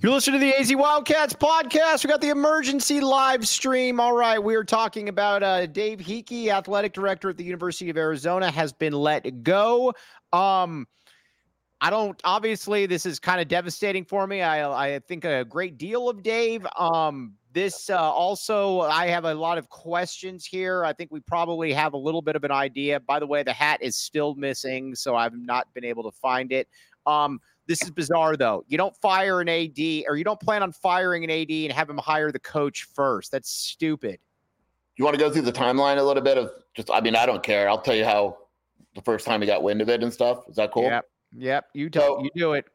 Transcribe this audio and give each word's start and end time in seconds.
You're 0.00 0.12
listening 0.12 0.40
to 0.40 0.46
the 0.46 0.54
AZ 0.58 0.74
Wildcats 0.74 1.34
podcast. 1.34 2.04
We 2.04 2.10
got 2.10 2.22
the 2.22 2.30
emergency 2.30 3.00
live 3.00 3.46
stream. 3.46 4.00
All 4.00 4.14
right, 4.14 4.42
we 4.42 4.54
are 4.54 4.64
talking 4.64 5.10
about 5.10 5.42
uh, 5.42 5.66
Dave 5.66 5.98
Heeke, 5.98 6.48
athletic 6.48 6.94
director 6.94 7.28
at 7.28 7.36
the 7.36 7.44
University 7.44 7.90
of 7.90 7.98
Arizona, 7.98 8.50
has 8.50 8.72
been 8.72 8.94
let 8.94 9.42
go. 9.42 9.92
Um, 10.32 10.86
I 11.82 11.90
don't. 11.90 12.18
Obviously, 12.24 12.86
this 12.86 13.04
is 13.04 13.18
kind 13.18 13.42
of 13.42 13.48
devastating 13.48 14.06
for 14.06 14.26
me. 14.26 14.40
I 14.40 14.94
I 14.94 14.98
think 15.00 15.26
a 15.26 15.44
great 15.44 15.76
deal 15.76 16.08
of 16.08 16.22
Dave. 16.22 16.66
Um, 16.78 17.34
this 17.52 17.90
uh, 17.90 17.98
also, 17.98 18.80
I 18.80 19.06
have 19.08 19.26
a 19.26 19.34
lot 19.34 19.58
of 19.58 19.68
questions 19.68 20.46
here. 20.46 20.84
I 20.84 20.94
think 20.94 21.10
we 21.12 21.20
probably 21.20 21.74
have 21.74 21.92
a 21.92 21.98
little 21.98 22.22
bit 22.22 22.36
of 22.36 22.44
an 22.44 22.52
idea. 22.52 23.00
By 23.00 23.18
the 23.18 23.26
way, 23.26 23.42
the 23.42 23.52
hat 23.52 23.82
is 23.82 23.96
still 23.96 24.34
missing, 24.34 24.94
so 24.94 25.14
I've 25.14 25.36
not 25.36 25.72
been 25.74 25.84
able 25.84 26.04
to 26.04 26.16
find 26.22 26.52
it. 26.52 26.68
Um, 27.06 27.38
this 27.66 27.82
is 27.82 27.90
bizarre, 27.90 28.36
though. 28.36 28.64
You 28.68 28.76
don't 28.76 28.94
fire 28.96 29.40
an 29.40 29.48
AD, 29.48 29.78
or 30.08 30.16
you 30.16 30.24
don't 30.24 30.40
plan 30.40 30.62
on 30.62 30.72
firing 30.72 31.24
an 31.24 31.30
AD 31.30 31.50
and 31.50 31.72
have 31.72 31.88
him 31.88 31.98
hire 31.98 32.30
the 32.30 32.38
coach 32.38 32.86
first. 32.94 33.30
That's 33.30 33.50
stupid. 33.50 34.18
You 34.96 35.04
want 35.04 35.16
to 35.16 35.20
go 35.20 35.30
through 35.30 35.42
the 35.42 35.52
timeline 35.52 35.98
a 35.98 36.02
little 36.02 36.22
bit 36.22 36.38
of 36.38 36.52
just? 36.74 36.90
I 36.90 37.00
mean, 37.00 37.16
I 37.16 37.26
don't 37.26 37.42
care. 37.42 37.68
I'll 37.68 37.80
tell 37.80 37.96
you 37.96 38.04
how 38.04 38.38
the 38.94 39.02
first 39.02 39.26
time 39.26 39.40
he 39.40 39.46
got 39.46 39.62
wind 39.62 39.80
of 39.80 39.88
it 39.88 40.02
and 40.02 40.12
stuff. 40.12 40.44
Is 40.48 40.56
that 40.56 40.72
cool? 40.72 40.84
Yep. 40.84 41.08
Yep. 41.36 41.64
You 41.74 41.90
tell. 41.90 42.18
So, 42.18 42.22
you 42.22 42.30
do 42.36 42.52
it. 42.52 42.66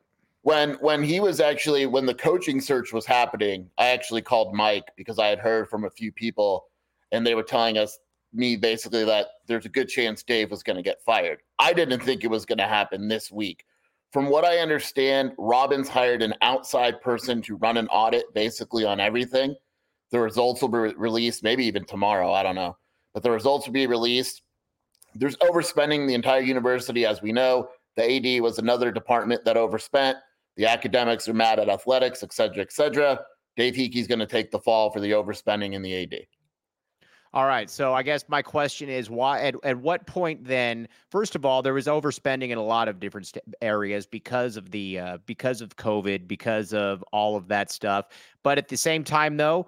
When 0.41 0.73
when 0.75 1.03
he 1.03 1.19
was 1.19 1.39
actually 1.39 1.85
when 1.85 2.05
the 2.05 2.13
coaching 2.13 2.59
search 2.59 2.91
was 2.91 3.05
happening, 3.05 3.69
I 3.77 3.87
actually 3.87 4.21
called 4.21 4.53
Mike 4.53 4.85
because 4.97 5.19
I 5.19 5.27
had 5.27 5.39
heard 5.39 5.69
from 5.69 5.85
a 5.85 5.89
few 5.89 6.11
people, 6.11 6.67
and 7.11 7.25
they 7.25 7.35
were 7.35 7.43
telling 7.43 7.77
us 7.77 7.99
me 8.33 8.55
basically 8.55 9.03
that 9.05 9.27
there's 9.47 9.65
a 9.65 9.69
good 9.69 9.89
chance 9.89 10.23
Dave 10.23 10.51
was 10.51 10.63
going 10.63 10.77
to 10.77 10.83
get 10.83 11.01
fired. 11.01 11.39
I 11.57 11.73
didn't 11.73 12.01
think 12.01 12.23
it 12.23 12.29
was 12.29 12.45
going 12.45 12.59
to 12.59 12.67
happen 12.67 13.07
this 13.07 13.31
week 13.31 13.65
from 14.11 14.29
what 14.29 14.43
I 14.43 14.57
understand, 14.57 15.33
Robbins 15.37 15.87
hired 15.87 16.23
an 16.23 16.33
outside 16.41 16.99
person 17.01 17.41
to 17.43 17.57
run 17.57 17.77
an 17.77 17.87
audit 17.87 18.33
basically 18.33 18.85
on 18.85 18.99
everything. 18.99 19.55
The 20.11 20.19
results 20.19 20.61
will 20.61 20.69
be 20.69 20.77
re- 20.79 20.93
released 20.97 21.43
maybe 21.43 21.65
even 21.65 21.85
tomorrow. 21.85 22.31
I 22.31 22.41
don't 22.41 22.55
know. 22.55 22.75
But 23.13 23.23
the 23.23 23.31
results 23.31 23.67
will 23.67 23.73
be 23.73 23.87
released. 23.87 24.41
There's 25.15 25.35
overspending 25.37 26.07
the 26.07 26.15
entire 26.15 26.41
university, 26.41 27.05
as 27.05 27.21
we 27.21 27.31
know. 27.31 27.69
The 27.95 28.37
AD 28.37 28.41
was 28.41 28.57
another 28.57 28.91
department 28.91 29.43
that 29.45 29.57
overspent. 29.57 30.17
The 30.55 30.65
academics 30.65 31.27
are 31.27 31.33
mad 31.33 31.59
at 31.59 31.69
athletics, 31.69 32.23
et 32.23 32.33
cetera, 32.33 32.61
et 32.61 32.71
cetera. 32.71 33.19
Dave 33.57 33.75
Heeke's 33.75 34.07
going 34.07 34.19
to 34.19 34.25
take 34.25 34.51
the 34.51 34.59
fall 34.59 34.91
for 34.91 34.99
the 34.99 35.11
overspending 35.11 35.73
in 35.73 35.81
the 35.81 36.03
AD. 36.03 36.15
All 37.31 37.45
right. 37.45 37.69
So 37.69 37.93
I 37.93 38.01
guess 38.01 38.25
my 38.27 38.41
question 38.41 38.89
is 38.89 39.07
why 39.09 39.41
at, 39.41 39.55
at 39.63 39.77
what 39.77 40.07
point 40.07 40.43
then 40.43 40.87
first 41.11 41.35
of 41.35 41.45
all 41.45 41.61
there 41.61 41.75
was 41.75 41.85
overspending 41.85 42.49
in 42.49 42.57
a 42.57 42.63
lot 42.63 42.87
of 42.87 42.99
different 42.99 43.27
st- 43.27 43.43
areas 43.61 44.07
because 44.07 44.57
of 44.57 44.71
the 44.71 44.97
uh, 44.97 45.17
because 45.27 45.61
of 45.61 45.75
COVID 45.75 46.27
because 46.27 46.73
of 46.73 47.03
all 47.13 47.35
of 47.35 47.47
that 47.49 47.71
stuff. 47.71 48.07
But 48.43 48.57
at 48.57 48.67
the 48.67 48.77
same 48.77 49.03
time 49.03 49.37
though, 49.37 49.67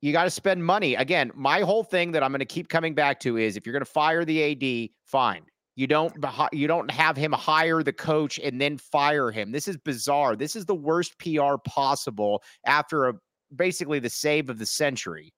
you 0.00 0.12
got 0.12 0.24
to 0.24 0.30
spend 0.30 0.64
money. 0.64 0.94
Again, 0.94 1.30
my 1.34 1.60
whole 1.60 1.84
thing 1.84 2.12
that 2.12 2.22
I'm 2.22 2.30
going 2.30 2.38
to 2.38 2.46
keep 2.46 2.68
coming 2.68 2.94
back 2.94 3.20
to 3.20 3.36
is 3.36 3.56
if 3.56 3.66
you're 3.66 3.74
going 3.74 3.84
to 3.84 3.90
fire 3.90 4.24
the 4.24 4.52
AD, 4.52 4.90
fine. 5.04 5.44
You 5.76 5.86
don't 5.86 6.14
you 6.52 6.66
don't 6.66 6.90
have 6.90 7.16
him 7.16 7.32
hire 7.32 7.82
the 7.82 7.92
coach 7.92 8.38
and 8.38 8.60
then 8.60 8.78
fire 8.78 9.30
him. 9.30 9.50
This 9.50 9.68
is 9.68 9.76
bizarre. 9.76 10.36
This 10.36 10.56
is 10.56 10.64
the 10.64 10.74
worst 10.74 11.18
PR 11.18 11.56
possible 11.66 12.42
after 12.64 13.08
a 13.08 13.14
basically 13.54 13.98
the 13.98 14.10
save 14.10 14.48
of 14.48 14.58
the 14.58 14.66
century. 14.66 15.34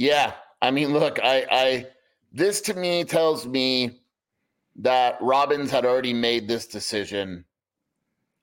Yeah, 0.00 0.32
I 0.62 0.70
mean, 0.70 0.94
look, 0.94 1.18
I, 1.22 1.44
I 1.50 1.86
this 2.32 2.62
to 2.62 2.74
me 2.74 3.04
tells 3.04 3.46
me 3.46 4.00
that 4.76 5.18
Robbins 5.20 5.70
had 5.70 5.84
already 5.84 6.14
made 6.14 6.48
this 6.48 6.66
decision 6.66 7.44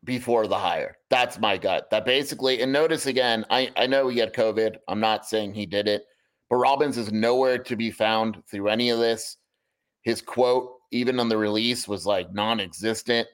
before 0.03 0.45
the 0.45 0.59
hire. 0.59 0.97
That's 1.09 1.39
my 1.39 1.57
gut. 1.57 1.89
That 1.89 2.05
basically, 2.05 2.61
and 2.61 2.71
notice 2.71 3.07
again, 3.07 3.43
I, 3.49 3.71
I 3.75 3.87
know 3.87 4.07
he 4.07 4.19
had 4.19 4.35
COVID. 4.35 4.75
I'm 4.87 4.99
not 4.99 5.25
saying 5.25 5.55
he 5.55 5.65
did 5.65 5.87
it, 5.87 6.03
but 6.47 6.57
Robbins 6.57 6.95
is 6.95 7.11
nowhere 7.11 7.57
to 7.57 7.75
be 7.75 7.89
found 7.89 8.43
through 8.45 8.67
any 8.67 8.91
of 8.91 8.99
this. 8.99 9.37
His 10.03 10.21
quote, 10.21 10.71
even 10.91 11.19
on 11.19 11.27
the 11.27 11.37
release, 11.37 11.87
was 11.87 12.05
like 12.05 12.31
non-existent. 12.35 13.27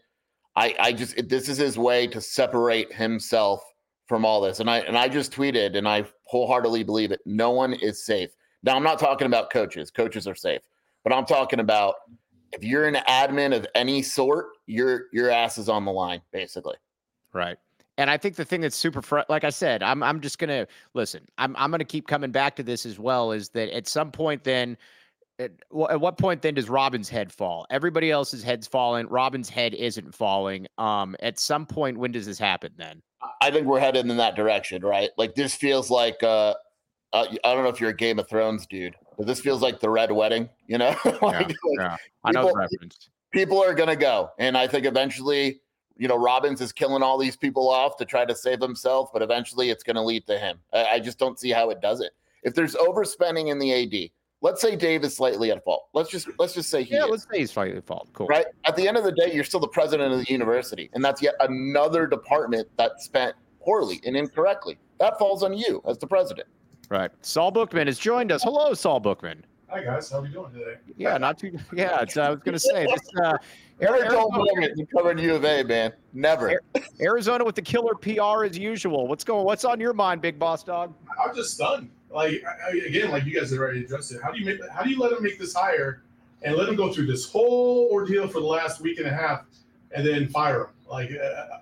I, 0.55 0.73
I 0.79 0.93
just 0.93 1.27
this 1.27 1.49
is 1.49 1.57
his 1.57 1.77
way 1.77 2.07
to 2.07 2.21
separate 2.21 2.93
himself 2.93 3.61
from 4.07 4.23
all 4.23 4.39
this. 4.39 4.61
And 4.61 4.69
I 4.69 4.77
and 4.79 4.97
I 4.97 5.09
just 5.09 5.33
tweeted, 5.33 5.77
and 5.77 5.89
I 5.89 6.05
wholeheartedly 6.33 6.83
believe 6.83 7.11
it. 7.11 7.21
No 7.27 7.51
one 7.51 7.73
is 7.73 8.03
safe. 8.03 8.31
Now 8.63 8.75
I'm 8.75 8.81
not 8.81 8.97
talking 8.97 9.27
about 9.27 9.51
coaches. 9.51 9.91
Coaches 9.91 10.27
are 10.27 10.33
safe, 10.33 10.61
but 11.03 11.13
I'm 11.13 11.25
talking 11.25 11.59
about 11.59 11.95
if 12.51 12.63
you're 12.63 12.87
an 12.87 12.95
admin 13.07 13.55
of 13.55 13.67
any 13.75 14.01
sort, 14.01 14.47
your 14.65 15.05
your 15.13 15.29
ass 15.29 15.59
is 15.59 15.69
on 15.69 15.85
the 15.85 15.91
line, 15.91 16.21
basically. 16.31 16.75
Right. 17.33 17.57
And 17.99 18.09
I 18.09 18.17
think 18.17 18.35
the 18.35 18.45
thing 18.45 18.61
that's 18.61 18.75
super, 18.75 19.03
fr- 19.03 19.19
like 19.29 19.43
I 19.43 19.51
said, 19.51 19.83
I'm 19.83 20.01
I'm 20.01 20.21
just 20.21 20.39
gonna 20.39 20.65
listen. 20.95 21.23
I'm 21.37 21.55
I'm 21.55 21.69
gonna 21.69 21.85
keep 21.85 22.07
coming 22.07 22.31
back 22.31 22.55
to 22.55 22.63
this 22.63 22.87
as 22.87 22.97
well. 22.97 23.31
Is 23.31 23.49
that 23.49 23.69
at 23.75 23.87
some 23.87 24.11
point 24.11 24.43
then 24.43 24.75
at, 25.37 25.51
at 25.91 26.01
what 26.01 26.17
point 26.17 26.41
then 26.41 26.55
does 26.55 26.67
Robbins' 26.67 27.09
head 27.09 27.31
fall? 27.31 27.67
Everybody 27.69 28.09
else's 28.09 28.41
head's 28.41 28.65
falling. 28.65 29.07
Robbins' 29.07 29.49
head 29.49 29.75
isn't 29.75 30.15
falling. 30.15 30.65
Um, 30.79 31.15
at 31.19 31.37
some 31.37 31.67
point, 31.67 31.99
when 31.99 32.11
does 32.11 32.25
this 32.25 32.39
happen 32.39 32.71
then? 32.75 33.03
I 33.41 33.51
think 33.51 33.67
we're 33.67 33.79
headed 33.79 34.09
in 34.09 34.17
that 34.17 34.35
direction, 34.35 34.81
right? 34.83 35.09
Like 35.17 35.35
this 35.35 35.53
feels 35.53 35.89
like 35.89 36.21
uh, 36.23 36.53
uh 37.13 37.25
I 37.43 37.53
don't 37.53 37.63
know 37.63 37.69
if 37.69 37.79
you're 37.79 37.91
a 37.91 37.95
Game 37.95 38.19
of 38.19 38.27
Thrones 38.29 38.65
dude, 38.65 38.95
but 39.17 39.27
this 39.27 39.39
feels 39.39 39.61
like 39.61 39.79
the 39.79 39.89
Red 39.89 40.11
Wedding. 40.11 40.49
You 40.67 40.77
know, 40.77 40.95
like, 41.05 41.21
yeah, 41.21 41.29
like 41.31 41.55
yeah. 41.77 41.97
I 42.23 42.31
know 42.31 42.47
the 42.47 42.53
reference. 42.53 43.09
People 43.31 43.61
are 43.63 43.73
gonna 43.73 43.95
go, 43.95 44.29
and 44.37 44.57
I 44.57 44.67
think 44.67 44.85
eventually, 44.85 45.61
you 45.97 46.07
know, 46.07 46.17
Robbins 46.17 46.61
is 46.61 46.71
killing 46.71 47.03
all 47.03 47.17
these 47.17 47.35
people 47.35 47.69
off 47.69 47.97
to 47.97 48.05
try 48.05 48.25
to 48.25 48.35
save 48.35 48.61
himself, 48.61 49.09
but 49.13 49.21
eventually, 49.21 49.69
it's 49.69 49.83
going 49.83 49.95
to 49.95 50.01
lead 50.01 50.25
to 50.27 50.37
him. 50.37 50.59
I, 50.73 50.85
I 50.85 50.99
just 50.99 51.19
don't 51.19 51.39
see 51.39 51.51
how 51.51 51.69
it 51.69 51.81
does 51.81 52.01
it. 52.01 52.11
If 52.43 52.55
there's 52.55 52.75
overspending 52.75 53.49
in 53.49 53.59
the 53.59 53.73
AD, 53.73 54.09
let's 54.43 54.61
say 54.61 54.75
Dave 54.75 55.03
is 55.03 55.15
slightly 55.15 55.49
at 55.49 55.63
fault. 55.63 55.87
Let's 55.93 56.11
just 56.11 56.27
let's 56.37 56.53
just 56.53 56.69
say 56.69 56.83
he 56.83 56.93
yeah. 56.93 57.05
Is, 57.05 57.09
let's 57.09 57.23
say 57.23 57.39
he's 57.39 57.51
slightly 57.51 57.77
at 57.77 57.87
fault. 57.87 58.09
Cool. 58.13 58.27
Right. 58.27 58.45
At 58.65 58.75
the 58.75 58.87
end 58.87 58.97
of 58.97 59.03
the 59.03 59.11
day, 59.11 59.33
you're 59.33 59.43
still 59.43 59.59
the 59.59 59.67
president 59.67 60.13
of 60.13 60.19
the 60.19 60.31
university, 60.31 60.91
and 60.93 61.03
that's 61.03 61.21
yet 61.21 61.33
another 61.39 62.05
department 62.05 62.67
that 62.77 63.01
spent 63.01 63.35
poorly 63.59 63.99
and 64.05 64.15
incorrectly. 64.15 64.77
That 64.99 65.17
falls 65.17 65.41
on 65.41 65.53
you 65.53 65.81
as 65.87 65.97
the 65.97 66.05
president. 66.07 66.47
Right. 66.89 67.09
Saul 67.21 67.49
Bookman 67.49 67.87
has 67.87 67.97
joined 67.97 68.31
us. 68.31 68.43
Hello, 68.43 68.73
Saul 68.75 68.99
Bookman. 68.99 69.45
Hi 69.69 69.83
guys, 69.83 70.11
how 70.11 70.19
are 70.19 70.21
we 70.21 70.29
doing 70.29 70.51
today? 70.53 70.75
Yeah, 70.97 71.17
not 71.17 71.39
too. 71.39 71.57
Yeah, 71.73 71.95
I 71.95 72.03
was 72.03 72.13
going 72.13 72.53
to 72.53 72.59
say 72.59 72.85
this. 72.85 73.01
Uh, 73.23 73.37
Never 73.81 74.05
told 74.05 74.35
me 74.35 74.69
you 74.75 74.85
covered 74.85 75.19
U 75.19 75.33
of 75.33 75.43
A, 75.45 75.63
man. 75.63 75.93
Never. 76.13 76.61
Arizona 77.01 77.43
with 77.43 77.55
the 77.55 77.61
killer 77.63 77.95
PR 77.95 78.45
as 78.45 78.55
usual. 78.55 79.07
What's 79.07 79.23
going? 79.23 79.45
What's 79.45 79.65
on 79.65 79.79
your 79.79 79.93
mind, 79.93 80.21
Big 80.21 80.37
Boss 80.37 80.63
Dog? 80.63 80.93
I'm 81.19 81.35
just 81.35 81.55
stunned. 81.55 81.89
Like 82.13 82.43
I, 82.45 82.77
again, 82.77 83.11
like 83.11 83.25
you 83.25 83.37
guys 83.37 83.49
have 83.51 83.59
already 83.59 83.83
addressed 83.83 84.11
it. 84.11 84.21
How 84.21 84.31
do 84.31 84.39
you 84.39 84.45
make? 84.45 84.59
How 84.71 84.83
do 84.83 84.89
you 84.89 84.99
let 84.99 85.11
them 85.11 85.23
make 85.23 85.39
this 85.39 85.53
hire 85.53 86.03
and 86.43 86.55
let 86.55 86.67
them 86.67 86.75
go 86.75 86.93
through 86.93 87.07
this 87.07 87.29
whole 87.29 87.89
ordeal 87.91 88.27
for 88.27 88.39
the 88.39 88.45
last 88.45 88.81
week 88.81 88.99
and 88.99 89.07
a 89.07 89.13
half, 89.13 89.45
and 89.91 90.05
then 90.05 90.27
fire 90.29 90.59
them? 90.59 90.67
Like 90.89 91.11
uh, 91.11 91.57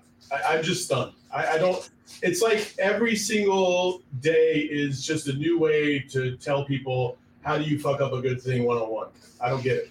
I, 0.48 0.56
am 0.56 0.62
just 0.62 0.84
stunned. 0.84 1.12
I, 1.32 1.46
I 1.46 1.58
don't. 1.58 1.88
It's 2.22 2.42
like 2.42 2.74
every 2.78 3.16
single 3.16 4.02
day 4.20 4.68
is 4.70 5.04
just 5.04 5.26
a 5.28 5.32
new 5.32 5.58
way 5.58 6.00
to 6.10 6.36
tell 6.36 6.64
people 6.64 7.16
how 7.42 7.56
do 7.56 7.64
you 7.64 7.78
fuck 7.78 8.00
up 8.00 8.12
a 8.12 8.20
good 8.20 8.40
thing 8.40 8.64
one 8.64 8.76
on 8.76 8.90
one. 8.90 9.08
I 9.40 9.48
don't 9.48 9.62
get 9.62 9.76
it 9.78 9.90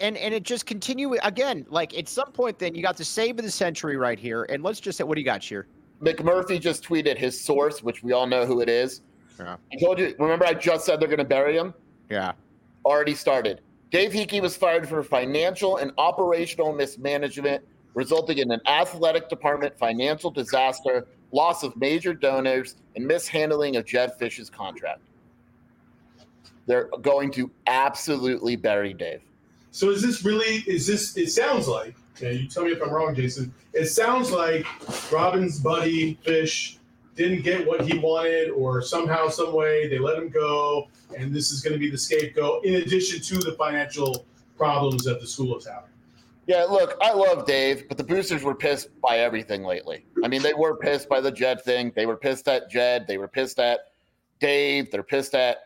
and 0.00 0.16
and 0.16 0.32
it 0.32 0.42
just 0.42 0.66
continue 0.66 1.14
again. 1.22 1.66
Like 1.68 1.96
at 1.96 2.08
some 2.08 2.32
point, 2.32 2.58
then 2.58 2.74
you 2.74 2.82
got 2.82 2.96
the 2.96 3.04
save 3.04 3.38
of 3.38 3.44
the 3.44 3.50
century 3.50 3.96
right 3.96 4.18
here. 4.18 4.44
And 4.44 4.62
let's 4.62 4.80
just 4.80 4.98
say, 4.98 5.04
what 5.04 5.16
do 5.16 5.20
you 5.20 5.24
got, 5.24 5.42
here? 5.42 5.66
McMurphy 6.00 6.60
just 6.60 6.84
tweeted 6.84 7.16
his 7.16 7.40
source, 7.40 7.82
which 7.82 8.02
we 8.02 8.12
all 8.12 8.26
know 8.26 8.46
who 8.46 8.60
it 8.60 8.68
is. 8.68 9.00
Yeah. 9.38 9.56
I 9.72 9.76
told 9.76 9.98
you. 9.98 10.14
Remember, 10.18 10.46
I 10.46 10.54
just 10.54 10.84
said 10.86 11.00
they're 11.00 11.08
going 11.08 11.18
to 11.18 11.24
bury 11.24 11.56
him. 11.56 11.74
Yeah. 12.10 12.32
Already 12.84 13.14
started. 13.14 13.60
Dave 13.90 14.12
Heeke 14.12 14.40
was 14.42 14.56
fired 14.56 14.88
for 14.88 15.02
financial 15.02 15.76
and 15.76 15.92
operational 15.98 16.72
mismanagement, 16.72 17.64
resulting 17.94 18.38
in 18.38 18.50
an 18.50 18.60
athletic 18.66 19.28
department 19.28 19.76
financial 19.78 20.30
disaster, 20.30 21.06
loss 21.32 21.62
of 21.62 21.76
major 21.76 22.12
donors, 22.12 22.76
and 22.96 23.06
mishandling 23.06 23.76
of 23.76 23.84
Jedd 23.84 24.18
Fisch's 24.18 24.50
contract. 24.50 25.00
They're 26.66 26.88
going 27.02 27.30
to 27.32 27.50
absolutely 27.66 28.56
bury 28.56 28.94
Dave. 28.94 29.20
So 29.70 29.90
is 29.90 30.02
this 30.02 30.24
really? 30.24 30.64
Is 30.66 30.86
this? 30.86 31.16
It 31.16 31.28
sounds 31.30 31.68
like 31.68 31.94
Yeah, 32.20 32.30
you 32.30 32.48
tell 32.48 32.64
me 32.64 32.72
if 32.72 32.82
I'm 32.82 32.90
wrong, 32.90 33.14
Jason. 33.14 33.52
It 33.72 33.86
sounds 33.86 34.30
like 34.30 34.64
Robbins' 35.12 35.58
buddy 35.58 36.16
Fisch 36.24 36.78
didn't 37.14 37.42
get 37.42 37.66
what 37.66 37.82
he 37.82 37.98
wanted, 37.98 38.50
or 38.50 38.82
somehow, 38.82 39.28
some 39.28 39.54
way, 39.54 39.88
they 39.88 39.98
let 39.98 40.18
him 40.18 40.28
go, 40.28 40.88
and 41.16 41.34
this 41.34 41.52
is 41.52 41.60
going 41.60 41.72
to 41.72 41.78
be 41.78 41.90
the 41.90 41.98
scapegoat. 41.98 42.64
In 42.64 42.74
addition 42.74 43.20
to 43.20 43.38
the 43.38 43.52
financial 43.52 44.26
problems 44.56 45.04
that 45.04 45.20
the 45.20 45.26
school 45.26 45.56
is 45.56 45.66
having. 45.66 45.90
Yeah, 46.46 46.64
look, 46.64 46.96
I 47.00 47.12
love 47.12 47.46
Dave, 47.46 47.88
but 47.88 47.96
the 47.96 48.04
boosters 48.04 48.42
were 48.42 48.54
pissed 48.54 48.88
by 49.00 49.18
everything 49.18 49.62
lately. 49.62 50.04
I 50.22 50.28
mean, 50.28 50.42
they 50.42 50.52
were 50.52 50.76
pissed 50.76 51.08
by 51.08 51.20
the 51.20 51.32
Jed 51.32 51.62
thing. 51.62 51.90
They 51.96 52.04
were 52.04 52.16
pissed 52.16 52.48
at 52.48 52.70
Jed. 52.70 53.06
They 53.06 53.16
were 53.16 53.28
pissed 53.28 53.58
at 53.58 53.92
Dave. 54.40 54.90
They're 54.90 55.02
pissed 55.02 55.34
at 55.34 55.58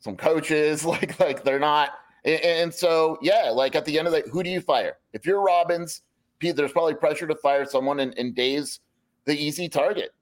some 0.00 0.16
coaches. 0.16 0.84
Like, 0.92 1.18
like 1.18 1.42
they're 1.42 1.58
not. 1.58 1.90
And, 2.24 2.40
and 2.42 2.74
so, 2.74 3.18
yeah, 3.20 3.50
like 3.50 3.74
at 3.74 3.84
the 3.84 3.98
end 3.98 4.06
of 4.06 4.12
the, 4.12 4.22
who 4.30 4.44
do 4.44 4.50
you 4.50 4.60
fire? 4.60 4.98
If 5.12 5.26
you're 5.26 5.40
Robbins, 5.40 6.02
Pete, 6.38 6.54
there's 6.54 6.72
probably 6.72 6.94
pressure 6.94 7.26
to 7.26 7.34
fire 7.34 7.64
someone, 7.64 7.98
and, 8.00 8.16
and 8.16 8.34
Dave's 8.34 8.80
the 9.24 9.34
easy 9.34 9.68
target. 9.68 10.12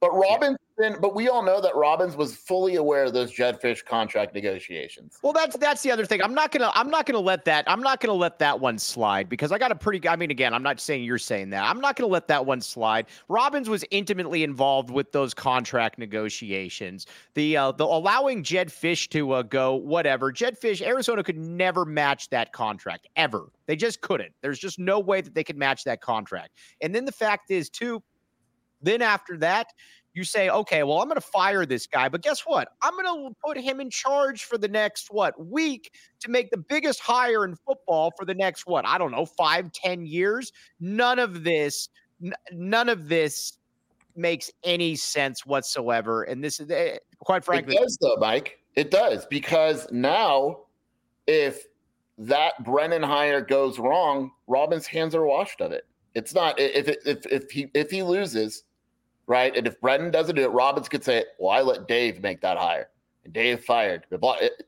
But 0.00 0.14
Robbins, 0.14 0.56
but 1.00 1.16
we 1.16 1.28
all 1.28 1.42
know 1.42 1.60
that 1.60 1.74
Robbins 1.74 2.16
was 2.16 2.36
fully 2.36 2.76
aware 2.76 3.04
of 3.04 3.12
those 3.12 3.32
Jedd 3.32 3.60
Fisch 3.60 3.84
contract 3.84 4.32
negotiations. 4.32 5.18
Well, 5.22 5.32
that's 5.32 5.56
that's 5.56 5.82
the 5.82 5.90
other 5.90 6.06
thing. 6.06 6.22
I'm 6.22 6.34
not 6.34 6.52
gonna 6.52 6.70
I'm 6.72 6.88
not 6.88 7.04
gonna 7.04 7.18
let 7.18 7.44
that 7.46 7.64
I'm 7.66 7.80
not 7.80 8.00
gonna 8.00 8.12
let 8.12 8.38
that 8.38 8.60
one 8.60 8.78
slide 8.78 9.28
because 9.28 9.50
I 9.50 9.58
got 9.58 9.72
a 9.72 9.74
pretty. 9.74 10.08
I 10.08 10.14
mean, 10.14 10.30
again, 10.30 10.54
I'm 10.54 10.62
not 10.62 10.78
saying 10.78 11.02
you're 11.02 11.18
saying 11.18 11.50
that. 11.50 11.64
I'm 11.64 11.80
not 11.80 11.96
gonna 11.96 12.12
let 12.12 12.28
that 12.28 12.46
one 12.46 12.60
slide. 12.60 13.06
Robbins 13.28 13.68
was 13.68 13.84
intimately 13.90 14.44
involved 14.44 14.90
with 14.90 15.10
those 15.10 15.34
contract 15.34 15.98
negotiations. 15.98 17.06
The 17.34 17.56
uh, 17.56 17.72
the 17.72 17.84
allowing 17.84 18.44
Jedd 18.44 18.68
Fisch 18.68 19.08
to 19.10 19.32
uh, 19.32 19.42
go 19.42 19.74
whatever. 19.74 20.30
Jedd 20.30 20.60
Fisch, 20.60 20.80
Arizona 20.80 21.24
could 21.24 21.38
never 21.38 21.84
match 21.84 22.30
that 22.30 22.52
contract 22.52 23.08
ever. 23.16 23.50
They 23.66 23.74
just 23.74 24.00
couldn't. 24.00 24.32
There's 24.42 24.60
just 24.60 24.78
no 24.78 25.00
way 25.00 25.22
that 25.22 25.34
they 25.34 25.42
could 25.42 25.56
match 25.56 25.82
that 25.84 26.00
contract. 26.00 26.50
And 26.80 26.94
then 26.94 27.04
the 27.04 27.12
fact 27.12 27.50
is 27.50 27.68
too 27.68 28.00
then 28.82 29.02
after 29.02 29.36
that, 29.38 29.68
you 30.14 30.24
say, 30.24 30.48
okay, 30.50 30.82
well, 30.82 31.00
I'm 31.00 31.08
going 31.08 31.20
to 31.20 31.26
fire 31.26 31.64
this 31.64 31.86
guy, 31.86 32.08
but 32.08 32.22
guess 32.22 32.40
what? 32.40 32.70
I'm 32.82 32.94
going 32.94 33.30
to 33.30 33.36
put 33.44 33.56
him 33.56 33.80
in 33.80 33.88
charge 33.88 34.44
for 34.44 34.58
the 34.58 34.68
next 34.68 35.08
what 35.10 35.34
week 35.46 35.92
to 36.20 36.30
make 36.30 36.50
the 36.50 36.58
biggest 36.58 37.00
hire 37.00 37.44
in 37.44 37.54
football 37.54 38.12
for 38.18 38.24
the 38.24 38.34
next 38.34 38.66
what 38.66 38.84
I 38.86 38.98
don't 38.98 39.12
know, 39.12 39.24
five, 39.24 39.70
ten 39.72 40.04
years. 40.04 40.52
None 40.80 41.18
of 41.18 41.44
this, 41.44 41.88
n- 42.22 42.32
none 42.52 42.88
of 42.88 43.08
this 43.08 43.58
makes 44.16 44.50
any 44.64 44.96
sense 44.96 45.46
whatsoever. 45.46 46.24
And 46.24 46.42
this 46.42 46.58
is 46.58 46.70
eh, 46.70 46.98
quite 47.20 47.44
frankly, 47.44 47.76
it 47.76 47.80
does 47.80 47.98
though, 48.00 48.16
Mike. 48.18 48.58
It 48.74 48.90
does 48.90 49.26
because 49.26 49.86
now, 49.90 50.60
if 51.26 51.64
that 52.18 52.64
Brennan 52.64 53.02
hire 53.02 53.40
goes 53.40 53.78
wrong, 53.78 54.32
Robbins' 54.46 54.86
hands 54.86 55.14
are 55.14 55.24
washed 55.24 55.60
of 55.60 55.72
it. 55.72 55.86
It's 56.14 56.34
not 56.34 56.58
if 56.58 56.88
if 56.88 57.24
if 57.26 57.50
he 57.50 57.68
if 57.74 57.90
he 57.90 58.02
loses 58.02 58.64
right? 59.28 59.54
And 59.56 59.66
if 59.66 59.80
Brennan 59.80 60.10
doesn't 60.10 60.34
do 60.34 60.42
it, 60.42 60.50
Robbins 60.50 60.88
could 60.88 61.04
say, 61.04 61.24
"Well, 61.38 61.50
I 61.50 61.60
let 61.60 61.86
Dave 61.86 62.20
make 62.20 62.40
that 62.40 62.58
hire, 62.58 62.88
and 63.24 63.32
Dave 63.32 63.64
fired." 63.64 64.06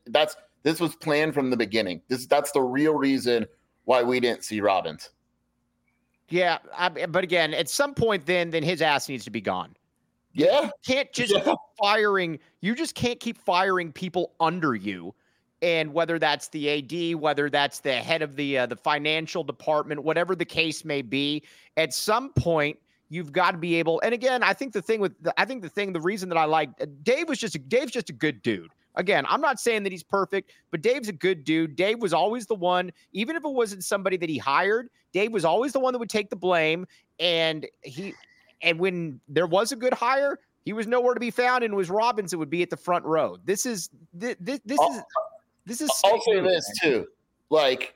That's 0.07 0.37
this 0.63 0.79
was 0.79 0.95
planned 0.95 1.33
from 1.33 1.49
the 1.49 1.57
beginning. 1.57 2.01
This 2.07 2.25
that's 2.27 2.51
the 2.53 2.61
real 2.61 2.93
reason 2.93 3.45
why 3.83 4.03
we 4.03 4.21
didn't 4.21 4.45
see 4.45 4.61
Robbins. 4.61 5.09
Yeah, 6.29 6.59
I, 6.77 6.87
but 6.87 7.25
again, 7.25 7.53
at 7.53 7.67
some 7.67 7.93
point, 7.93 8.25
then 8.25 8.51
then 8.51 8.63
his 8.63 8.81
ass 8.81 9.09
needs 9.09 9.25
to 9.25 9.31
be 9.31 9.41
gone. 9.41 9.75
Yeah, 10.33 10.61
you 10.61 10.71
can't 10.85 11.11
just 11.11 11.33
yeah. 11.33 11.55
firing. 11.81 12.39
You 12.61 12.73
just 12.73 12.95
can't 12.95 13.19
keep 13.19 13.37
firing 13.37 13.91
people 13.91 14.31
under 14.39 14.75
you, 14.75 15.13
and 15.61 15.91
whether 15.91 16.19
that's 16.19 16.47
the 16.49 16.69
AD, 16.69 17.19
whether 17.19 17.49
that's 17.49 17.79
the 17.79 17.95
head 17.95 18.21
of 18.21 18.35
the 18.35 18.59
uh, 18.59 18.65
the 18.67 18.77
financial 18.77 19.43
department, 19.43 20.03
whatever 20.03 20.35
the 20.35 20.45
case 20.45 20.85
may 20.85 21.01
be, 21.01 21.43
at 21.75 21.93
some 21.93 22.31
point 22.33 22.77
You've 23.11 23.33
got 23.33 23.51
to 23.51 23.57
be 23.57 23.75
able. 23.75 23.99
And 24.05 24.13
again, 24.13 24.41
I 24.41 24.53
think 24.53 24.71
the 24.71 24.81
thing 24.81 25.01
with 25.01 25.21
the, 25.21 25.33
I 25.37 25.43
think 25.43 25.63
the 25.63 25.69
thing, 25.69 25.91
the 25.91 25.99
reason 25.99 26.29
that 26.29 26.37
I 26.37 26.45
like 26.45 26.69
uh, 26.79 26.85
Dave 27.03 27.27
was 27.27 27.39
just 27.39 27.55
a, 27.55 27.59
Dave's 27.59 27.91
just 27.91 28.09
a 28.09 28.13
good 28.13 28.41
dude. 28.41 28.71
Again, 28.95 29.25
I'm 29.27 29.41
not 29.41 29.59
saying 29.59 29.83
that 29.83 29.91
he's 29.91 30.01
perfect, 30.01 30.53
but 30.71 30.81
Dave's 30.81 31.09
a 31.09 31.13
good 31.13 31.43
dude. 31.43 31.75
Dave 31.75 32.01
was 32.01 32.13
always 32.13 32.45
the 32.45 32.55
one, 32.55 32.89
even 33.11 33.35
if 33.35 33.43
it 33.43 33.51
wasn't 33.51 33.83
somebody 33.83 34.15
that 34.15 34.29
he 34.29 34.37
hired, 34.37 34.89
Dave 35.11 35.33
was 35.33 35.43
always 35.43 35.73
the 35.73 35.79
one 35.81 35.91
that 35.91 35.99
would 35.99 36.09
take 36.09 36.29
the 36.29 36.37
blame. 36.37 36.87
And 37.19 37.67
he, 37.81 38.13
and 38.61 38.79
when 38.79 39.19
there 39.27 39.45
was 39.47 39.73
a 39.73 39.75
good 39.75 39.93
hire, 39.93 40.39
he 40.63 40.71
was 40.71 40.87
nowhere 40.87 41.13
to 41.13 41.19
be 41.19 41.31
found, 41.31 41.65
and 41.65 41.73
it 41.73 41.77
was 41.77 41.89
Robbins 41.89 42.31
that 42.31 42.37
would 42.37 42.49
be 42.49 42.61
at 42.61 42.69
the 42.69 42.77
front 42.77 43.03
row. 43.03 43.37
This 43.43 43.65
is 43.65 43.89
this 44.13 44.37
this, 44.39 44.59
this 44.63 44.79
is 44.79 45.01
this 45.65 45.81
is. 45.81 45.91
I'll 46.05 46.21
say 46.21 46.39
this 46.39 46.65
too, 46.81 47.07
like 47.49 47.95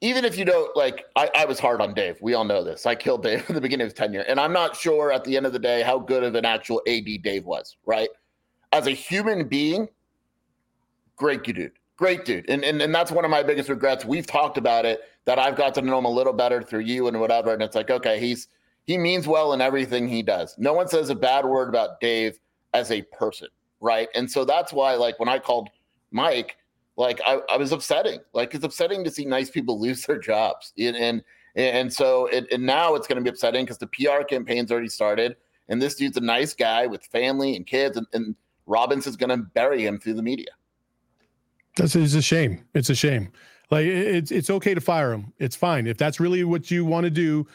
even 0.00 0.24
if 0.24 0.36
you 0.36 0.44
don't 0.44 0.76
like, 0.76 1.04
I, 1.16 1.30
I, 1.34 1.44
was 1.46 1.58
hard 1.58 1.80
on 1.80 1.94
Dave. 1.94 2.18
We 2.20 2.34
all 2.34 2.44
know 2.44 2.62
this. 2.62 2.84
I 2.84 2.94
killed 2.94 3.22
Dave 3.22 3.40
at 3.48 3.54
the 3.54 3.60
beginning 3.60 3.84
of 3.84 3.92
his 3.92 3.98
tenure, 3.98 4.22
and 4.22 4.38
I'm 4.38 4.52
not 4.52 4.76
sure 4.76 5.12
at 5.12 5.24
the 5.24 5.36
end 5.36 5.46
of 5.46 5.52
the 5.52 5.58
day 5.58 5.82
how 5.82 5.98
good 5.98 6.22
of 6.22 6.34
an 6.34 6.44
actual 6.44 6.82
AD 6.86 7.22
Dave 7.22 7.44
was. 7.44 7.76
Right, 7.86 8.08
as 8.72 8.86
a 8.86 8.92
human 8.92 9.48
being, 9.48 9.88
great 11.16 11.42
dude, 11.42 11.72
great 11.96 12.24
dude, 12.24 12.48
and 12.48 12.64
and 12.64 12.80
and 12.82 12.94
that's 12.94 13.10
one 13.10 13.24
of 13.24 13.30
my 13.30 13.42
biggest 13.42 13.68
regrets. 13.68 14.04
We've 14.04 14.26
talked 14.26 14.58
about 14.58 14.84
it 14.84 15.00
that 15.24 15.38
I've 15.38 15.56
got 15.56 15.74
to 15.74 15.82
know 15.82 15.98
him 15.98 16.04
a 16.04 16.10
little 16.10 16.32
better 16.32 16.62
through 16.62 16.80
you 16.80 17.08
and 17.08 17.18
whatever, 17.20 17.52
and 17.52 17.62
it's 17.62 17.74
like 17.74 17.90
okay, 17.90 18.20
he's 18.20 18.48
he 18.86 18.96
means 18.98 19.26
well 19.26 19.52
in 19.52 19.60
everything 19.60 20.08
he 20.08 20.22
does. 20.22 20.54
No 20.58 20.72
one 20.72 20.88
says 20.88 21.10
a 21.10 21.14
bad 21.14 21.44
word 21.44 21.68
about 21.68 22.00
Dave 22.00 22.38
as 22.72 22.92
a 22.92 23.02
person, 23.02 23.48
right? 23.80 24.08
And 24.14 24.30
so 24.30 24.44
that's 24.44 24.72
why, 24.72 24.94
like, 24.94 25.18
when 25.18 25.28
I 25.28 25.38
called 25.38 25.68
Mike 26.12 26.56
like 26.96 27.20
I, 27.24 27.40
I 27.50 27.56
was 27.56 27.72
upsetting. 27.72 28.20
Like 28.32 28.54
it's 28.54 28.64
upsetting 28.64 29.04
to 29.04 29.10
see 29.10 29.24
nice 29.24 29.50
people 29.50 29.78
lose 29.80 30.04
their 30.06 30.18
jobs, 30.18 30.72
and 30.78 30.96
and, 30.96 31.22
and 31.54 31.92
so 31.92 32.26
it, 32.26 32.46
and 32.50 32.64
now 32.64 32.94
it's 32.94 33.06
going 33.06 33.16
to 33.16 33.22
be 33.22 33.30
upsetting 33.30 33.64
because 33.64 33.78
the 33.78 33.88
PR 33.88 34.24
campaign's 34.28 34.72
already 34.72 34.88
started, 34.88 35.36
and 35.68 35.80
this 35.80 35.94
dude's 35.94 36.16
a 36.16 36.20
nice 36.20 36.54
guy 36.54 36.86
with 36.86 37.04
family 37.04 37.56
and 37.56 37.66
kids, 37.66 37.96
and, 37.96 38.06
and 38.12 38.34
Robbins 38.66 39.06
is 39.06 39.16
going 39.16 39.30
to 39.30 39.38
bury 39.38 39.86
him 39.86 39.98
through 39.98 40.14
the 40.14 40.22
media. 40.22 40.48
That's 41.76 41.94
it's 41.94 42.14
a 42.14 42.22
shame. 42.22 42.64
It's 42.74 42.90
a 42.90 42.94
shame. 42.94 43.30
Like 43.70 43.86
it's 43.86 44.30
it's 44.30 44.50
okay 44.50 44.74
to 44.74 44.80
fire 44.80 45.12
him. 45.12 45.32
It's 45.38 45.56
fine 45.56 45.86
if 45.86 45.98
that's 45.98 46.20
really 46.20 46.44
what 46.44 46.70
you 46.70 46.84
want 46.84 47.04
to 47.04 47.10
do. 47.10 47.46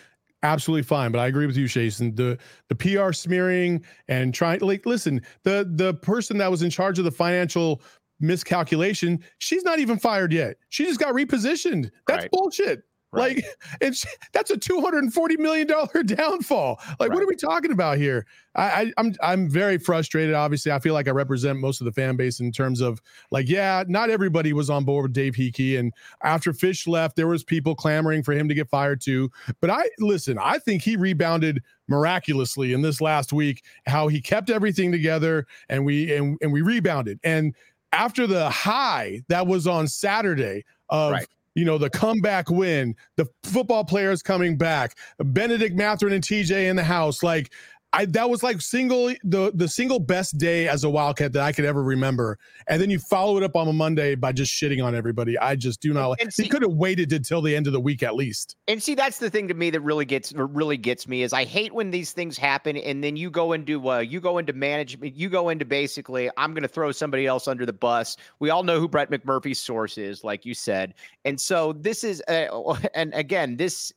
Absolutely 0.43 0.83
fine, 0.83 1.11
but 1.11 1.19
I 1.19 1.27
agree 1.27 1.45
with 1.45 1.55
you, 1.55 1.67
Jason. 1.67 2.15
The 2.15 2.37
the 2.67 2.75
PR 2.75 3.11
smearing 3.13 3.83
and 4.07 4.33
trying 4.33 4.59
like 4.59 4.85
listen, 4.85 5.21
the 5.43 5.69
the 5.69 5.93
person 5.95 6.37
that 6.39 6.51
was 6.51 6.63
in 6.63 6.69
charge 6.69 6.99
of 6.99 7.05
the 7.05 7.11
financial 7.11 7.81
miscalculation. 8.21 9.23
She's 9.39 9.63
not 9.63 9.79
even 9.79 9.99
fired 9.99 10.33
yet. 10.33 10.57
She 10.69 10.85
just 10.85 10.99
got 10.99 11.13
repositioned. 11.13 11.91
That's 12.07 12.23
right. 12.23 12.31
bullshit. 12.31 12.83
Right. 13.13 13.35
Like 13.35 13.45
it's 13.81 14.05
that's 14.31 14.51
a 14.51 14.57
two 14.57 14.81
hundred 14.81 15.03
and 15.03 15.13
forty 15.13 15.37
million 15.37 15.67
dollar 15.67 16.03
downfall. 16.05 16.79
Like, 16.99 17.09
right. 17.09 17.11
what 17.11 17.23
are 17.23 17.27
we 17.27 17.35
talking 17.35 17.71
about 17.71 17.97
here? 17.97 18.25
I, 18.55 18.63
I, 18.63 18.93
I'm, 18.97 19.15
I'm 19.21 19.49
very 19.49 19.77
frustrated. 19.77 20.35
Obviously, 20.35 20.71
I 20.71 20.79
feel 20.79 20.93
like 20.93 21.07
I 21.07 21.11
represent 21.11 21.59
most 21.59 21.79
of 21.79 21.85
the 21.85 21.91
fan 21.91 22.17
base 22.17 22.41
in 22.41 22.51
terms 22.51 22.81
of 22.81 23.01
like, 23.31 23.47
yeah, 23.47 23.83
not 23.87 24.09
everybody 24.09 24.51
was 24.51 24.69
on 24.69 24.83
board 24.83 25.03
with 25.03 25.13
Dave 25.13 25.35
Heeke, 25.35 25.79
and 25.79 25.93
after 26.23 26.51
Fisch 26.51 26.87
left, 26.87 27.15
there 27.15 27.27
was 27.27 27.43
people 27.43 27.75
clamoring 27.75 28.23
for 28.23 28.33
him 28.33 28.47
to 28.49 28.53
get 28.53 28.69
fired 28.69 29.01
too. 29.01 29.29
But 29.59 29.69
I 29.69 29.89
listen, 29.99 30.37
I 30.37 30.59
think 30.59 30.81
he 30.81 30.95
rebounded 30.95 31.61
miraculously 31.87 32.73
in 32.73 32.81
this 32.81 33.01
last 33.01 33.33
week. 33.33 33.63
How 33.87 34.07
he 34.07 34.21
kept 34.21 34.49
everything 34.49 34.91
together, 34.91 35.47
and 35.69 35.85
we 35.85 36.13
and 36.15 36.37
and 36.41 36.51
we 36.51 36.61
rebounded 36.61 37.19
and 37.23 37.55
after 37.91 38.27
the 38.27 38.49
high 38.49 39.21
that 39.27 39.45
was 39.45 39.67
on 39.67 39.87
Saturday 39.87 40.63
of 40.89 41.11
right. 41.11 41.27
you 41.55 41.65
know 41.65 41.77
the 41.77 41.89
comeback 41.89 42.49
win, 42.49 42.95
the 43.17 43.27
football 43.43 43.83
players 43.83 44.21
coming 44.21 44.57
back, 44.57 44.97
Benedict 45.19 45.75
Mathurin 45.75 46.13
and 46.13 46.23
TJ 46.23 46.69
in 46.69 46.75
the 46.75 46.83
house, 46.83 47.23
like 47.23 47.51
I 47.93 48.05
that 48.05 48.29
was 48.29 48.41
like 48.41 48.61
single 48.61 49.13
the 49.23 49.51
the 49.53 49.67
single 49.67 49.99
best 49.99 50.37
day 50.37 50.67
as 50.67 50.83
a 50.83 50.89
Wildcat 50.89 51.33
that 51.33 51.43
I 51.43 51.51
could 51.51 51.65
ever 51.65 51.83
remember. 51.83 52.39
And 52.67 52.81
then 52.81 52.89
you 52.89 52.99
follow 52.99 53.37
it 53.37 53.43
up 53.43 53.55
on 53.55 53.67
a 53.67 53.73
Monday 53.73 54.15
by 54.15 54.31
just 54.31 54.51
shitting 54.51 54.83
on 54.83 54.95
everybody. 54.95 55.37
I 55.37 55.55
just 55.55 55.81
do 55.81 55.93
not 55.93 56.07
like. 56.07 56.33
he 56.35 56.47
could 56.47 56.61
have 56.61 56.73
waited 56.73 57.11
until 57.11 57.41
the 57.41 57.53
end 57.53 57.67
of 57.67 57.73
the 57.73 57.81
week 57.81 58.01
at 58.01 58.15
least. 58.15 58.55
And 58.67 58.81
see, 58.81 58.95
that's 58.95 59.19
the 59.19 59.29
thing 59.29 59.47
to 59.49 59.53
me 59.53 59.69
that 59.71 59.81
really 59.81 60.05
gets 60.05 60.31
really 60.33 60.77
gets 60.77 61.07
me 61.07 61.23
is 61.23 61.33
I 61.33 61.43
hate 61.43 61.73
when 61.73 61.91
these 61.91 62.13
things 62.13 62.37
happen 62.37 62.77
and 62.77 63.03
then 63.03 63.17
you 63.17 63.29
go 63.29 63.51
into 63.51 63.89
uh, 63.89 63.99
you 63.99 64.21
go 64.21 64.37
into 64.37 64.53
management, 64.53 65.15
you 65.15 65.29
go 65.29 65.49
into 65.49 65.65
basically 65.65 66.29
I'm 66.37 66.53
going 66.53 66.63
to 66.63 66.69
throw 66.69 66.91
somebody 66.91 67.27
else 67.27 67.47
under 67.47 67.65
the 67.65 67.73
bus. 67.73 68.15
We 68.39 68.51
all 68.51 68.63
know 68.63 68.79
who 68.79 68.87
Brett 68.87 69.11
McMurphy's 69.11 69.59
source 69.59 69.97
is, 69.97 70.23
like 70.23 70.45
you 70.45 70.53
said, 70.53 70.93
and 71.25 71.39
so 71.39 71.73
this 71.73 72.03
is 72.05 72.23
uh, 72.29 72.77
and 72.93 73.13
again 73.13 73.57
this 73.57 73.91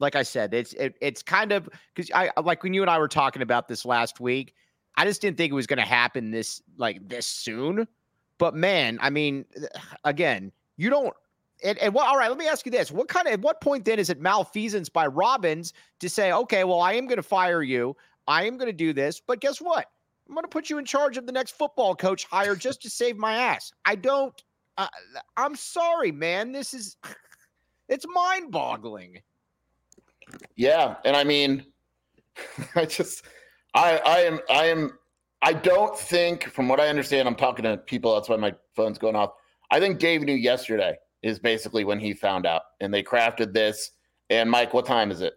like 0.00 0.16
I 0.16 0.22
said, 0.22 0.52
it's 0.54 0.72
it, 0.72 0.94
it's 1.00 1.22
kind 1.22 1.52
of 1.52 1.68
because 1.94 2.10
I 2.14 2.30
like 2.42 2.62
when 2.62 2.74
you 2.74 2.82
and 2.82 2.90
I 2.90 2.98
were 2.98 3.08
talking 3.08 3.42
about 3.42 3.68
this 3.68 3.84
last 3.84 4.18
week. 4.18 4.54
I 4.96 5.04
just 5.04 5.22
didn't 5.22 5.36
think 5.36 5.52
it 5.52 5.54
was 5.54 5.68
going 5.68 5.78
to 5.78 5.84
happen 5.84 6.30
this 6.30 6.60
like 6.76 7.06
this 7.08 7.26
soon. 7.26 7.86
But 8.38 8.54
man, 8.54 8.98
I 9.00 9.10
mean, 9.10 9.44
again, 10.04 10.50
you 10.76 10.90
don't. 10.90 11.14
And, 11.62 11.76
and 11.78 11.92
what? 11.92 12.08
All 12.08 12.16
right, 12.16 12.28
let 12.28 12.38
me 12.38 12.48
ask 12.48 12.64
you 12.64 12.72
this: 12.72 12.90
What 12.90 13.08
kind 13.08 13.26
of? 13.26 13.34
At 13.34 13.40
what 13.40 13.60
point 13.60 13.84
then 13.84 13.98
is 13.98 14.08
it 14.08 14.18
malfeasance 14.18 14.88
by 14.88 15.06
Robbins 15.06 15.74
to 16.00 16.08
say, 16.08 16.32
okay, 16.32 16.64
well, 16.64 16.80
I 16.80 16.94
am 16.94 17.06
going 17.06 17.18
to 17.18 17.22
fire 17.22 17.62
you. 17.62 17.94
I 18.26 18.44
am 18.44 18.56
going 18.56 18.70
to 18.70 18.76
do 18.76 18.92
this, 18.92 19.20
but 19.20 19.40
guess 19.40 19.60
what? 19.60 19.86
I'm 20.26 20.34
going 20.34 20.44
to 20.44 20.48
put 20.48 20.70
you 20.70 20.78
in 20.78 20.84
charge 20.84 21.18
of 21.18 21.26
the 21.26 21.32
next 21.32 21.52
football 21.52 21.94
coach 21.94 22.24
hire 22.24 22.56
just 22.56 22.80
to 22.82 22.90
save 22.90 23.18
my 23.18 23.34
ass. 23.34 23.72
I 23.84 23.96
don't. 23.96 24.42
Uh, 24.78 24.88
I'm 25.36 25.54
sorry, 25.54 26.12
man. 26.12 26.52
This 26.52 26.74
is. 26.74 26.96
It's 27.92 28.06
mind-boggling. 28.14 29.20
Yeah, 30.56 30.96
and 31.04 31.16
I 31.16 31.24
mean, 31.24 31.64
I 32.74 32.86
just, 32.86 33.24
I, 33.74 33.98
I 33.98 34.18
am, 34.20 34.40
I 34.50 34.64
am, 34.66 34.98
I 35.42 35.52
don't 35.52 35.96
think, 35.98 36.44
from 36.44 36.68
what 36.68 36.80
I 36.80 36.88
understand, 36.88 37.26
I'm 37.26 37.34
talking 37.34 37.64
to 37.64 37.76
people. 37.76 38.14
That's 38.14 38.28
why 38.28 38.36
my 38.36 38.54
phone's 38.74 38.98
going 38.98 39.16
off. 39.16 39.32
I 39.70 39.80
think 39.80 39.98
Dave 39.98 40.22
knew 40.22 40.34
yesterday 40.34 40.96
is 41.22 41.38
basically 41.38 41.84
when 41.84 42.00
he 42.00 42.12
found 42.12 42.46
out, 42.46 42.62
and 42.80 42.92
they 42.92 43.02
crafted 43.02 43.52
this. 43.52 43.92
And 44.28 44.50
Mike, 44.50 44.74
what 44.74 44.86
time 44.86 45.10
is 45.10 45.20
it? 45.20 45.34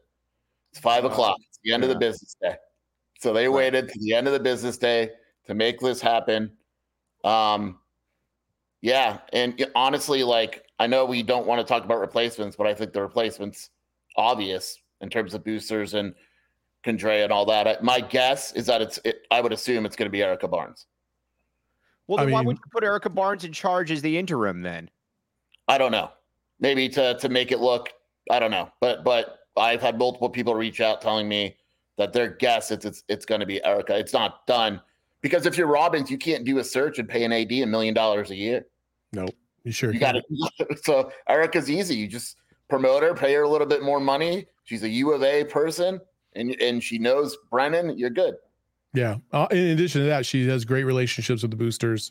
It's 0.71 0.79
five 0.79 1.05
o'clock. 1.05 1.37
It's 1.49 1.59
the 1.63 1.73
end 1.73 1.83
yeah. 1.83 1.89
of 1.89 1.93
the 1.93 1.99
business 1.99 2.35
day. 2.41 2.55
So 3.19 3.33
they 3.33 3.47
waited 3.47 3.87
to 3.89 3.99
the 3.99 4.13
end 4.13 4.27
of 4.27 4.33
the 4.33 4.39
business 4.39 4.77
day 4.77 5.11
to 5.47 5.53
make 5.53 5.79
this 5.79 6.01
happen. 6.01 6.51
Um, 7.23 7.79
yeah, 8.81 9.19
and 9.31 9.65
honestly, 9.75 10.23
like 10.23 10.65
I 10.79 10.87
know 10.87 11.05
we 11.05 11.23
don't 11.23 11.47
want 11.47 11.61
to 11.61 11.65
talk 11.65 11.85
about 11.85 12.01
replacements, 12.01 12.57
but 12.57 12.67
I 12.67 12.73
think 12.73 12.91
the 12.91 13.01
replacements 13.01 13.69
obvious 14.17 14.77
in 15.03 15.09
terms 15.09 15.33
of 15.33 15.43
boosters 15.43 15.93
and 15.93 16.15
Candrea 16.83 17.23
and 17.23 17.31
all 17.31 17.45
that. 17.45 17.83
My 17.83 17.99
guess 17.99 18.53
is 18.53 18.65
that 18.65 18.81
it's. 18.81 18.99
It, 19.05 19.27
I 19.29 19.41
would 19.41 19.53
assume 19.53 19.85
it's 19.85 19.95
going 19.95 20.07
to 20.07 20.11
be 20.11 20.23
Erica 20.23 20.47
Barnes. 20.47 20.87
Well, 22.07 22.17
then 22.17 22.23
I 22.23 22.25
mean, 22.27 22.33
why 22.33 22.41
would 22.41 22.57
you 22.57 22.63
put 22.71 22.83
Erica 22.83 23.09
Barnes 23.09 23.45
in 23.45 23.53
charge 23.53 23.91
as 23.91 24.01
the 24.01 24.17
interim 24.17 24.61
then? 24.61 24.89
I 25.67 25.77
don't 25.77 25.91
know. 25.91 26.09
Maybe 26.59 26.89
to 26.89 27.17
to 27.19 27.29
make 27.29 27.51
it 27.51 27.59
look. 27.59 27.89
I 28.31 28.39
don't 28.39 28.51
know, 28.51 28.69
but 28.81 29.03
but 29.03 29.39
I've 29.55 29.81
had 29.81 29.97
multiple 29.97 30.29
people 30.29 30.55
reach 30.55 30.81
out 30.81 31.01
telling 31.01 31.27
me 31.27 31.57
that 31.97 32.13
their 32.13 32.29
guess 32.29 32.71
it's 32.71 32.85
it's 32.85 33.03
it's 33.07 33.25
going 33.25 33.41
to 33.41 33.45
be 33.45 33.63
Erica. 33.63 33.97
It's 33.97 34.13
not 34.13 34.45
done 34.47 34.81
because 35.21 35.45
if 35.45 35.57
you're 35.57 35.67
Robbins, 35.67 36.09
you 36.09 36.17
can't 36.17 36.43
do 36.43 36.57
a 36.59 36.63
search 36.63 36.99
and 36.99 37.07
pay 37.07 37.23
an 37.23 37.31
AD 37.31 37.51
a 37.51 37.65
million 37.65 37.93
dollars 37.93 38.31
a 38.31 38.35
year. 38.35 38.65
Nope, 39.13 39.35
you 39.63 39.71
sure 39.71 39.93
you 39.93 39.99
got 39.99 40.15
it. 40.15 40.25
So 40.83 41.11
Erica's 41.29 41.69
easy. 41.69 41.95
You 41.95 42.07
just 42.07 42.37
promote 42.73 43.03
her, 43.03 43.13
pay 43.13 43.35
her 43.35 43.43
a 43.43 43.47
little 43.47 43.67
bit 43.67 43.83
more 43.83 43.99
money. 43.99 44.47
She's 44.63 44.81
a 44.81 44.89
U 44.89 45.11
of 45.13 45.21
A 45.21 45.43
person, 45.43 46.01
and 46.35 46.59
and 46.59 46.83
she 46.83 46.97
knows 46.97 47.37
Brennan. 47.51 47.95
You're 47.99 48.09
good. 48.09 48.33
Yeah. 48.95 49.17
Uh, 49.31 49.45
in 49.51 49.67
addition 49.67 50.01
to 50.01 50.07
that, 50.07 50.25
she 50.25 50.47
has 50.47 50.65
great 50.65 50.83
relationships 50.85 51.43
with 51.43 51.51
the 51.51 51.57
boosters. 51.57 52.09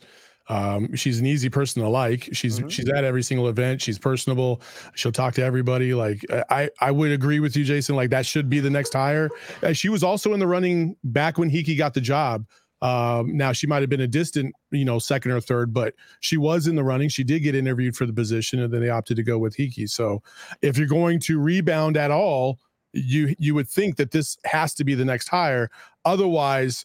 Um, 0.48 0.94
she's 0.94 1.18
an 1.18 1.26
easy 1.26 1.48
person 1.48 1.82
to 1.82 1.88
like. 1.88 2.28
She's 2.32 2.60
mm-hmm. 2.60 2.68
she's 2.68 2.88
at 2.88 3.02
every 3.02 3.24
single 3.24 3.48
event. 3.48 3.82
She's 3.82 3.98
personable. 3.98 4.62
She'll 4.94 5.10
talk 5.10 5.34
to 5.34 5.42
everybody. 5.42 5.94
Like 5.94 6.24
I 6.48 6.70
I 6.80 6.92
would 6.92 7.10
agree 7.10 7.40
with 7.40 7.56
you, 7.56 7.64
Jason. 7.64 7.96
Like 7.96 8.10
that 8.10 8.24
should 8.24 8.48
be 8.48 8.60
the 8.60 8.70
next 8.70 8.92
hire. 8.92 9.30
Uh, 9.64 9.72
she 9.72 9.88
was 9.88 10.04
also 10.04 10.32
in 10.32 10.38
the 10.38 10.46
running 10.46 10.94
back 11.02 11.38
when 11.38 11.50
Heeke 11.50 11.76
got 11.76 11.94
the 11.94 12.00
job. 12.00 12.46
Um, 12.82 13.36
now 13.36 13.52
she 13.52 13.68
might 13.68 13.80
have 13.80 13.88
been 13.88 14.00
a 14.00 14.08
distant, 14.08 14.54
you 14.72 14.84
know, 14.84 14.98
second 14.98 15.30
or 15.30 15.40
third, 15.40 15.72
but 15.72 15.94
she 16.18 16.36
was 16.36 16.66
in 16.66 16.74
the 16.74 16.82
running. 16.82 17.08
She 17.08 17.22
did 17.22 17.40
get 17.40 17.54
interviewed 17.54 17.96
for 17.96 18.06
the 18.06 18.12
position, 18.12 18.60
and 18.60 18.74
then 18.74 18.80
they 18.80 18.90
opted 18.90 19.16
to 19.18 19.22
go 19.22 19.38
with 19.38 19.56
Heeke. 19.56 19.88
So, 19.88 20.20
if 20.62 20.76
you're 20.76 20.88
going 20.88 21.20
to 21.20 21.38
rebound 21.38 21.96
at 21.96 22.10
all, 22.10 22.58
you 22.92 23.36
you 23.38 23.54
would 23.54 23.68
think 23.68 23.96
that 23.96 24.10
this 24.10 24.36
has 24.44 24.74
to 24.74 24.84
be 24.84 24.94
the 24.94 25.04
next 25.04 25.28
hire. 25.28 25.70
Otherwise, 26.04 26.84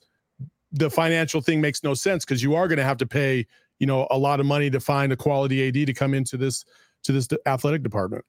the 0.71 0.91
financial 0.91 1.41
thing 1.41 1.59
makes 1.59 1.83
no 1.83 1.95
sense 1.95 2.23
because 2.23 2.43
you 2.43 2.53
are 2.53 2.67
going 2.67 2.77
to 2.77 2.83
have 2.83 2.97
to 2.97 3.07
pay, 3.07 3.47
you 3.79 3.87
know, 3.87 4.07
a 4.11 4.17
lot 4.17 4.39
of 4.39 4.45
money 4.45 4.69
to 4.69 4.79
find 4.79 5.11
a 5.11 5.17
quality 5.17 5.67
AD 5.67 5.87
to 5.87 5.93
come 5.93 6.13
into 6.13 6.37
this 6.37 6.63
to 7.03 7.11
this 7.11 7.27
athletic 7.47 7.81
department. 7.81 8.23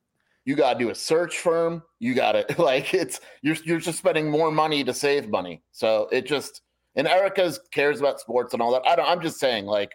You 0.46 0.56
got 0.56 0.72
to 0.72 0.78
do 0.78 0.88
a 0.88 0.94
search 0.94 1.36
firm. 1.36 1.82
You 1.98 2.14
got 2.14 2.32
to 2.32 2.46
like 2.62 2.94
it's 2.94 3.20
you're 3.42 3.56
you're 3.64 3.80
just 3.80 3.98
spending 3.98 4.30
more 4.30 4.50
money 4.50 4.84
to 4.84 4.94
save 4.94 5.28
money. 5.28 5.62
So 5.72 6.08
it 6.10 6.24
just 6.24 6.62
and 6.96 7.06
Erica's 7.06 7.60
cares 7.70 8.00
about 8.00 8.20
sports 8.20 8.52
and 8.52 8.62
all 8.62 8.72
that. 8.72 8.82
I 8.86 8.96
don't. 8.96 9.08
I'm 9.08 9.20
just 9.20 9.38
saying, 9.38 9.66
like, 9.66 9.92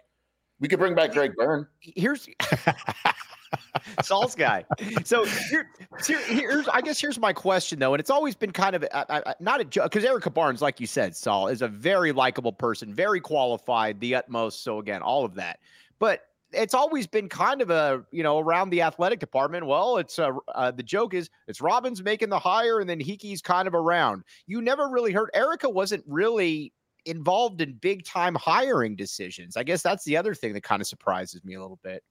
we 0.60 0.68
could 0.68 0.78
bring 0.78 0.94
back 0.94 1.12
Greg 1.12 1.34
Byrne. 1.36 1.66
Here's 1.80 2.28
Saul's 4.02 4.34
guy. 4.34 4.64
So 5.04 5.24
here, 5.24 5.68
here, 6.06 6.20
here's, 6.20 6.68
I 6.68 6.80
guess 6.80 7.00
here's 7.00 7.18
my 7.18 7.32
question 7.32 7.78
though, 7.78 7.94
and 7.94 8.00
it's 8.00 8.10
always 8.10 8.34
been 8.34 8.52
kind 8.52 8.76
of 8.76 8.84
uh, 8.92 9.04
uh, 9.08 9.34
not 9.40 9.60
a 9.60 9.64
joke 9.64 9.90
because 9.90 10.04
Erica 10.04 10.30
Barnes, 10.30 10.62
like 10.62 10.80
you 10.80 10.86
said, 10.86 11.14
Saul 11.14 11.48
is 11.48 11.62
a 11.62 11.68
very 11.68 12.12
likable 12.12 12.52
person, 12.52 12.94
very 12.94 13.20
qualified, 13.20 14.00
the 14.00 14.14
utmost. 14.14 14.62
So 14.62 14.78
again, 14.78 15.02
all 15.02 15.24
of 15.24 15.34
that, 15.34 15.60
but 15.98 16.22
it's 16.52 16.74
always 16.74 17.06
been 17.06 17.28
kind 17.28 17.60
of 17.60 17.70
a 17.70 18.04
you 18.10 18.22
know 18.22 18.38
around 18.38 18.70
the 18.70 18.82
athletic 18.82 19.20
department. 19.20 19.66
Well, 19.66 19.98
it's 19.98 20.18
uh, 20.18 20.32
uh, 20.54 20.70
the 20.70 20.82
joke 20.82 21.14
is 21.14 21.30
it's 21.48 21.60
Robbins 21.60 22.02
making 22.02 22.28
the 22.28 22.38
hire 22.38 22.80
and 22.80 22.88
then 22.88 23.00
Heeke's 23.00 23.42
kind 23.42 23.68
of 23.68 23.74
around. 23.74 24.24
You 24.46 24.62
never 24.62 24.88
really 24.88 25.12
heard 25.12 25.30
Erica 25.34 25.68
wasn't 25.68 26.04
really 26.06 26.72
involved 27.06 27.60
in 27.60 27.74
big 27.74 28.04
time 28.04 28.34
hiring 28.34 28.96
decisions. 28.96 29.56
I 29.56 29.62
guess 29.62 29.82
that's 29.82 30.04
the 30.04 30.16
other 30.16 30.34
thing 30.34 30.52
that 30.54 30.62
kind 30.62 30.80
of 30.80 30.88
surprises 30.88 31.44
me 31.44 31.54
a 31.54 31.60
little 31.60 31.80
bit. 31.82 32.02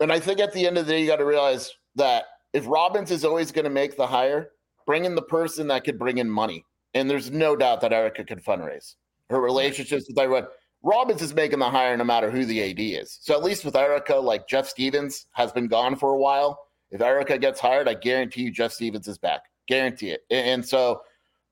And 0.00 0.12
I 0.12 0.18
think 0.18 0.40
at 0.40 0.52
the 0.52 0.66
end 0.66 0.78
of 0.78 0.86
the 0.86 0.92
day, 0.92 1.00
you 1.00 1.06
got 1.06 1.16
to 1.16 1.24
realize 1.24 1.72
that 1.96 2.24
if 2.52 2.66
Robbins 2.66 3.10
is 3.10 3.24
always 3.24 3.52
going 3.52 3.64
to 3.64 3.70
make 3.70 3.96
the 3.96 4.06
hire, 4.06 4.50
bring 4.86 5.04
in 5.04 5.14
the 5.14 5.22
person 5.22 5.68
that 5.68 5.84
could 5.84 5.98
bring 5.98 6.18
in 6.18 6.28
money. 6.30 6.64
And 6.94 7.08
there's 7.08 7.30
no 7.30 7.54
doubt 7.54 7.80
that 7.82 7.92
Erica 7.92 8.24
could 8.24 8.42
fundraise. 8.42 8.94
Her 9.28 9.40
relationships 9.40 10.06
with 10.08 10.18
everyone. 10.18 10.46
Robbins 10.82 11.22
is 11.22 11.34
making 11.34 11.58
the 11.58 11.70
hire 11.70 11.96
no 11.96 12.04
matter 12.04 12.30
who 12.30 12.44
the 12.44 12.70
AD 12.70 12.80
is. 12.80 13.18
So 13.20 13.34
at 13.34 13.44
least 13.44 13.64
with 13.64 13.76
Erica, 13.76 14.16
like 14.16 14.48
Jeff 14.48 14.66
Stevens 14.66 15.26
has 15.32 15.52
been 15.52 15.68
gone 15.68 15.94
for 15.94 16.14
a 16.14 16.18
while. 16.18 16.58
If 16.90 17.00
Erica 17.00 17.38
gets 17.38 17.60
hired, 17.60 17.88
I 17.88 17.94
guarantee 17.94 18.42
you 18.42 18.50
Jeff 18.50 18.72
Stevens 18.72 19.06
is 19.06 19.18
back. 19.18 19.42
Guarantee 19.68 20.10
it. 20.10 20.22
And 20.30 20.66
so, 20.66 21.02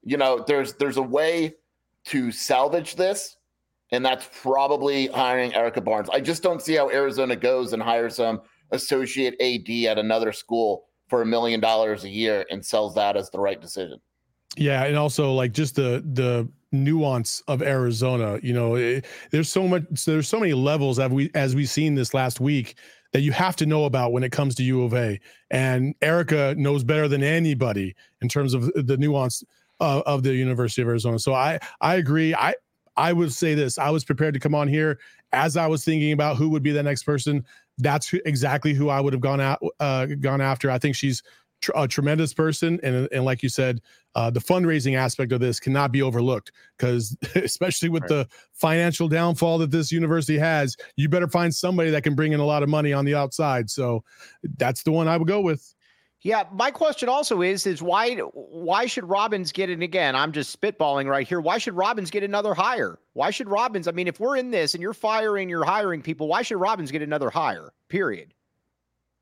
you 0.02 0.16
know, 0.16 0.42
there's 0.46 0.74
there's 0.74 0.96
a 0.96 1.02
way 1.02 1.54
to 2.08 2.30
salvage 2.30 2.96
this, 2.96 3.36
and 3.92 4.04
that's 4.04 4.28
probably 4.42 5.06
hiring 5.08 5.54
Erica 5.54 5.80
Barnes. 5.80 6.08
I 6.10 6.20
just 6.20 6.42
don't 6.42 6.60
see 6.60 6.74
how 6.74 6.90
Arizona 6.90 7.36
goes 7.36 7.72
and 7.72 7.82
hires 7.82 8.16
some 8.16 8.42
associate 8.70 9.34
AD 9.40 9.90
at 9.90 9.98
another 9.98 10.32
school 10.32 10.84
for 11.08 11.22
a 11.22 11.26
million 11.26 11.60
dollars 11.60 12.04
a 12.04 12.08
year 12.08 12.44
and 12.50 12.64
sells 12.64 12.94
that 12.94 13.16
as 13.16 13.30
the 13.30 13.38
right 13.38 13.60
decision. 13.60 13.98
Yeah, 14.56 14.84
and 14.84 14.96
also 14.96 15.32
like 15.32 15.52
just 15.52 15.76
the 15.76 16.02
the 16.12 16.48
nuance 16.72 17.42
of 17.48 17.62
Arizona. 17.62 18.38
You 18.42 18.52
know, 18.52 18.74
it, 18.74 19.06
there's 19.30 19.50
so 19.50 19.66
much. 19.66 20.04
There's 20.04 20.28
so 20.28 20.40
many 20.40 20.52
levels 20.52 20.98
as 20.98 21.10
we 21.10 21.30
as 21.34 21.54
we've 21.54 21.70
seen 21.70 21.94
this 21.94 22.14
last 22.14 22.40
week 22.40 22.76
that 23.12 23.20
you 23.20 23.32
have 23.32 23.56
to 23.56 23.66
know 23.66 23.84
about 23.84 24.12
when 24.12 24.22
it 24.22 24.32
comes 24.32 24.54
to 24.56 24.62
U 24.62 24.82
of 24.82 24.94
A. 24.94 25.18
And 25.50 25.94
Erica 26.02 26.54
knows 26.58 26.84
better 26.84 27.08
than 27.08 27.22
anybody 27.22 27.94
in 28.20 28.28
terms 28.28 28.52
of 28.52 28.70
the 28.74 28.96
nuance 28.98 29.42
uh, 29.80 30.02
of 30.06 30.22
the 30.22 30.34
University 30.34 30.82
of 30.82 30.88
Arizona. 30.88 31.18
So 31.18 31.34
I 31.34 31.58
I 31.80 31.96
agree. 31.96 32.34
I 32.34 32.54
I 32.96 33.12
would 33.12 33.32
say 33.32 33.54
this. 33.54 33.78
I 33.78 33.90
was 33.90 34.04
prepared 34.04 34.34
to 34.34 34.40
come 34.40 34.54
on 34.54 34.68
here 34.68 34.98
as 35.32 35.56
I 35.56 35.66
was 35.66 35.84
thinking 35.84 36.12
about 36.12 36.36
who 36.36 36.48
would 36.50 36.62
be 36.62 36.72
the 36.72 36.82
next 36.82 37.04
person. 37.04 37.44
That's 37.78 38.08
who, 38.08 38.18
exactly 38.26 38.74
who 38.74 38.88
I 38.88 39.00
would 39.00 39.12
have 39.12 39.22
gone 39.22 39.40
out 39.40 39.62
uh, 39.80 40.06
gone 40.06 40.40
after. 40.40 40.70
I 40.70 40.78
think 40.78 40.96
she's 40.96 41.22
tr- 41.60 41.72
a 41.76 41.86
tremendous 41.86 42.34
person, 42.34 42.80
and 42.82 43.08
and 43.12 43.24
like 43.24 43.42
you 43.42 43.48
said, 43.48 43.80
uh, 44.14 44.30
the 44.30 44.40
fundraising 44.40 44.96
aspect 44.96 45.30
of 45.32 45.40
this 45.40 45.60
cannot 45.60 45.92
be 45.92 46.02
overlooked 46.02 46.50
because 46.76 47.16
especially 47.36 47.88
with 47.88 48.02
right. 48.02 48.08
the 48.08 48.28
financial 48.52 49.08
downfall 49.08 49.58
that 49.58 49.70
this 49.70 49.92
university 49.92 50.38
has, 50.38 50.76
you 50.96 51.08
better 51.08 51.28
find 51.28 51.54
somebody 51.54 51.90
that 51.90 52.02
can 52.02 52.14
bring 52.14 52.32
in 52.32 52.40
a 52.40 52.44
lot 52.44 52.64
of 52.64 52.68
money 52.68 52.92
on 52.92 53.04
the 53.04 53.14
outside. 53.14 53.70
So 53.70 54.02
that's 54.56 54.82
the 54.82 54.92
one 54.92 55.06
I 55.06 55.16
would 55.16 55.28
go 55.28 55.40
with. 55.40 55.74
Yeah, 56.22 56.44
my 56.52 56.72
question 56.72 57.08
also 57.08 57.42
is 57.42 57.64
is 57.66 57.80
why 57.80 58.16
why 58.16 58.86
should 58.86 59.04
Robbins 59.04 59.52
get 59.52 59.70
it 59.70 59.82
again? 59.82 60.16
I'm 60.16 60.32
just 60.32 60.60
spitballing 60.60 61.06
right 61.06 61.26
here. 61.26 61.40
Why 61.40 61.58
should 61.58 61.74
Robbins 61.74 62.10
get 62.10 62.24
another 62.24 62.54
hire? 62.54 62.98
Why 63.12 63.30
should 63.30 63.48
Robbins? 63.48 63.86
I 63.86 63.92
mean, 63.92 64.08
if 64.08 64.18
we're 64.18 64.36
in 64.36 64.50
this 64.50 64.74
and 64.74 64.82
you're 64.82 64.94
firing, 64.94 65.48
you're 65.48 65.64
hiring 65.64 66.02
people, 66.02 66.26
why 66.26 66.42
should 66.42 66.58
Robbins 66.58 66.90
get 66.90 67.02
another 67.02 67.30
hire? 67.30 67.72
Period. 67.88 68.34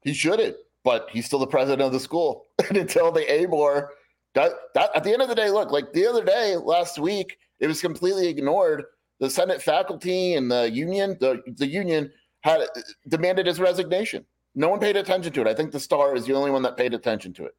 He 0.03 0.15
shouldn't, 0.15 0.57
but 0.85 1.09
he's 1.13 1.27
still 1.27 1.39
the 1.39 1.47
president 1.47 1.83
of 1.83 1.93
the 1.93 2.01
school. 2.01 2.47
and 2.69 2.79
until 2.79 3.13
the 3.13 3.31
ABOR 3.31 3.91
that, 4.37 4.53
that 4.75 4.91
at 4.95 5.03
the 5.03 5.13
end 5.13 5.23
of 5.23 5.29
the 5.29 5.35
day, 5.35 5.51
look, 5.51 5.73
like 5.73 5.93
the 5.93 6.07
other 6.07 6.23
day, 6.23 6.57
last 6.57 6.99
week, 6.99 7.39
it 7.59 7.67
was 7.67 7.81
completely 7.81 8.29
ignored. 8.29 8.85
The 9.19 9.31
Senate 9.31 9.63
faculty 9.63 10.35
and 10.35 10.51
the 10.51 10.71
union, 10.71 11.17
the, 11.21 11.43
the 11.57 11.67
union 11.67 12.13
had 12.43 12.61
demanded 13.09 13.47
his 13.47 13.59
resignation. 13.59 14.27
No 14.57 14.69
one 14.69 14.81
paid 14.81 14.97
attention 14.97 15.33
to 15.35 15.43
it. 15.43 15.47
I 15.47 15.55
think 15.55 15.71
the 15.71 15.79
star 15.79 16.17
is 16.17 16.25
the 16.25 16.33
only 16.35 16.51
one 16.51 16.63
that 16.63 16.77
paid 16.77 16.95
attention 16.95 17.33
to 17.35 17.45
it 17.45 17.55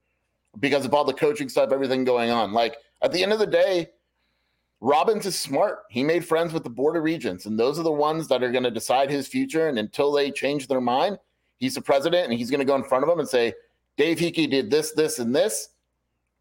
because 0.59 0.83
of 0.83 0.93
all 0.93 1.03
the 1.03 1.13
coaching 1.13 1.47
stuff, 1.47 1.71
everything 1.71 2.03
going 2.03 2.31
on. 2.31 2.51
Like 2.51 2.75
at 3.03 3.11
the 3.11 3.21
end 3.21 3.31
of 3.31 3.39
the 3.39 3.47
day, 3.47 3.89
Robbins 4.81 5.25
is 5.25 5.39
smart. 5.39 5.83
He 5.89 6.03
made 6.03 6.25
friends 6.25 6.53
with 6.53 6.63
the 6.63 6.69
Board 6.69 6.97
of 6.97 7.03
Regents, 7.03 7.45
and 7.45 7.59
those 7.59 7.79
are 7.79 7.83
the 7.83 7.91
ones 7.91 8.27
that 8.27 8.43
are 8.43 8.51
going 8.51 8.63
to 8.63 8.71
decide 8.71 9.09
his 9.09 9.27
future. 9.27 9.67
And 9.67 9.77
until 9.77 10.11
they 10.11 10.31
change 10.31 10.67
their 10.67 10.81
mind, 10.81 11.19
he's 11.57 11.75
the 11.75 11.81
president 11.81 12.25
and 12.25 12.33
he's 12.33 12.49
going 12.49 12.59
to 12.59 12.65
go 12.65 12.75
in 12.75 12.83
front 12.83 13.03
of 13.03 13.09
them 13.09 13.19
and 13.19 13.29
say, 13.29 13.53
Dave 13.95 14.17
Heeke 14.17 14.49
did 14.49 14.69
this, 14.69 14.91
this, 14.91 15.19
and 15.19 15.35
this. 15.35 15.69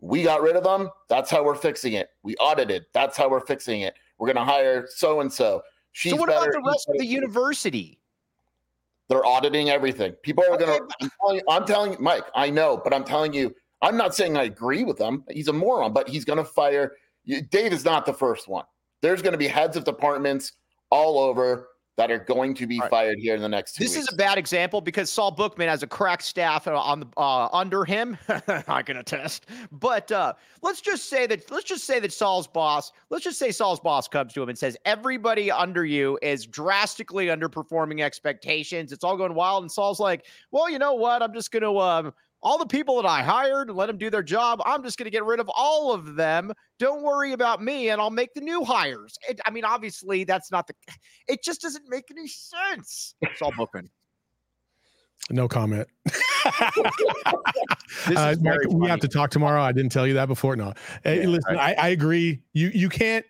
We 0.01 0.23
got 0.23 0.43
rid 0.43 0.57
of 0.57 0.65
them. 0.65 0.91
That's 1.09 1.31
how 1.31 1.45
we're 1.45 1.55
fixing 1.55 1.95
it. 1.95 2.11
We 2.23 2.35
audited. 2.37 2.87
That's 2.93 3.17
how 3.17 3.31
we're 3.31 3.41
fixing 3.41 3.83
it. 3.83 3.95
We're 4.19 4.27
going 4.27 4.37
to 4.37 4.51
hire 4.51 4.87
so 4.89 5.21
and 5.21 5.33
so. 5.33 5.63
So 5.95 6.17
what 6.17 6.29
about 6.29 6.53
the 6.53 6.63
rest 6.67 6.89
of 6.91 6.99
the 6.99 7.07
university? 7.07 7.99
They're 9.09 9.25
auditing 9.25 9.71
everything. 9.71 10.13
People 10.23 10.45
are 10.51 10.57
going 10.57 10.79
to. 10.79 10.89
I'm 11.01 11.11
telling, 11.21 11.37
you, 11.37 11.43
I'm 11.49 11.65
telling 11.65 11.97
Mike. 12.01 12.25
I 12.35 12.51
know, 12.51 12.81
but 12.83 12.93
I'm 12.93 13.05
telling 13.05 13.33
you, 13.33 13.55
I'm 13.83 13.97
not 13.97 14.15
saying 14.15 14.37
I 14.37 14.45
agree 14.45 14.85
with 14.85 14.99
him. 14.99 15.25
He's 15.31 15.49
a 15.49 15.53
moron, 15.53 15.93
but 15.93 16.09
he's 16.09 16.25
going 16.25 16.39
to 16.39 16.45
fire. 16.45 16.93
Dave 17.51 17.73
is 17.73 17.85
not 17.85 18.07
the 18.07 18.13
first 18.13 18.49
one. 18.49 18.65
There's 19.03 19.23
going 19.23 19.33
to 19.33 19.39
be 19.39 19.47
heads 19.47 19.77
of 19.77 19.85
departments 19.85 20.53
all 20.91 21.19
over 21.19 21.69
that 21.97 22.11
are 22.11 22.19
going 22.19 22.55
to 22.55 22.67
be 22.67 22.79
Right. 22.79 22.91
fired 22.91 23.19
here 23.19 23.35
in 23.35 23.41
the 23.41 23.49
next 23.49 23.75
two 23.75 23.85
This 23.85 23.97
weeks. 23.97 24.09
is 24.09 24.13
a 24.13 24.17
bad 24.17 24.37
example 24.39 24.81
because 24.81 25.11
Saul 25.11 25.31
Bookman 25.31 25.69
has 25.69 25.83
a 25.83 25.87
crack 25.87 26.21
staff 26.23 26.67
uh, 26.69 26.79
on 26.79 27.01
the 27.01 27.07
uh, 27.17 27.49
under 27.53 27.85
him. 27.85 28.19
I 28.69 28.83
can 28.83 28.99
attest. 28.99 29.47
But 29.73 30.13
uh, 30.13 30.35
let's 30.63 30.81
just 30.83 31.09
say 31.09 31.27
that 31.27 31.51
let's 31.51 31.65
just 31.65 31.85
say 31.85 31.99
that 32.01 32.13
Saul's 32.13 32.47
boss. 32.47 32.93
Let's 33.09 33.25
just 33.25 33.39
say 33.39 33.51
Saul's 33.51 33.81
boss 33.81 34.09
comes 34.09 34.35
to 34.35 34.43
him 34.43 34.51
and 34.51 34.59
says 34.59 34.77
everybody 34.85 35.51
under 35.51 35.85
you 35.87 36.19
is 36.21 36.47
drastically 36.47 37.27
underperforming 37.27 38.03
expectations. 38.03 38.93
It's 38.93 39.03
all 39.05 39.17
going 39.17 39.35
wild, 39.35 39.65
and 39.65 39.73
Saul's 39.73 40.01
like, 40.01 40.27
"Well, 40.51 40.69
you 40.69 40.79
know 40.79 40.95
what? 40.95 41.23
I'm 41.23 41.33
just 41.33 41.51
going 41.51 41.63
to 41.63 41.79
um, 41.79 42.13
all 42.43 42.59
the 42.59 42.67
people 42.67 42.97
that 42.97 43.09
I 43.09 43.23
hired 43.23 43.69
and 43.69 43.77
let 43.77 43.87
them 43.87 43.99
do 43.99 44.11
their 44.11 44.23
job. 44.23 44.61
I'm 44.65 44.83
just 44.83 44.99
going 44.99 45.07
to 45.07 45.11
get 45.11 45.25
rid 45.25 45.41
of 45.41 45.51
all 45.55 45.93
of 45.93 46.17
them. 46.17 46.53
Don't 46.79 47.03
worry 47.03 47.33
about 47.33 47.63
me, 47.63 47.91
and 47.91 48.01
I'll 48.01 48.11
make 48.11 48.35
the 48.35 48.41
new 48.41 48.65
hires." 48.65 49.17
It, 49.29 49.41
I 49.47 49.51
mean, 49.51 49.65
obviously, 49.65 50.25
that's 50.25 50.51
not 50.51 50.67
the. 50.67 50.75
It 51.29 51.43
just 51.43 51.61
doesn't 51.63 51.85
make 51.89 52.05
any 52.11 52.29
sense. 52.29 53.15
It's 53.21 53.43
all 53.43 53.53
Bookman. 53.53 53.91
No 55.31 55.49
comment. 55.49 55.89
This 58.07 58.17
Uh, 58.19 58.37
Mike, 58.41 58.59
we 58.69 58.89
have 58.89 59.01
to 59.01 59.09
talk 59.09 59.31
tomorrow. 59.31 59.61
I 59.61 59.73
didn't 59.73 59.91
tell 59.91 60.07
you 60.07 60.15
that 60.15 60.27
before. 60.27 60.55
No, 60.55 60.73
Hey, 61.03 61.23
Yeah, 61.23 61.29
listen, 61.29 61.57
I, 61.57 61.75
I 61.75 61.89
agree. 61.89 62.43
You 62.53 62.69
you 62.69 62.89
can't. 62.89 63.25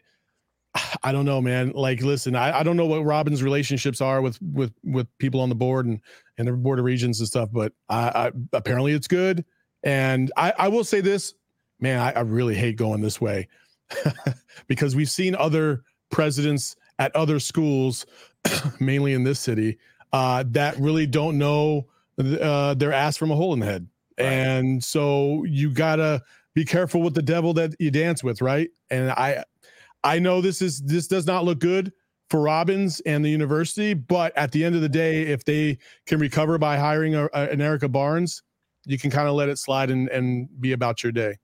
I 1.03 1.13
don't 1.13 1.25
know, 1.25 1.41
man. 1.41 1.73
Like, 1.75 2.03
listen, 2.03 2.35
I, 2.35 2.61
I 2.61 2.63
don't 2.63 2.77
know 2.77 2.87
what 2.87 3.05
Robbins' 3.05 3.43
relationships 3.43 4.01
are 4.01 4.21
with 4.21 4.41
with 4.43 4.73
with 4.83 5.07
people 5.19 5.41
on 5.41 5.49
the 5.49 5.55
board 5.55 5.87
and 5.87 6.01
and 6.39 6.49
the 6.49 6.53
board 6.53 6.79
of 6.79 6.85
regents 6.85 7.19
and 7.21 7.29
stuff, 7.29 7.49
but 7.53 7.73
I, 7.89 8.09
I 8.09 8.33
apparently 8.53 8.93
it's 8.93 9.09
good. 9.09 9.45
And 9.83 10.33
I 10.37 10.53
I 10.59 10.69
will 10.69 10.85
say 10.85 11.01
this, 11.01 11.35
man, 11.81 12.01
I, 12.01 12.13
I 12.13 12.21
really 12.21 12.55
hate 12.55 12.77
going 12.77 13.01
this 13.01 13.21
way 13.21 13.49
because 14.67 14.97
we've 14.97 15.11
seen 15.11 15.35
other 15.35 15.83
presidents 16.11 16.77
at 16.99 17.15
other 17.15 17.39
schools, 17.39 18.07
mainly 18.81 19.13
in 19.13 19.25
this 19.25 19.41
city, 19.41 19.79
uh, 20.13 20.45
that 20.49 20.77
really 20.79 21.07
don't 21.07 21.39
know 21.39 21.87
uh, 22.19 22.75
their 22.75 22.93
ass 22.93 23.17
from 23.17 23.31
a 23.31 23.37
hole 23.37 23.53
in 23.53 23.61
the 23.61 23.67
head. 23.67 23.89
And 24.19 24.83
so 24.83 25.45
you 25.45 25.71
gotta 25.71 26.23
be 26.55 26.65
careful 26.65 27.03
with 27.03 27.15
the 27.15 27.23
devil 27.23 27.53
that 27.55 27.75
you 27.79 27.91
dance 27.91 28.25
with, 28.25 28.41
right? 28.41 28.71
And 28.91 29.11
I 29.11 29.45
I 30.05 30.19
know 30.19 30.41
this 30.41 30.63
is 30.63 30.81
this 30.83 31.07
does 31.07 31.27
not 31.27 31.45
look 31.45 31.59
good 31.59 31.93
for 32.31 32.41
Robbins 32.41 33.01
and 33.07 33.25
the 33.25 33.29
university, 33.31 33.95
but 33.95 34.37
at 34.37 34.51
the 34.53 34.65
end 34.65 34.75
of 34.75 34.81
the 34.81 34.89
day, 34.89 35.23
if 35.23 35.45
they 35.45 35.79
can 36.07 36.19
recover 36.19 36.59
by 36.59 36.77
hiring 36.77 37.15
a, 37.15 37.27
a- 37.33 37.51
an 37.51 37.61
Erica 37.61 37.89
Barnes, 37.89 38.43
you 38.85 38.99
can 38.99 39.11
kind 39.11 39.29
of 39.29 39.35
let 39.35 39.49
it 39.49 39.59
slide 39.59 39.91
and, 39.91 40.09
and 40.09 40.49
be 40.61 40.73
about 40.73 41.03
your 41.03 41.13
day. 41.13 41.37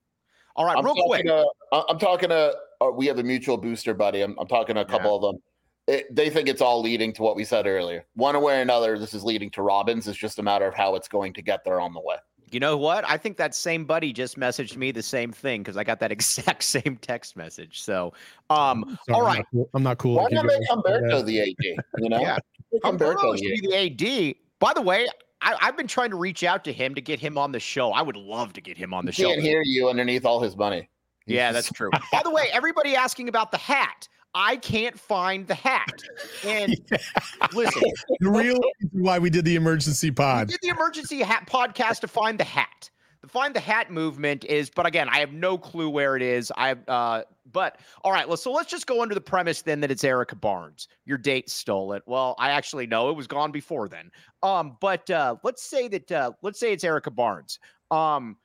All 0.57 0.65
right, 0.67 0.77
I'm 0.77 0.85
real 0.85 0.95
quick. 0.95 1.25
talking 1.25 1.45
to, 1.45 1.47
I- 1.73 1.85
I'm 1.89 1.99
talking 1.99 2.29
to. 2.31 2.55
Uh, 2.81 2.91
we 2.91 3.07
have 3.07 3.19
a 3.19 3.23
mutual 3.23 3.57
booster 3.57 3.95
buddy. 3.95 4.23
I'm, 4.23 4.37
I'm 4.41 4.49
talking 4.49 4.75
to 4.75 4.81
a 4.81 4.85
couple 4.85 5.15
of 5.15 5.23
them. 5.23 5.43
It, 5.89 6.15
they 6.15 6.31
think 6.31 6.49
it's 6.49 6.61
all 6.61 6.81
leading 6.81 7.13
to 7.15 7.23
what 7.23 7.37
we 7.37 7.45
said 7.45 7.67
earlier. 7.67 8.05
One 8.15 8.41
way 8.43 8.59
or 8.59 8.63
another, 8.63 8.99
this 8.99 9.15
is 9.15 9.25
leading 9.25 9.51
to 9.53 9.63
Robbins. 9.63 10.07
It's 10.09 10.19
just 10.19 10.39
a 10.39 10.43
matter 10.43 10.67
of 10.67 10.75
how 10.75 10.95
it's 10.97 11.09
going 11.09 11.33
to 11.35 11.43
get 11.43 11.65
there 11.65 11.81
on 11.81 11.93
the 11.93 12.01
way. 12.01 12.17
You 12.53 12.61
know 12.61 12.77
what? 12.77 13.05
I 13.09 13.17
think 13.17 13.37
that 13.39 13.55
same 13.55 13.85
buddy 13.85 14.13
just 14.13 14.39
messaged 14.39 14.77
me 14.77 14.93
the 14.93 15.03
same 15.03 15.33
thing 15.33 15.63
because 15.63 15.77
I 15.77 15.85
got 15.85 16.01
that 16.01 16.13
exact 16.19 16.63
same 16.63 16.99
text 17.01 17.37
message. 17.37 17.83
So, 17.83 18.13
um, 18.51 18.99
Sorry, 19.09 19.21
all 19.21 19.27
I'm 19.27 19.37
not 19.37 19.47
cool- 19.51 19.71
I'm 19.75 19.83
not 19.83 19.99
cool. 19.99 20.17
Why 20.17 20.29
not 20.31 20.47
make 20.47 20.59
guys. 20.61 20.69
Humberto 20.71 21.25
the 21.25 21.41
AD? 21.41 21.57
You 21.99 22.09
know, 22.09 22.21
Yeah. 22.21 22.39
Make 22.73 22.83
Humberto 22.83 23.15
Humberto 23.17 23.33
the 23.33 23.39
should 23.39 23.61
be 23.63 23.97
the 23.97 24.31
AD. 24.31 24.35
By 24.59 24.73
the 24.75 24.83
way, 24.83 25.09
I, 25.41 25.57
I've 25.61 25.77
been 25.77 25.87
trying 25.89 26.11
to 26.11 26.17
reach 26.17 26.45
out 26.45 26.63
to 26.65 26.73
him 26.73 26.95
to 26.95 27.01
get 27.01 27.19
him 27.19 27.37
on 27.37 27.53
the 27.53 27.61
show. 27.61 27.91
I 27.93 28.03
would 28.03 28.17
love 28.17 28.53
to 28.55 28.61
get 28.61 28.77
him 28.77 28.95
on 28.95 29.05
the 29.05 29.11
AD. 29.11 29.17
show. 29.17 29.29
Can't 29.31 29.43
hear 29.43 29.63
you 29.65 29.89
underneath 29.89 30.25
all 30.25 30.41
his 30.41 30.57
money. 30.57 30.89
Yeah, 31.27 31.53
that's 31.53 31.71
true. 31.71 31.91
By 32.13 32.23
the 32.23 32.31
way, 32.31 32.49
everybody 32.53 32.95
asking 32.97 33.29
about 33.29 33.51
the 33.51 33.59
hat. 33.59 34.09
I 34.35 34.57
can't 34.57 34.99
find 34.99 35.47
the 35.47 35.55
hat. 35.55 36.03
And 36.45 36.75
listen, 37.55 37.83
the 38.21 38.31
real 38.31 38.59
reason 38.81 39.03
why 39.03 39.19
we 39.19 39.31
did 39.31 39.45
the 39.45 39.57
emergency 39.57 40.09
we 40.09 40.15
pod. 40.15 40.49
did 40.49 40.61
the 40.63 40.69
emergency 40.69 41.19
hat 41.23 41.47
podcast 41.47 42.01
to 42.01 42.09
find 42.09 42.39
the 42.39 42.45
hat. 42.45 42.91
The 43.21 43.29
find 43.29 43.55
the 43.55 43.61
hat 43.61 43.91
movement 43.91 44.45
is, 44.45 44.69
but 44.69 44.85
again, 44.85 45.09
I 45.09 45.21
have 45.21 45.33
no 45.33 45.57
clue 45.57 45.89
where 45.89 46.17
it 46.17 46.23
is. 46.23 46.51
I 46.57 46.73
uh, 46.73 47.23
but 47.53 47.79
all 48.03 48.11
right, 48.11 48.27
well, 48.27 48.37
so 48.37 48.51
let's 48.51 48.71
just 48.71 48.87
go 48.87 49.01
under 49.01 49.15
the 49.15 49.21
premise 49.21 49.63
then 49.63 49.81
that 49.81 49.91
it's 49.91 50.03
Erica 50.03 50.35
Barnes. 50.35 50.89
Your 51.05 51.19
date 51.19 51.49
stole 51.49 51.93
it. 51.93 52.03
Well, 52.07 52.35
I 52.39 52.51
actually 52.51 52.87
know 52.87 53.11
it 53.11 53.17
was 53.17 53.29
gone 53.29 53.53
before 53.53 53.89
then. 53.89 54.11
Um, 54.43 54.77
but 54.81 55.09
uh, 55.11 55.37
let's 55.45 55.63
say 55.63 55.87
that 55.89 56.11
uh, 56.11 56.33
let's 56.43 56.59
say 56.59 56.73
it's 56.73 56.83
Erica 56.83 57.11
Barnes. 57.13 57.61
Um, 57.93 58.39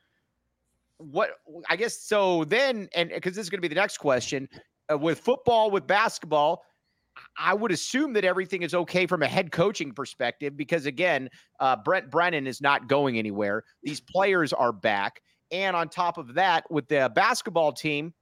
what 0.97 1.31
I 1.69 1.75
guess 1.75 1.97
so 1.97 2.43
then, 2.43 2.89
and 2.93 3.09
because 3.09 3.35
this 3.35 3.45
is 3.45 3.49
going 3.49 3.59
to 3.59 3.67
be 3.67 3.73
the 3.73 3.79
next 3.79 3.97
question 3.97 4.47
uh, 4.91 4.97
with 4.97 5.19
football, 5.19 5.71
with 5.71 5.87
basketball, 5.87 6.63
I 7.37 7.53
would 7.53 7.71
assume 7.71 8.13
that 8.13 8.25
everything 8.25 8.61
is 8.61 8.73
okay 8.73 9.05
from 9.07 9.23
a 9.23 9.27
head 9.27 9.51
coaching 9.51 9.91
perspective 9.91 10.55
because 10.55 10.85
again, 10.85 11.29
uh, 11.59 11.75
Brent 11.75 12.11
Brennan 12.11 12.47
is 12.47 12.61
not 12.61 12.87
going 12.87 13.17
anywhere. 13.17 13.63
These 13.83 14.01
players 14.01 14.53
are 14.53 14.71
back, 14.71 15.21
and 15.51 15.75
on 15.75 15.89
top 15.89 16.17
of 16.17 16.33
that, 16.35 16.69
with 16.69 16.87
the 16.87 17.11
basketball 17.15 17.71
team, 17.71 18.13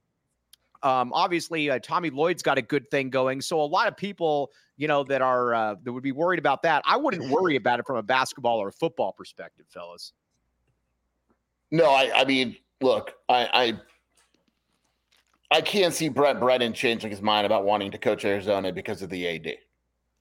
um, 0.82 1.12
obviously 1.12 1.70
uh, 1.70 1.78
Tommy 1.78 2.10
Lloyd's 2.10 2.42
got 2.42 2.58
a 2.58 2.62
good 2.62 2.90
thing 2.90 3.10
going. 3.10 3.40
So 3.40 3.60
a 3.60 3.62
lot 3.62 3.88
of 3.88 3.96
people, 3.96 4.50
you 4.76 4.88
know, 4.88 5.04
that 5.04 5.22
are 5.22 5.54
uh, 5.54 5.74
that 5.82 5.92
would 5.92 6.02
be 6.02 6.12
worried 6.12 6.38
about 6.38 6.62
that. 6.62 6.82
I 6.86 6.96
wouldn't 6.96 7.30
worry 7.30 7.56
about 7.56 7.80
it 7.80 7.86
from 7.86 7.96
a 7.96 8.02
basketball 8.02 8.58
or 8.58 8.68
a 8.68 8.72
football 8.72 9.12
perspective, 9.12 9.66
fellas. 9.68 10.12
No, 11.70 11.90
I, 11.90 12.20
I 12.20 12.24
mean, 12.24 12.56
look, 12.80 13.14
I, 13.28 13.48
I 13.52 13.80
I 15.50 15.60
can't 15.60 15.94
see 15.94 16.08
Brent 16.08 16.40
Brennan 16.40 16.72
changing 16.72 17.10
his 17.10 17.22
mind 17.22 17.46
about 17.46 17.64
wanting 17.64 17.90
to 17.92 17.98
coach 17.98 18.24
Arizona 18.24 18.72
because 18.72 19.02
of 19.02 19.10
the 19.10 19.28
AD. 19.28 19.56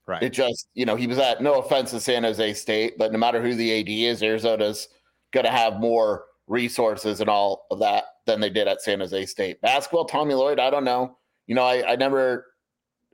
Right. 0.08 0.22
It 0.22 0.34
just, 0.34 0.70
you 0.76 0.86
know, 0.86 0.96
he 0.96 1.08
was 1.08 1.18
at 1.18 1.42
no 1.42 1.56
offense 1.56 1.92
to 1.92 2.00
San 2.00 2.24
Jose 2.24 2.54
State, 2.54 2.98
but 2.98 3.12
no 3.12 3.18
matter 3.18 3.42
who 3.42 3.56
the 3.56 3.80
AD 3.80 3.90
is, 3.90 4.22
Arizona's 4.22 4.88
going 5.32 5.46
to 5.46 5.52
have 5.52 5.80
more 5.80 6.26
resources 6.48 7.22
and 7.22 7.30
all 7.30 7.66
of 7.72 7.80
that 7.80 8.04
than 8.28 8.40
they 8.40 8.52
did 8.52 8.68
at 8.68 8.82
San 8.82 9.00
Jose 9.00 9.26
State. 9.26 9.60
Basketball, 9.62 10.06
Tommy 10.06 10.36
Lloyd, 10.36 10.60
I 10.60 10.70
don't 10.70 10.84
know. 10.84 11.18
You 11.48 11.56
know, 11.56 11.64
I, 11.64 11.94
I 11.94 11.96
never, 11.96 12.46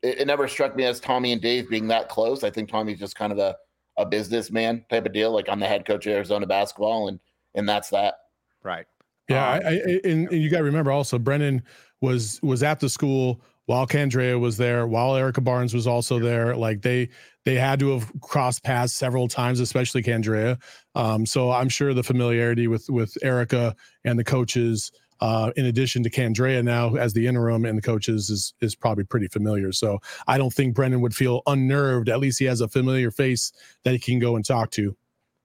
it, 0.04 0.20
it 0.20 0.28
never 0.28 0.50
struck 0.50 0.76
me 0.76 0.84
as 0.84 1.00
Tommy 1.00 1.32
and 1.32 1.42
Dave 1.42 1.70
being 1.70 1.88
that 1.88 2.10
close. 2.10 2.44
I 2.44 2.50
think 2.50 2.70
Tommy's 2.70 3.00
just 3.00 3.16
kind 3.16 3.32
of 3.32 3.40
a, 3.40 3.56
a 3.98 4.06
businessman 4.06 4.86
type 4.90 5.06
of 5.06 5.14
deal. 5.14 5.32
Like 5.32 5.48
I'm 5.48 5.62
the 5.62 5.68
head 5.68 5.86
coach 5.86 6.06
of 6.08 6.14
Arizona 6.14 6.46
basketball, 6.46 7.08
and 7.08 7.20
and 7.56 7.68
that's 7.68 7.90
that. 7.90 8.16
right. 8.64 8.86
Yeah, 9.30 9.54
Um, 9.54 9.62
I, 9.66 9.70
I, 9.70 9.72
and, 10.04 10.30
and 10.30 10.42
you 10.42 10.50
got 10.50 10.58
to 10.60 10.64
remember 10.64 10.92
also, 10.92 11.20
Brennan 11.20 11.64
was 12.02 12.40
was 12.42 12.64
at 12.64 12.80
the 12.80 12.90
school 12.90 13.42
while 13.68 13.88
Candrea 13.88 14.40
was 14.40 14.58
there, 14.58 14.86
while 14.88 15.16
Erica 15.16 15.42
Barnes 15.42 15.74
was 15.74 15.88
also 15.88 16.20
there. 16.20 16.56
Like 16.56 16.82
they 16.82 17.10
they 17.46 17.56
had 17.56 17.80
to 17.80 17.92
have 17.92 18.12
crossed 18.22 18.64
paths 18.64 18.94
several 18.94 19.28
times, 19.28 19.60
especially 19.60 20.04
Candrea. 20.04 20.62
Um, 20.96 21.26
so 21.26 21.52
I'm 21.52 21.70
sure 21.70 21.94
the 21.94 22.04
familiarity 22.04 22.68
with 22.68 22.90
with 22.90 23.16
Erica 23.24 23.76
and 24.04 24.20
the 24.20 24.24
coaches, 24.24 24.92
uh, 25.22 25.52
in 25.56 25.66
addition 25.66 26.04
to 26.04 26.10
Candrea 26.10 26.64
now 26.64 26.96
as 26.96 27.14
the 27.14 27.28
interim 27.28 27.66
and 27.66 27.78
the 27.78 27.82
coaches, 27.82 28.30
is 28.30 28.54
is 28.62 28.76
probably 28.76 29.04
pretty 29.04 29.28
familiar. 29.28 29.72
So 29.72 30.00
I 30.28 30.38
don't 30.38 30.54
think 30.54 30.76
Brennan 30.76 31.02
would 31.02 31.16
feel 31.16 31.42
unnerved. 31.48 32.10
At 32.10 32.20
least 32.20 32.40
he 32.40 32.46
has 32.46 32.62
a 32.62 32.68
familiar 32.68 33.12
face 33.12 33.52
that 33.84 33.92
he 33.92 34.00
can 34.00 34.20
go 34.20 34.36
and 34.36 34.46
talk 34.46 34.72
to. 34.72 34.96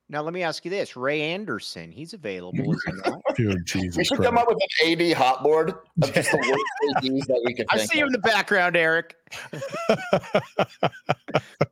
Now 0.08 0.22
let 0.22 0.32
me 0.32 0.42
ask 0.44 0.64
you 0.64 0.70
this: 0.70 0.96
Ray 0.96 1.20
Anderson, 1.20 1.90
he's 1.90 2.14
available, 2.14 2.72
is 2.72 2.82
he 2.86 2.92
not? 3.10 3.20
Dude, 3.36 3.68
We 3.74 4.04
should 4.04 4.16
Christ. 4.18 4.22
come 4.22 4.38
up 4.38 4.46
with 4.48 4.58
an 4.80 5.00
AD 5.00 5.12
hot 5.16 5.42
board 5.42 5.70
of 6.02 6.12
just 6.14 6.30
the 6.30 6.38
worst 6.38 7.04
ADs 7.04 7.26
that 7.26 7.42
we 7.44 7.54
could 7.54 7.66
I 7.70 7.78
think 7.78 7.90
see 7.92 7.98
you 7.98 8.06
in 8.06 8.12
the 8.12 8.18
background, 8.18 8.76
Eric. 8.76 9.16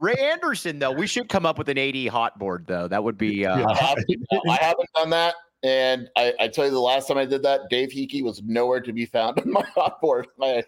Ray 0.01 0.15
Anderson, 0.17 0.79
though, 0.81 0.91
we 0.93 1.07
should 1.07 1.29
come 1.29 1.47
up 1.47 1.59
with 1.59 1.69
an 1.69 1.79
AD 1.79 2.07
hot 2.09 2.39
board, 2.39 2.65
though. 2.67 2.89
That 2.89 3.05
would 3.05 3.17
be 3.17 3.47
uh, 3.47 3.59
Yeah. 3.59 3.67
I 3.69 3.75
haven't, 3.77 4.07
I 4.51 4.59
haven't 4.61 4.89
done 4.95 5.11
that. 5.11 5.35
And 5.63 6.09
I, 6.17 6.35
I 6.41 6.49
tell 6.49 6.65
you, 6.67 6.71
the 6.71 6.79
last 6.81 7.09
time 7.09 7.17
I 7.17 7.25
did 7.25 7.43
that, 7.45 7.63
Dave 7.71 7.89
Heeke 7.91 8.23
was 8.23 8.43
nowhere 8.43 8.81
to 8.81 8.93
be 8.93 9.07
found 9.07 9.39
on 9.39 9.51
my 9.51 9.65
hot 9.75 9.99
board. 10.01 10.27
My, 10.37 10.63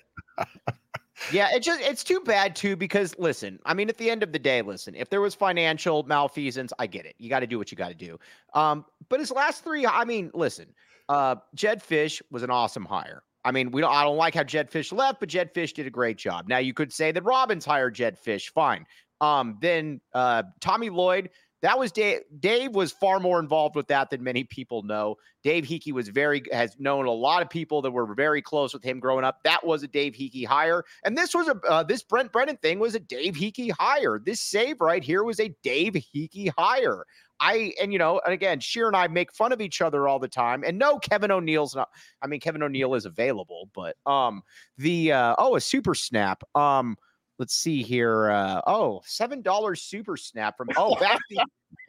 Yeah, 1.33 1.55
it 1.55 1.61
just 1.63 1.81
it's 1.81 2.05
too 2.05 2.21
bad 2.21 2.55
too 2.55 2.77
because 2.77 3.19
listen, 3.19 3.59
I 3.65 3.75
mean 3.75 3.89
at 3.89 3.97
the 3.97 4.11
end 4.11 4.23
of 4.23 4.33
the 4.33 4.39
day, 4.39 4.63
listen, 4.63 4.95
if 4.95 5.09
there 5.09 5.21
was 5.21 5.35
financial 5.35 6.03
malfeasance, 6.05 6.73
I 6.79 6.87
get 6.87 7.07
it. 7.07 7.15
You 7.19 7.29
got 7.29 7.41
to 7.41 7.47
do 7.47 7.59
what 7.59 7.71
you 7.71 7.77
got 7.77 7.89
to 7.89 7.95
do. 7.95 8.19
Um, 8.55 8.85
but 9.09 9.21
his 9.21 9.31
last 9.31 9.65
three, 9.65 9.87
I 9.87 10.05
mean, 10.05 10.31
listen, 10.35 10.67
uh, 11.09 11.37
Jedd 11.55 11.83
Fisch 11.83 12.21
was 12.31 12.43
an 12.43 12.51
awesome 12.51 12.85
hire. 12.85 13.23
I 13.45 13.53
mean, 13.53 13.71
we 13.71 13.81
don't 13.81 13.93
I 13.93 14.03
don't 14.03 14.17
like 14.17 14.35
how 14.35 14.43
Jedd 14.45 14.71
Fisch 14.71 14.93
left, 14.93 15.21
but 15.21 15.29
Jedd 15.29 15.55
Fisch 15.55 15.73
did 15.73 15.87
a 15.87 15.91
great 15.91 16.19
job. 16.19 16.49
Now 16.49 16.59
you 16.59 16.75
could 16.75 16.93
say 16.93 17.13
that 17.13 17.23
Robbins 17.25 17.65
hired 17.65 17.95
Jedd 17.95 18.19
Fisch, 18.19 18.51
fine. 18.51 18.87
Um, 19.21 19.57
then 19.61 20.01
uh 20.13 20.43
Tommy 20.61 20.91
Lloyd, 20.91 21.31
that 21.63 21.79
was 21.79 21.91
Dave. 21.91 22.21
Dave 22.39 22.75
was 22.75 22.93
far 22.93 23.19
more 23.19 23.41
involved 23.41 23.77
with 23.77 23.89
that 23.89 24.11
than 24.11 24.23
many 24.23 24.45
people 24.45 24.83
know. 24.83 25.17
Dave 25.43 25.65
Heeke 25.65 25.93
was 25.93 26.09
very 26.09 26.43
has 26.53 26.77
known 26.79 27.07
a 27.07 27.13
lot 27.13 27.43
of 27.43 27.49
people 27.49 27.81
that 27.83 27.91
were 27.91 28.15
very 28.15 28.43
close 28.43 28.75
with 28.75 28.85
him 28.85 29.01
growing 29.01 29.25
up. 29.25 29.41
That 29.45 29.65
was 29.65 29.83
a 29.83 29.89
Dave 29.89 30.15
Heeke 30.15 30.47
hire, 30.47 30.85
and 31.05 31.17
this 31.17 31.35
was 31.35 31.49
a 31.49 31.57
uh, 31.69 31.83
this 31.83 32.03
Brent 32.03 32.33
Brennan 32.33 32.59
thing 32.59 32.79
was 32.79 32.95
a 32.95 33.01
Dave 33.01 33.35
Heeke 33.35 33.71
hire. 33.73 34.19
This 34.19 34.41
save 34.41 34.81
right 34.81 35.03
here 35.03 35.25
was 35.25 35.41
a 35.41 35.55
Dave 35.63 35.95
Heeke 35.95 36.51
hire. 36.59 37.05
I 37.41 37.73
and 37.81 37.93
you 37.93 37.99
know, 37.99 38.21
and 38.25 38.33
again, 38.33 38.61
Scheer 38.61 38.87
and 38.87 38.97
I 38.97 39.09
make 39.09 39.33
fun 39.33 39.53
of 39.53 39.61
each 39.61 39.81
other 39.81 40.09
all 40.09 40.19
the 40.19 40.29
time. 40.29 40.63
And 40.65 40.79
no, 40.79 40.99
Kevin 40.99 41.31
O'Neill's 41.31 41.75
not. 41.75 41.89
I 42.23 42.27
mean, 42.27 42.41
Kevin 42.41 42.63
O'Neill 42.63 42.95
is 42.95 43.07
available, 43.07 43.71
but 43.75 43.97
um, 44.07 44.43
the 44.79 45.13
uh, 45.13 45.35
oh, 45.39 45.57
a 45.57 45.61
super 45.61 45.95
snap. 45.95 46.43
Um, 46.55 46.97
let's 47.39 47.55
see 47.55 47.83
here. 47.83 48.31
Uh, 48.31 48.61
oh, 48.67 49.01
seven 49.05 49.43
dollars 49.43 49.83
super 49.83 50.17
snap 50.17 50.57
from 50.57 50.69
oh 50.77 50.95
back 51.01 51.21
the 51.31 51.45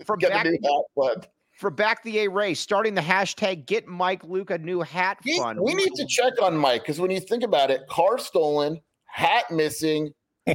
from 0.05 0.19
a 0.23 0.29
back 0.29 0.47
bud. 0.95 1.27
from 1.53 1.75
back 1.75 2.03
the 2.03 2.19
A 2.19 2.29
Ray, 2.29 2.53
starting 2.53 2.93
the 2.95 3.01
hashtag 3.01 3.65
get 3.65 3.87
Mike 3.87 4.23
Luke 4.23 4.49
a 4.51 4.57
new 4.57 4.81
hat 4.81 5.17
We, 5.25 5.37
fund. 5.37 5.59
we 5.61 5.73
need 5.73 5.91
to 5.95 6.05
check 6.07 6.41
on 6.41 6.55
Mike 6.57 6.81
because 6.83 6.99
when 6.99 7.11
you 7.11 7.19
think 7.19 7.43
about 7.43 7.71
it, 7.71 7.87
car 7.87 8.17
stolen, 8.17 8.79
hat 9.05 9.45
missing, 9.51 10.11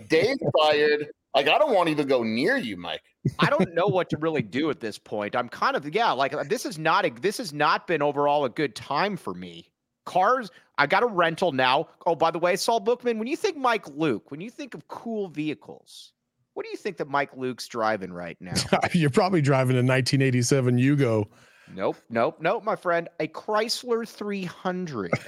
Dave 0.08 0.36
fired. 0.58 1.08
Like 1.34 1.48
I 1.48 1.56
don't 1.58 1.72
want 1.72 1.86
to 1.86 1.92
even 1.92 2.06
go 2.08 2.22
near 2.22 2.58
you, 2.58 2.76
Mike. 2.76 3.02
I 3.38 3.46
don't 3.46 3.72
know 3.74 3.86
what 3.86 4.10
to 4.10 4.18
really 4.18 4.42
do 4.42 4.68
at 4.68 4.80
this 4.80 4.98
point. 4.98 5.34
I'm 5.34 5.48
kind 5.48 5.76
of 5.76 5.94
yeah, 5.94 6.12
like 6.12 6.32
this 6.48 6.66
is 6.66 6.78
not 6.78 7.06
a 7.06 7.10
this 7.10 7.38
has 7.38 7.54
not 7.54 7.86
been 7.86 8.02
overall 8.02 8.44
a 8.44 8.50
good 8.50 8.74
time 8.76 9.16
for 9.16 9.32
me. 9.32 9.68
Cars, 10.04 10.50
I 10.78 10.86
got 10.86 11.02
a 11.02 11.06
rental 11.06 11.52
now. 11.52 11.88
Oh, 12.06 12.14
by 12.14 12.30
the 12.30 12.38
way, 12.38 12.56
Saul 12.56 12.80
Bookman, 12.80 13.18
when 13.18 13.28
you 13.28 13.36
think 13.36 13.56
Mike 13.56 13.88
Luke, 13.88 14.30
when 14.30 14.40
you 14.40 14.50
think 14.50 14.74
of 14.74 14.86
cool 14.88 15.28
vehicles, 15.28 16.12
what 16.54 16.64
do 16.64 16.70
you 16.70 16.76
think 16.76 16.96
that 16.98 17.08
Mike 17.08 17.36
Luke's 17.36 17.66
driving 17.68 18.12
right 18.12 18.36
now? 18.40 18.54
You're 18.92 19.10
probably 19.10 19.42
driving 19.42 19.76
a 19.76 19.84
1987 19.84 20.76
Yugo. 20.78 21.26
nope, 21.74 21.96
nope, 22.10 22.38
nope, 22.40 22.64
my 22.64 22.76
friend. 22.76 23.08
A 23.20 23.28
Chrysler 23.28 24.08
300. 24.08 25.12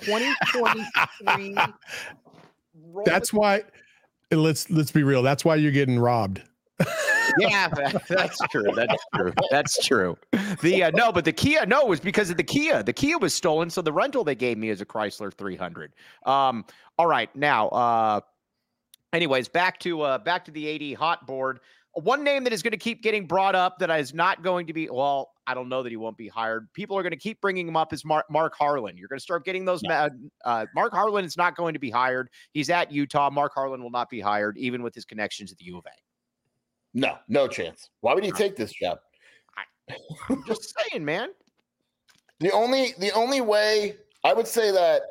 2023. 0.00 1.56
That's 3.04 3.32
why. 3.32 3.62
Let's 4.30 4.70
let's 4.70 4.90
be 4.90 5.02
real. 5.02 5.22
That's 5.22 5.44
why 5.44 5.56
you're 5.56 5.72
getting 5.72 5.98
robbed. 5.98 6.42
Yeah, 7.38 7.68
that's 8.08 8.38
true. 8.50 8.70
That's 8.74 9.04
true. 9.14 9.32
That's 9.50 9.86
true. 9.86 10.16
The 10.60 10.84
uh, 10.84 10.90
no, 10.94 11.12
but 11.12 11.24
the 11.24 11.32
Kia 11.32 11.64
no 11.66 11.80
it 11.82 11.88
was 11.88 12.00
because 12.00 12.30
of 12.30 12.36
the 12.36 12.44
Kia. 12.44 12.82
The 12.82 12.92
Kia 12.92 13.18
was 13.18 13.34
stolen, 13.34 13.70
so 13.70 13.82
the 13.82 13.92
rental 13.92 14.24
they 14.24 14.34
gave 14.34 14.58
me 14.58 14.68
is 14.70 14.80
a 14.80 14.86
Chrysler 14.86 15.32
300. 15.32 15.94
Um, 16.26 16.64
all 16.98 17.06
right, 17.06 17.34
now, 17.34 17.68
uh, 17.68 18.20
anyways, 19.12 19.48
back 19.48 19.78
to 19.80 20.02
uh, 20.02 20.18
back 20.18 20.44
to 20.46 20.50
the 20.50 20.92
AD 20.92 20.98
hot 20.98 21.26
board. 21.26 21.60
One 21.94 22.24
name 22.24 22.44
that 22.44 22.54
is 22.54 22.62
going 22.62 22.70
to 22.72 22.78
keep 22.78 23.02
getting 23.02 23.26
brought 23.26 23.54
up 23.54 23.78
that 23.80 23.90
is 23.90 24.14
not 24.14 24.42
going 24.42 24.66
to 24.66 24.72
be 24.72 24.88
well. 24.90 25.30
I 25.46 25.52
don't 25.54 25.68
know 25.68 25.82
that 25.82 25.90
he 25.90 25.96
won't 25.96 26.16
be 26.16 26.28
hired. 26.28 26.72
People 26.72 26.96
are 26.96 27.02
going 27.02 27.10
to 27.10 27.18
keep 27.18 27.38
bringing 27.40 27.68
him 27.68 27.76
up 27.76 27.92
as 27.92 28.02
Mark, 28.04 28.24
Mark 28.30 28.54
Harlan. 28.56 28.96
You're 28.96 29.08
going 29.08 29.18
to 29.18 29.22
start 29.22 29.44
getting 29.44 29.64
those. 29.66 29.82
ma- 29.82 30.08
Uh, 30.44 30.64
Mark 30.74 30.92
Harlan 30.94 31.24
is 31.26 31.36
not 31.36 31.54
going 31.56 31.74
to 31.74 31.80
be 31.80 31.90
hired. 31.90 32.30
He's 32.52 32.70
at 32.70 32.92
Utah. 32.92 33.28
Mark 33.28 33.52
Harlan 33.54 33.82
will 33.82 33.90
not 33.90 34.08
be 34.08 34.20
hired, 34.20 34.56
even 34.56 34.82
with 34.82 34.94
his 34.94 35.04
connections 35.04 35.52
at 35.52 35.58
the 35.58 35.64
U 35.66 35.76
of 35.76 35.84
A. 35.84 35.90
No, 36.94 37.16
no 37.28 37.48
chance. 37.48 37.90
Why 38.00 38.14
would 38.14 38.24
he 38.24 38.32
take 38.32 38.56
this 38.56 38.72
job? 38.72 38.98
I'm 40.28 40.44
just 40.46 40.74
saying, 40.78 41.04
man. 41.04 41.30
The 42.40 42.50
only 42.52 42.94
the 42.98 43.12
only 43.12 43.40
way 43.40 43.96
I 44.24 44.32
would 44.32 44.46
say 44.46 44.70
that 44.72 45.02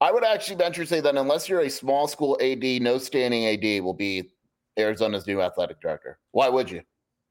I 0.00 0.12
would 0.12 0.24
actually 0.24 0.56
venture 0.56 0.82
to 0.82 0.86
say 0.86 1.00
that 1.00 1.16
unless 1.16 1.48
you're 1.48 1.60
a 1.60 1.70
small 1.70 2.06
school 2.06 2.38
AD, 2.40 2.62
no 2.82 2.98
standing 2.98 3.46
AD 3.46 3.82
will 3.82 3.94
be 3.94 4.30
Arizona's 4.78 5.26
new 5.26 5.40
athletic 5.42 5.80
director. 5.80 6.18
Why 6.32 6.48
would 6.48 6.70
you? 6.70 6.82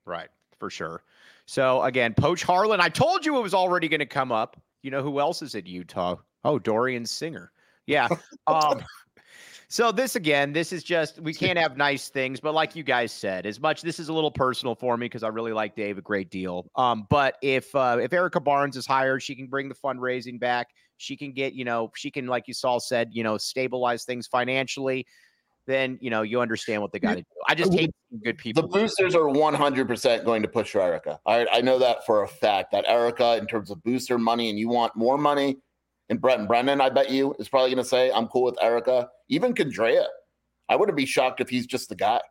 Right, 0.05 0.29
for 0.59 0.69
sure. 0.69 1.03
So 1.45 1.81
again, 1.83 2.13
Poach 2.13 2.43
Harlan. 2.43 2.79
I 2.79 2.89
told 2.89 3.25
you 3.25 3.37
it 3.37 3.41
was 3.41 3.53
already 3.53 3.87
going 3.87 3.99
to 3.99 4.05
come 4.05 4.31
up. 4.31 4.61
You 4.83 4.91
know 4.91 5.01
who 5.01 5.19
else 5.19 5.41
is 5.41 5.55
at 5.55 5.67
Utah? 5.67 6.17
Oh, 6.43 6.59
Dorian 6.59 7.05
Singer. 7.05 7.51
Yeah. 7.87 8.07
Um, 8.47 8.83
so 9.71 9.91
this 9.91 10.15
again, 10.15 10.51
this 10.51 10.73
is 10.73 10.83
just 10.83 11.19
we 11.19 11.31
can't 11.31 11.57
have 11.57 11.77
nice 11.77 12.09
things, 12.09 12.39
but 12.39 12.55
like 12.55 12.75
you 12.75 12.81
guys 12.81 13.11
said, 13.11 13.45
as 13.45 13.59
much 13.59 13.83
this 13.83 13.99
is 13.99 14.09
a 14.09 14.13
little 14.13 14.31
personal 14.31 14.73
for 14.73 14.97
me 14.97 15.05
because 15.05 15.21
I 15.21 15.27
really 15.27 15.53
like 15.53 15.75
Dave 15.75 15.99
a 15.99 16.01
great 16.01 16.31
deal. 16.31 16.71
Um, 16.75 17.05
but 17.07 17.37
if 17.43 17.73
uh, 17.75 17.99
if 18.01 18.11
Erica 18.11 18.39
Barnes 18.39 18.75
is 18.75 18.87
hired, 18.87 19.21
she 19.21 19.35
can 19.35 19.45
bring 19.45 19.69
the 19.69 19.75
fundraising 19.75 20.39
back. 20.39 20.69
She 20.97 21.15
can 21.15 21.33
get, 21.33 21.53
you 21.53 21.65
know, 21.65 21.91
she 21.95 22.09
can, 22.09 22.25
like 22.25 22.47
you 22.47 22.53
Saul 22.55 22.79
said, 22.79 23.09
you 23.11 23.23
know, 23.23 23.37
stabilize 23.37 24.05
things 24.05 24.25
financially. 24.25 25.05
Then 25.67 25.99
you 26.01 26.09
know 26.09 26.23
you 26.23 26.41
understand 26.41 26.81
what 26.81 26.91
they 26.91 26.97
got 26.97 27.17
to 27.17 27.21
do. 27.21 27.27
I 27.47 27.53
just 27.53 27.71
hate 27.71 27.91
good 28.23 28.39
people. 28.39 28.63
The 28.63 28.67
boosters 28.67 29.13
are 29.13 29.29
100% 29.29 30.25
going 30.25 30.41
to 30.41 30.47
push 30.47 30.71
for 30.71 30.81
Erica. 30.81 31.19
I, 31.27 31.45
I 31.53 31.61
know 31.61 31.77
that 31.77 32.07
for 32.07 32.23
a 32.23 32.27
fact 32.27 32.71
that 32.71 32.85
Erica, 32.87 33.37
in 33.37 33.45
terms 33.45 33.69
of 33.69 33.83
booster 33.83 34.17
money, 34.17 34.49
and 34.49 34.57
you 34.57 34.67
want 34.67 34.95
more 34.95 35.19
money, 35.19 35.57
and 36.09 36.19
Brent 36.19 36.47
Brennan, 36.47 36.81
I 36.81 36.89
bet 36.89 37.11
you, 37.11 37.35
is 37.39 37.49
probably 37.49 37.69
going 37.69 37.83
to 37.83 37.89
say, 37.89 38.11
I'm 38.11 38.27
cool 38.27 38.43
with 38.43 38.61
Erica. 38.61 39.09
Even 39.29 39.53
Candrea. 39.53 40.05
I 40.67 40.75
wouldn't 40.75 40.97
be 40.97 41.05
shocked 41.05 41.41
if 41.41 41.49
he's 41.49 41.65
just 41.65 41.89
the 41.89 41.95
guy. 41.95 42.21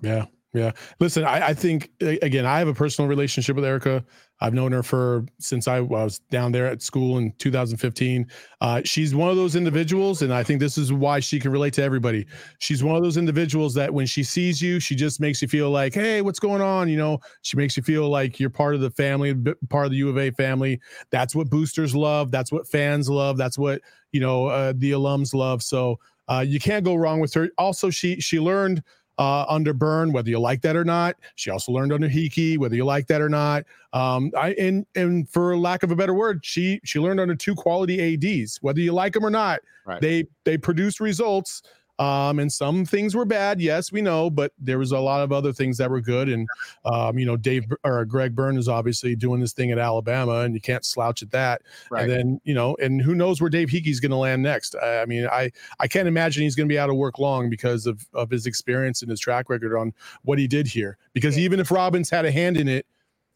Yeah. 0.00 0.26
Yeah. 0.54 0.72
Listen, 0.98 1.24
I, 1.24 1.48
I 1.48 1.54
think 1.54 1.90
again, 2.00 2.46
I 2.46 2.58
have 2.58 2.68
a 2.68 2.74
personal 2.74 3.06
relationship 3.06 3.54
with 3.54 3.66
Erica. 3.66 4.02
I've 4.40 4.54
known 4.54 4.72
her 4.72 4.82
for 4.82 5.26
since 5.38 5.68
I 5.68 5.80
was 5.80 6.20
down 6.30 6.52
there 6.52 6.66
at 6.66 6.80
school 6.80 7.18
in 7.18 7.32
2015. 7.38 8.26
Uh, 8.60 8.80
she's 8.84 9.14
one 9.14 9.28
of 9.28 9.36
those 9.36 9.56
individuals, 9.56 10.22
and 10.22 10.32
I 10.32 10.42
think 10.42 10.60
this 10.60 10.78
is 10.78 10.90
why 10.90 11.20
she 11.20 11.38
can 11.38 11.50
relate 11.50 11.74
to 11.74 11.82
everybody. 11.82 12.26
She's 12.60 12.82
one 12.82 12.96
of 12.96 13.02
those 13.02 13.18
individuals 13.18 13.74
that 13.74 13.92
when 13.92 14.06
she 14.06 14.22
sees 14.22 14.62
you, 14.62 14.80
she 14.80 14.94
just 14.94 15.20
makes 15.20 15.42
you 15.42 15.48
feel 15.48 15.70
like, 15.70 15.92
hey, 15.92 16.22
what's 16.22 16.38
going 16.38 16.62
on? 16.62 16.88
You 16.88 16.96
know, 16.96 17.18
she 17.42 17.56
makes 17.56 17.76
you 17.76 17.82
feel 17.82 18.08
like 18.08 18.40
you're 18.40 18.48
part 18.48 18.74
of 18.74 18.80
the 18.80 18.90
family, 18.90 19.34
part 19.68 19.84
of 19.86 19.90
the 19.90 19.98
U 19.98 20.08
of 20.08 20.16
A 20.16 20.30
family. 20.30 20.80
That's 21.10 21.34
what 21.34 21.50
boosters 21.50 21.94
love. 21.94 22.30
That's 22.30 22.50
what 22.52 22.66
fans 22.66 23.10
love. 23.10 23.36
That's 23.36 23.58
what 23.58 23.82
you 24.12 24.20
know 24.20 24.46
uh, 24.46 24.72
the 24.74 24.92
alums 24.92 25.34
love. 25.34 25.62
So 25.62 25.98
uh, 26.28 26.44
you 26.46 26.60
can't 26.60 26.84
go 26.84 26.94
wrong 26.94 27.20
with 27.20 27.34
her. 27.34 27.48
Also, 27.58 27.90
she 27.90 28.20
she 28.20 28.38
learned 28.38 28.82
uh, 29.18 29.44
under 29.48 29.72
Byrne, 29.72 30.12
whether 30.12 30.30
you 30.30 30.38
like 30.38 30.62
that 30.62 30.76
or 30.76 30.84
not. 30.84 31.16
She 31.34 31.50
also 31.50 31.72
learned 31.72 31.92
under 31.92 32.08
Heeke, 32.08 32.58
whether 32.58 32.76
you 32.76 32.84
like 32.84 33.06
that 33.08 33.20
or 33.20 33.28
not. 33.28 33.64
Um, 33.92 34.30
I 34.36 34.52
and 34.52 34.86
and 34.94 35.28
for 35.28 35.56
lack 35.56 35.82
of 35.82 35.90
a 35.90 35.96
better 35.96 36.14
word, 36.14 36.40
she 36.44 36.80
she 36.84 36.98
learned 36.98 37.20
under 37.20 37.34
two 37.34 37.54
quality 37.54 38.14
ads, 38.14 38.58
whether 38.62 38.80
you 38.80 38.92
like 38.92 39.14
them 39.14 39.24
or 39.24 39.30
not. 39.30 39.60
Right. 39.84 40.00
They 40.00 40.24
they 40.44 40.58
produce 40.58 41.00
results. 41.00 41.62
Um, 41.98 42.38
and 42.38 42.52
some 42.52 42.84
things 42.84 43.16
were 43.16 43.24
bad, 43.24 43.60
yes, 43.60 43.90
we 43.90 44.00
know, 44.02 44.30
but 44.30 44.52
there 44.58 44.78
was 44.78 44.92
a 44.92 45.00
lot 45.00 45.20
of 45.22 45.32
other 45.32 45.52
things 45.52 45.78
that 45.78 45.90
were 45.90 46.00
good. 46.00 46.28
And 46.28 46.48
um, 46.84 47.18
you 47.18 47.26
know, 47.26 47.36
Dave 47.36 47.64
or 47.84 48.04
Greg 48.04 48.36
Byrne 48.36 48.56
is 48.56 48.68
obviously 48.68 49.16
doing 49.16 49.40
this 49.40 49.52
thing 49.52 49.72
at 49.72 49.78
Alabama, 49.78 50.40
and 50.40 50.54
you 50.54 50.60
can't 50.60 50.84
slouch 50.84 51.22
at 51.22 51.30
that. 51.32 51.62
Right. 51.90 52.02
And 52.02 52.10
then 52.10 52.40
you 52.44 52.54
know, 52.54 52.76
and 52.80 53.02
who 53.02 53.14
knows 53.14 53.40
where 53.40 53.50
Dave 53.50 53.70
Heeke's 53.70 53.98
going 54.00 54.10
to 54.10 54.16
land 54.16 54.42
next? 54.42 54.76
I, 54.76 55.02
I 55.02 55.06
mean, 55.06 55.26
I 55.26 55.50
I 55.80 55.88
can't 55.88 56.06
imagine 56.06 56.42
he's 56.44 56.54
going 56.54 56.68
to 56.68 56.72
be 56.72 56.78
out 56.78 56.88
of 56.90 56.96
work 56.96 57.18
long 57.18 57.50
because 57.50 57.86
of 57.86 58.06
of 58.14 58.30
his 58.30 58.46
experience 58.46 59.02
and 59.02 59.10
his 59.10 59.18
track 59.20 59.50
record 59.50 59.76
on 59.76 59.92
what 60.22 60.38
he 60.38 60.46
did 60.46 60.66
here. 60.66 60.98
Because 61.14 61.36
even 61.36 61.58
if 61.58 61.70
Robbins 61.70 62.10
had 62.10 62.24
a 62.24 62.30
hand 62.30 62.56
in 62.56 62.68
it, 62.68 62.86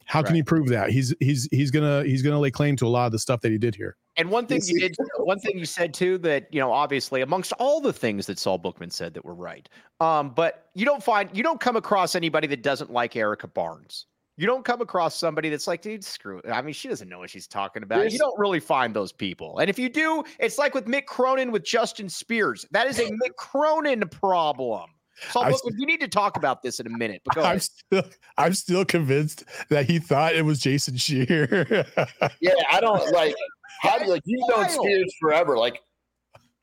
how 0.04 0.20
can 0.22 0.34
Right. 0.34 0.36
he 0.36 0.42
prove 0.42 0.68
that? 0.68 0.90
He's 0.90 1.14
he's 1.20 1.48
he's 1.50 1.70
gonna 1.70 2.04
he's 2.04 2.22
gonna 2.22 2.38
lay 2.38 2.50
claim 2.50 2.76
to 2.76 2.86
a 2.86 2.88
lot 2.88 3.06
of 3.06 3.12
the 3.12 3.18
stuff 3.18 3.40
that 3.40 3.50
he 3.50 3.58
did 3.58 3.74
here. 3.74 3.96
And 4.16 4.30
one 4.30 4.46
thing 4.46 4.60
you 4.66 4.78
did, 4.78 4.94
one 5.18 5.38
thing 5.38 5.58
you 5.58 5.64
said 5.64 5.94
too, 5.94 6.18
that 6.18 6.46
you 6.52 6.60
know, 6.60 6.70
obviously, 6.72 7.22
amongst 7.22 7.52
all 7.58 7.80
the 7.80 7.92
things 7.92 8.26
that 8.26 8.38
Saul 8.38 8.58
Bookman 8.58 8.90
said 8.90 9.14
that 9.14 9.24
were 9.24 9.34
right, 9.34 9.68
um, 10.00 10.30
but 10.34 10.66
you 10.74 10.84
don't 10.84 11.02
find 11.02 11.30
you 11.32 11.42
don't 11.42 11.60
come 11.60 11.76
across 11.76 12.14
anybody 12.14 12.46
that 12.48 12.62
doesn't 12.62 12.90
like 12.92 13.16
Erica 13.16 13.48
Barnes. 13.48 14.06
You 14.38 14.46
don't 14.46 14.64
come 14.64 14.80
across 14.80 15.14
somebody 15.16 15.50
that's 15.50 15.66
like, 15.66 15.82
dude, 15.82 16.02
screw 16.04 16.38
it. 16.38 16.46
I 16.50 16.62
mean, 16.62 16.72
she 16.74 16.88
doesn't 16.88 17.08
know 17.08 17.18
what 17.18 17.28
she's 17.30 17.46
talking 17.46 17.82
about. 17.82 17.96
There's- 17.98 18.12
You 18.14 18.18
don't 18.18 18.38
really 18.38 18.60
find 18.60 18.94
those 18.94 19.12
people. 19.12 19.58
And 19.58 19.68
if 19.68 19.78
you 19.78 19.90
do, 19.90 20.24
it's 20.40 20.56
like 20.56 20.74
with 20.74 20.86
Mick 20.86 21.04
Cronin 21.04 21.52
with 21.52 21.64
Justin 21.64 22.08
Spears. 22.08 22.64
That 22.70 22.86
is 22.86 22.98
a 22.98 23.04
Mick 23.22 23.36
Cronin 23.38 24.00
problem. 24.08 24.88
Saul 25.30 25.44
I 25.44 25.50
s- 25.50 25.60
Bookman, 25.60 25.80
you 25.80 25.86
need 25.86 26.00
to 26.00 26.08
talk 26.08 26.38
about 26.38 26.62
this 26.62 26.80
in 26.80 26.86
a 26.86 26.90
minute. 26.90 27.20
But 27.26 27.34
go 27.34 27.42
I'm 27.42 27.60
still 27.60 28.02
I'm 28.38 28.54
still 28.54 28.84
convinced 28.86 29.44
that 29.68 29.84
he 29.84 29.98
thought 29.98 30.34
it 30.34 30.44
was 30.46 30.58
Jason 30.60 30.96
Scheer. 30.96 31.84
Yeah, 32.40 32.54
I 32.70 32.80
don't 32.80 33.12
like 33.12 33.34
how 33.82 33.98
do 33.98 34.04
you 34.04 34.10
like 34.10 34.22
you've 34.24 34.48
known 34.48 34.68
Spears 34.68 35.14
forever. 35.20 35.58
Like 35.58 35.80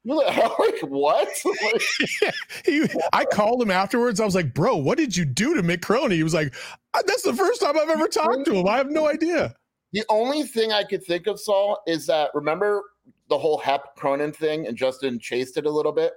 you're 0.04 0.16
like, 0.16 0.38
like 0.60 0.80
what? 0.82 1.28
Like, 1.46 2.34
he, 2.66 2.88
I 3.14 3.26
called 3.26 3.62
him 3.62 3.72
afterwards. 3.72 4.20
I 4.20 4.26
was 4.26 4.36
like, 4.36 4.54
"Bro, 4.54 4.78
what 4.78 4.98
did 4.98 5.16
you 5.16 5.26
do 5.26 5.56
to 5.56 5.62
Mick 5.62 5.82
Cronin?" 5.82 6.12
He 6.12 6.24
was 6.24 6.34
like, 6.34 6.54
"Uh, 6.94 7.02
"That's 7.06 7.24
the 7.24 7.34
first 7.34 7.62
time 7.62 7.78
I've 7.78 7.90
ever 7.90 8.08
talked 8.08 8.46
to 8.46 8.54
him. 8.54 8.68
I 8.68 8.78
have 8.78 8.90
no 8.90 9.08
idea." 9.08 9.56
the 9.92 10.04
only 10.10 10.44
thing 10.44 10.72
I 10.72 10.84
could 10.84 11.04
think 11.04 11.28
of, 11.28 11.40
Saul, 11.40 11.82
is 11.88 12.06
that 12.08 12.30
remember 12.34 12.84
the 13.28 13.38
whole 13.38 13.58
Hep 13.58 13.96
Cronin 13.96 14.32
thing 14.32 14.68
and 14.68 14.78
Justin 14.78 15.20
chased 15.20 15.58
it 15.58 15.66
a 15.66 15.70
little 15.70 15.92
bit. 15.92 16.14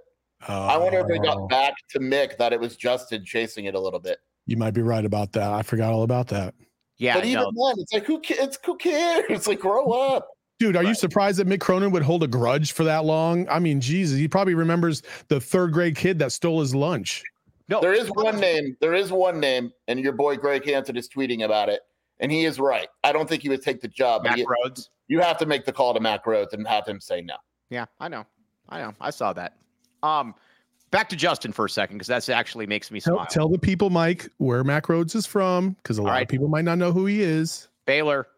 I 0.46 0.76
wonder 0.76 0.98
if 0.98 1.06
it 1.08 1.20
Oh, 1.20 1.22
got 1.22 1.48
back 1.48 1.74
to 1.90 2.00
Mick 2.00 2.36
that 2.38 2.52
it 2.52 2.60
was 2.60 2.76
Justin 2.76 3.24
chasing 3.24 3.66
it 3.66 3.74
a 3.74 3.80
little 3.80 4.00
bit. 4.00 4.18
You 4.46 4.56
might 4.56 4.74
be 4.74 4.82
right 4.82 5.04
about 5.04 5.32
that. 5.32 5.52
I 5.52 5.62
forgot 5.62 5.92
all 5.92 6.02
about 6.02 6.28
that. 6.28 6.54
Yeah, 6.98 7.14
but 7.14 7.24
even 7.24 7.44
no, 7.54 7.68
then, 7.68 7.80
it's 7.80 7.92
like 7.92 8.04
who 8.04 8.20
ca- 8.20 8.36
it's 8.40 8.58
who 8.64 8.76
cares? 8.76 9.24
It's 9.28 9.46
like 9.48 9.60
grow 9.60 9.90
up. 9.92 10.28
Dude, 10.66 10.76
are 10.76 10.84
you 10.84 10.94
surprised 10.94 11.38
that 11.38 11.48
Mick 11.48 11.60
Cronin 11.60 11.90
would 11.90 12.02
hold 12.02 12.22
a 12.22 12.28
grudge 12.28 12.72
for 12.72 12.84
that 12.84 13.04
long? 13.04 13.48
I 13.48 13.58
mean, 13.58 13.80
Jesus, 13.80 14.16
he 14.18 14.28
probably 14.28 14.54
remembers 14.54 15.02
the 15.28 15.40
third 15.40 15.72
grade 15.72 15.96
kid 15.96 16.18
that 16.20 16.30
stole 16.32 16.60
his 16.60 16.72
lunch. 16.74 17.22
no. 17.68 17.80
There 17.80 17.92
is 17.94 18.08
one 18.08 18.38
name. 18.38 18.76
There 18.80 18.94
is 18.94 19.10
one 19.10 19.40
name, 19.40 19.72
and 19.88 19.98
your 19.98 20.12
boy 20.12 20.36
Greg 20.36 20.64
Hansen 20.64 20.96
is 20.96 21.08
tweeting 21.08 21.44
about 21.44 21.68
it, 21.68 21.80
and 22.20 22.30
he 22.30 22.44
is 22.44 22.60
right. 22.60 22.86
I 23.02 23.10
don't 23.12 23.28
think 23.28 23.42
he 23.42 23.48
would 23.48 23.62
take 23.62 23.80
the 23.80 23.88
job, 23.88 24.22
Mac 24.22 24.36
he- 24.36 24.46
Rhodes. 24.46 24.90
you 25.08 25.20
have 25.20 25.36
to 25.38 25.46
make 25.46 25.64
the 25.64 25.72
call 25.72 25.94
to 25.94 26.00
Mack 26.00 26.24
Rhoades 26.26 26.52
and 26.52 26.66
have 26.68 26.86
him 26.86 27.00
say 27.00 27.20
no. 27.22 27.34
Yeah, 27.70 27.86
I 27.98 28.06
know. 28.08 28.24
I 28.68 28.78
know. 28.82 28.94
I 29.00 29.10
saw 29.10 29.32
that. 29.32 29.56
Um, 30.04 30.34
back 30.92 31.08
to 31.08 31.16
Justin 31.16 31.52
for 31.52 31.64
a 31.64 31.70
second 31.70 31.96
because 31.96 32.06
that's 32.08 32.28
actually 32.28 32.66
makes 32.66 32.90
me 32.92 33.00
Tell, 33.00 33.16
smile. 33.16 33.26
tell 33.26 33.48
the 33.48 33.58
people, 33.58 33.90
Mike, 33.90 34.28
where 34.38 34.62
Mack 34.62 34.86
Rhoades 34.86 35.16
is 35.16 35.26
from, 35.26 35.70
because 35.82 35.98
a 35.98 36.02
lot 36.02 36.10
right. 36.12 36.22
of 36.22 36.28
people 36.28 36.46
might 36.48 36.64
not 36.64 36.78
know 36.78 36.92
who 36.92 37.06
he 37.06 37.20
is. 37.22 37.68
Baylor, 37.86 38.28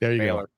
There 0.00 0.12
you 0.12 0.18
Baylor. 0.20 0.48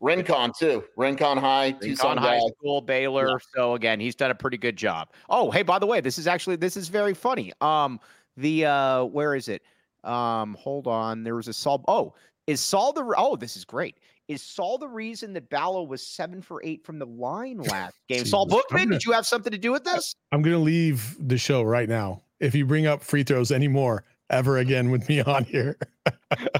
Rincon 0.00 0.52
too. 0.58 0.84
Rincon 0.96 1.38
High, 1.38 1.66
Rincon 1.66 1.88
Tucson 1.88 2.16
High 2.16 2.38
guy. 2.38 2.46
School, 2.58 2.80
Baylor. 2.80 3.40
So 3.54 3.74
again, 3.74 4.00
he's 4.00 4.14
done 4.14 4.30
a 4.30 4.34
pretty 4.34 4.56
good 4.56 4.76
job. 4.76 5.08
Oh, 5.28 5.50
hey, 5.50 5.62
by 5.62 5.78
the 5.78 5.86
way, 5.86 6.00
this 6.00 6.18
is 6.18 6.26
actually 6.26 6.56
this 6.56 6.76
is 6.76 6.88
very 6.88 7.14
funny. 7.14 7.52
Um, 7.60 8.00
the 8.36 8.66
uh, 8.66 9.04
where 9.04 9.34
is 9.34 9.48
it? 9.48 9.62
Um, 10.04 10.56
hold 10.58 10.86
on. 10.86 11.22
There 11.22 11.36
was 11.36 11.48
a 11.48 11.52
Saul. 11.52 11.84
Oh, 11.86 12.14
is 12.46 12.60
Saul 12.60 12.92
the? 12.92 13.14
Oh, 13.16 13.36
this 13.36 13.56
is 13.56 13.64
great. 13.64 13.98
Is 14.28 14.42
Saul 14.42 14.78
the 14.78 14.88
reason 14.88 15.32
that 15.34 15.50
Ballo 15.50 15.82
was 15.82 16.06
seven 16.06 16.40
for 16.40 16.62
eight 16.64 16.84
from 16.84 16.98
the 16.98 17.06
line 17.06 17.58
last 17.62 17.96
game? 18.08 18.24
Saul 18.24 18.46
Bookman, 18.46 18.82
I'm 18.82 18.90
did 18.90 19.04
you 19.04 19.12
have 19.12 19.26
something 19.26 19.52
to 19.52 19.58
do 19.58 19.72
with 19.72 19.84
this? 19.84 20.14
I'm 20.32 20.40
gonna 20.40 20.58
leave 20.58 21.16
the 21.20 21.36
show 21.36 21.62
right 21.62 21.88
now. 21.88 22.22
If 22.38 22.54
you 22.54 22.64
bring 22.64 22.86
up 22.86 23.02
free 23.02 23.22
throws 23.22 23.52
anymore 23.52 24.04
ever 24.30 24.58
again 24.58 24.90
with 24.90 25.08
me 25.08 25.20
on 25.20 25.44
here, 25.44 25.76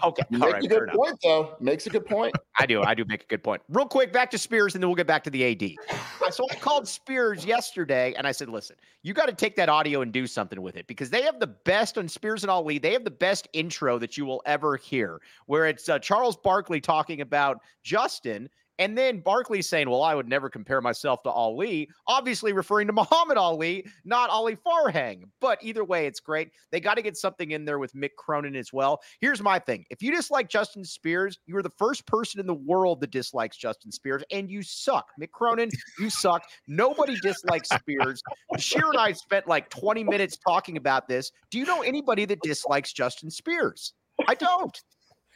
Okay, 0.04 0.22
You 0.30 0.42
all 0.42 0.50
Makes 0.50 0.52
right, 0.52 0.64
a 0.64 0.68
good 0.68 0.82
enough. 0.84 0.96
point 0.96 1.16
though. 1.22 1.56
Makes 1.60 1.86
a 1.86 1.90
good 1.90 2.04
point. 2.04 2.34
I 2.58 2.66
do. 2.66 2.82
I 2.82 2.94
do 2.94 3.04
make 3.06 3.22
a 3.22 3.26
good 3.26 3.42
point. 3.42 3.62
Real 3.68 3.86
quick, 3.86 4.12
back 4.12 4.30
to 4.32 4.38
Spears, 4.38 4.74
and 4.74 4.82
then 4.82 4.88
we'll 4.88 4.96
get 4.96 5.06
back 5.06 5.24
to 5.24 5.30
the 5.30 5.44
AD. 5.44 5.76
I- 6.24 6.30
So 6.30 6.46
I 6.50 6.54
called 6.56 6.86
Spears 6.86 7.44
yesterday, 7.44 8.12
and 8.16 8.26
I 8.26 8.32
said, 8.32 8.48
"Listen, 8.48 8.76
you 9.02 9.14
got 9.14 9.26
to 9.26 9.32
take 9.32 9.56
that 9.56 9.68
audio 9.68 10.02
and 10.02 10.12
do 10.12 10.26
something 10.26 10.60
with 10.60 10.76
it 10.76 10.86
because 10.86 11.08
they 11.10 11.22
have 11.22 11.40
the 11.40 11.46
best 11.46 11.96
on 11.98 12.08
Spears 12.08 12.42
and 12.44 12.50
Ali. 12.50 12.78
They 12.78 12.92
have 12.92 13.04
the 13.04 13.10
best 13.10 13.48
intro 13.52 13.98
that 13.98 14.16
you 14.18 14.26
will 14.26 14.42
ever 14.46 14.76
hear, 14.76 15.20
where 15.46 15.66
it's 15.66 15.88
uh, 15.88 15.98
Charles 15.98 16.36
Barkley 16.36 16.80
talking 16.80 17.20
about 17.20 17.60
Justin." 17.82 18.48
And 18.80 18.96
then 18.96 19.20
Barkley 19.20 19.60
saying, 19.60 19.90
Well, 19.90 20.02
I 20.02 20.14
would 20.14 20.26
never 20.26 20.48
compare 20.48 20.80
myself 20.80 21.22
to 21.24 21.30
Ali, 21.30 21.88
obviously 22.06 22.54
referring 22.54 22.86
to 22.86 22.92
Muhammad 22.94 23.36
Ali, 23.36 23.86
not 24.04 24.30
Ali 24.30 24.56
Farhang. 24.56 25.24
But 25.38 25.58
either 25.62 25.84
way, 25.84 26.06
it's 26.06 26.18
great. 26.18 26.50
They 26.72 26.80
got 26.80 26.94
to 26.94 27.02
get 27.02 27.16
something 27.16 27.50
in 27.50 27.66
there 27.66 27.78
with 27.78 27.92
Mick 27.92 28.16
Cronin 28.16 28.56
as 28.56 28.72
well. 28.72 29.02
Here's 29.20 29.42
my 29.42 29.58
thing 29.58 29.84
if 29.90 30.02
you 30.02 30.10
dislike 30.10 30.48
Justin 30.48 30.82
Spears, 30.82 31.38
you 31.46 31.56
are 31.58 31.62
the 31.62 31.70
first 31.70 32.06
person 32.06 32.40
in 32.40 32.46
the 32.46 32.54
world 32.54 33.00
that 33.02 33.10
dislikes 33.10 33.58
Justin 33.58 33.92
Spears, 33.92 34.24
and 34.32 34.50
you 34.50 34.62
suck. 34.62 35.10
Mick 35.20 35.30
Cronin, 35.30 35.68
you 35.98 36.08
suck. 36.08 36.42
Nobody 36.66 37.16
dislikes 37.20 37.68
Spears. 37.68 38.22
Scheer 38.56 38.86
and 38.86 38.98
I 38.98 39.12
spent 39.12 39.46
like 39.46 39.68
20 39.68 40.04
minutes 40.04 40.38
talking 40.38 40.78
about 40.78 41.06
this. 41.06 41.30
Do 41.50 41.58
you 41.58 41.66
know 41.66 41.82
anybody 41.82 42.24
that 42.24 42.40
dislikes 42.40 42.94
Justin 42.94 43.30
Spears? 43.30 43.92
I 44.26 44.34
don't. 44.34 44.76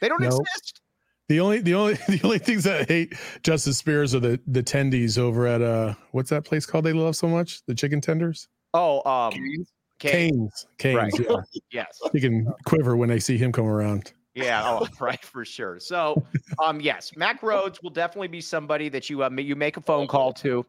They 0.01 0.09
don't 0.09 0.23
exist. 0.23 0.81
The 1.27 1.39
only 1.39 1.59
the 1.59 1.73
only 1.73 1.93
the 2.07 2.21
only 2.23 2.39
things 2.39 2.63
that 2.65 2.81
I 2.81 2.83
hate 2.83 3.13
Justin 3.43 3.73
Spears 3.73 4.13
are 4.13 4.19
the 4.19 4.39
the 4.47 4.63
tendies 4.63 5.17
over 5.17 5.47
at 5.47 5.61
uh 5.61 5.95
what's 6.11 6.29
that 6.29 6.45
place 6.45 6.65
called 6.65 6.85
they 6.85 6.93
love 6.93 7.15
so 7.15 7.27
much? 7.27 7.65
The 7.65 7.75
chicken 7.75 8.01
tenders? 8.01 8.47
Oh, 8.73 9.01
um, 9.09 9.31
Canes? 9.31 9.71
Canes. 9.99 10.67
Canes. 10.77 10.95
Right. 10.95 11.13
Yeah. 11.19 11.35
Yes. 11.71 11.99
You 12.13 12.21
can 12.21 12.53
quiver 12.65 12.95
when 12.95 13.09
they 13.09 13.19
see 13.19 13.37
him 13.37 13.51
come 13.51 13.65
around. 13.65 14.13
Yeah, 14.33 14.61
oh, 14.65 14.87
right, 14.99 15.23
for 15.23 15.45
sure. 15.45 15.79
So, 15.79 16.21
um, 16.61 16.81
yes, 16.81 17.15
Mack 17.15 17.41
Rhoades 17.41 17.81
will 17.81 17.89
definitely 17.89 18.27
be 18.27 18.41
somebody 18.41 18.89
that 18.89 19.09
you 19.09 19.23
uh, 19.23 19.29
you 19.29 19.55
make 19.55 19.77
a 19.77 19.81
phone 19.81 20.07
call 20.07 20.33
to, 20.33 20.65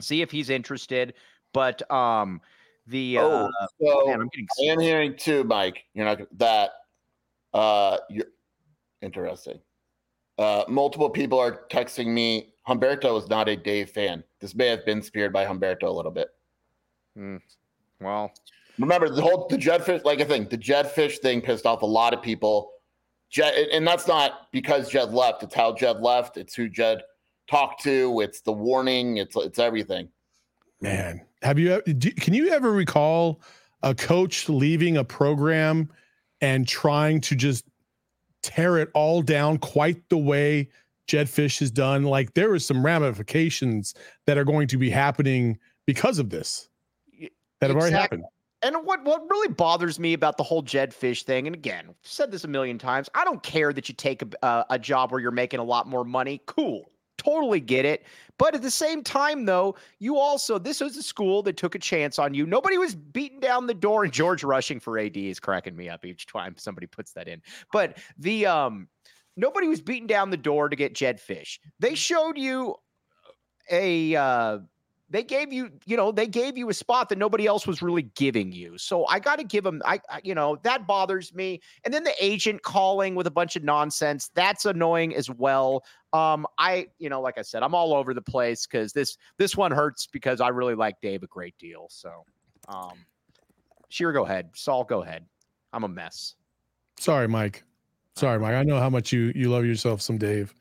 see 0.00 0.22
if 0.22 0.30
he's 0.30 0.50
interested. 0.50 1.14
But 1.52 1.88
um, 1.90 2.40
the 2.88 3.18
uh, 3.18 3.22
Oh, 3.22 3.50
so 3.80 4.06
man, 4.06 4.20
I'm 4.20 4.28
getting 4.28 4.46
I 4.60 4.72
am 4.72 4.80
hearing 4.80 5.16
too, 5.16 5.44
Mike. 5.44 5.84
You're 5.94 6.04
not 6.04 6.20
that. 6.38 6.70
Uh, 7.54 7.98
you're 8.08 8.26
interesting. 9.02 9.60
Uh, 10.40 10.64
multiple 10.68 11.10
people 11.10 11.38
are 11.38 11.66
texting 11.70 12.06
me. 12.06 12.54
Humberto 12.66 13.18
is 13.22 13.28
not 13.28 13.48
a 13.48 13.56
Dave 13.56 13.90
fan. 13.90 14.24
This 14.40 14.54
may 14.54 14.68
have 14.68 14.86
been 14.86 15.02
speared 15.02 15.32
by 15.32 15.44
Humberto 15.44 15.84
a 15.84 15.90
little 15.90 16.10
bit. 16.10 16.30
well, 18.00 18.32
Remember 18.78 19.10
the 19.10 19.20
whole 19.20 19.46
the 19.48 19.58
Jedd 19.58 19.82
Fisch, 19.82 20.02
like 20.04 20.20
I 20.20 20.24
think 20.24 20.48
the 20.48 20.56
Jedd 20.56 20.86
Fisch 20.86 21.18
thing 21.18 21.42
pissed 21.42 21.66
off 21.66 21.82
a 21.82 21.86
lot 21.86 22.14
of 22.14 22.22
people. 22.22 22.72
Jed, 23.28 23.68
and 23.72 23.86
that's 23.86 24.08
not 24.08 24.50
because 24.52 24.88
Jed 24.88 25.12
left. 25.12 25.42
It's 25.42 25.54
how 25.54 25.74
Jed 25.74 26.00
left. 26.00 26.38
It's 26.38 26.54
who 26.54 26.68
Jed 26.68 27.02
talked 27.48 27.82
to. 27.82 28.20
It's 28.22 28.40
the 28.40 28.52
warning. 28.52 29.18
It's 29.18 29.36
it's 29.36 29.58
everything. 29.58 30.08
Man, 30.80 31.20
have 31.42 31.58
you 31.58 31.72
ever, 31.74 31.82
do, 31.82 32.10
can 32.12 32.32
you 32.32 32.48
ever 32.52 32.72
recall 32.72 33.42
a 33.82 33.94
coach 33.94 34.48
leaving 34.48 34.96
a 34.96 35.04
program 35.04 35.90
and 36.40 36.66
trying 36.66 37.20
to 37.20 37.34
just 37.34 37.66
tear 38.42 38.78
it 38.78 38.90
all 38.94 39.22
down 39.22 39.58
quite 39.58 40.08
the 40.08 40.18
way 40.18 40.68
Jedd 41.06 41.26
Fisch 41.26 41.58
has 41.60 41.70
done? 41.70 42.04
Like 42.04 42.34
there 42.34 42.54
is 42.54 42.64
some 42.64 42.84
ramifications 42.84 43.94
that 44.26 44.38
are 44.38 44.44
going 44.44 44.68
to 44.68 44.76
be 44.76 44.90
happening 44.90 45.58
because 45.86 46.18
of 46.18 46.30
this 46.30 46.68
that 47.60 47.70
have 47.70 47.76
already 47.76 47.94
happened. 47.94 48.24
And 48.62 48.76
what 48.84 49.02
what 49.04 49.22
really 49.30 49.48
bothers 49.48 49.98
me 49.98 50.12
about 50.12 50.36
the 50.36 50.42
whole 50.42 50.62
Jedd 50.62 50.92
Fisch 50.92 51.22
thing, 51.22 51.46
and 51.46 51.56
again, 51.56 51.86
I've 51.88 51.94
said 52.02 52.30
this 52.30 52.44
a 52.44 52.48
million 52.48 52.78
times, 52.78 53.08
I 53.14 53.24
don't 53.24 53.42
care 53.42 53.72
that 53.72 53.88
you 53.88 53.94
take 53.94 54.22
a, 54.22 54.28
a 54.42 54.66
a 54.70 54.78
job 54.78 55.12
where 55.12 55.20
you're 55.20 55.30
making 55.30 55.60
a 55.60 55.64
lot 55.64 55.86
more 55.88 56.04
money. 56.04 56.42
Cool, 56.46 56.90
totally 57.20 57.60
get 57.60 57.84
it. 57.84 58.04
But 58.38 58.54
at 58.54 58.62
the 58.62 58.70
same 58.70 59.04
time, 59.04 59.44
though, 59.44 59.76
you 59.98 60.16
also 60.16 60.58
this 60.58 60.80
was 60.80 60.96
a 60.96 61.02
school 61.02 61.42
that 61.42 61.56
took 61.56 61.74
a 61.74 61.78
chance 61.78 62.18
on 62.18 62.32
you. 62.32 62.46
Nobody 62.46 62.78
was 62.78 62.94
beating 62.94 63.40
down 63.40 63.66
the 63.66 63.74
door, 63.74 64.04
and 64.04 64.12
George 64.12 64.42
rushing 64.42 64.80
for 64.80 64.98
AD 64.98 65.16
is 65.16 65.38
cracking 65.38 65.76
me 65.76 65.88
up 65.88 66.04
each 66.04 66.26
time 66.26 66.54
somebody 66.56 66.86
puts 66.86 67.12
that 67.12 67.28
in. 67.28 67.42
But 67.72 67.98
the 68.18 68.46
um, 68.46 68.88
nobody 69.36 69.68
was 69.68 69.80
beating 69.82 70.06
down 70.06 70.30
the 70.30 70.36
door 70.38 70.68
to 70.68 70.76
get 70.76 70.94
Jedd 70.94 71.20
Fisch. 71.20 71.58
They 71.78 71.94
showed 71.94 72.38
you 72.38 72.76
a 73.70 74.16
uh 74.16 74.58
they 75.10 75.24
gave 75.24 75.52
you, 75.52 75.70
you 75.86 75.96
know, 75.96 76.12
they 76.12 76.28
gave 76.28 76.56
you 76.56 76.68
a 76.70 76.74
spot 76.74 77.08
that 77.08 77.18
nobody 77.18 77.46
else 77.46 77.66
was 77.66 77.82
really 77.82 78.02
giving 78.14 78.52
you. 78.52 78.78
So 78.78 79.06
I 79.06 79.18
got 79.18 79.40
to 79.40 79.44
give 79.44 79.64
them, 79.64 79.82
I, 79.84 80.00
I, 80.08 80.20
you 80.22 80.36
know, 80.36 80.56
that 80.62 80.86
bothers 80.86 81.34
me. 81.34 81.60
And 81.84 81.92
then 81.92 82.04
the 82.04 82.14
agent 82.20 82.62
calling 82.62 83.16
with 83.16 83.26
a 83.26 83.30
bunch 83.30 83.56
of 83.56 83.64
nonsense, 83.64 84.30
that's 84.34 84.66
annoying 84.66 85.14
as 85.16 85.28
well. 85.28 85.84
Um, 86.12 86.46
I, 86.58 86.86
you 86.98 87.08
know, 87.08 87.20
like 87.20 87.38
I 87.38 87.42
said, 87.42 87.64
I'm 87.64 87.74
all 87.74 87.92
over 87.92 88.14
the 88.14 88.22
place 88.22 88.66
because 88.66 88.92
this 88.92 89.16
this 89.36 89.56
one 89.56 89.72
hurts 89.72 90.06
because 90.06 90.40
I 90.40 90.48
really 90.48 90.74
like 90.74 91.00
Dave 91.00 91.24
a 91.24 91.26
great 91.26 91.58
deal. 91.58 91.86
So, 91.90 92.24
um, 92.68 93.04
Scheer, 93.88 94.12
go 94.12 94.24
ahead. 94.24 94.50
Saul, 94.54 94.84
go 94.84 95.02
ahead. 95.02 95.26
I'm 95.72 95.84
a 95.84 95.88
mess. 95.88 96.36
Sorry, 96.98 97.26
Mike. 97.26 97.64
Sorry, 98.14 98.38
Mike. 98.38 98.54
I 98.54 98.62
know 98.62 98.78
how 98.78 98.90
much 98.90 99.12
you 99.12 99.32
you 99.34 99.50
love 99.50 99.64
yourself 99.64 100.02
some 100.02 100.18
Dave. 100.18 100.54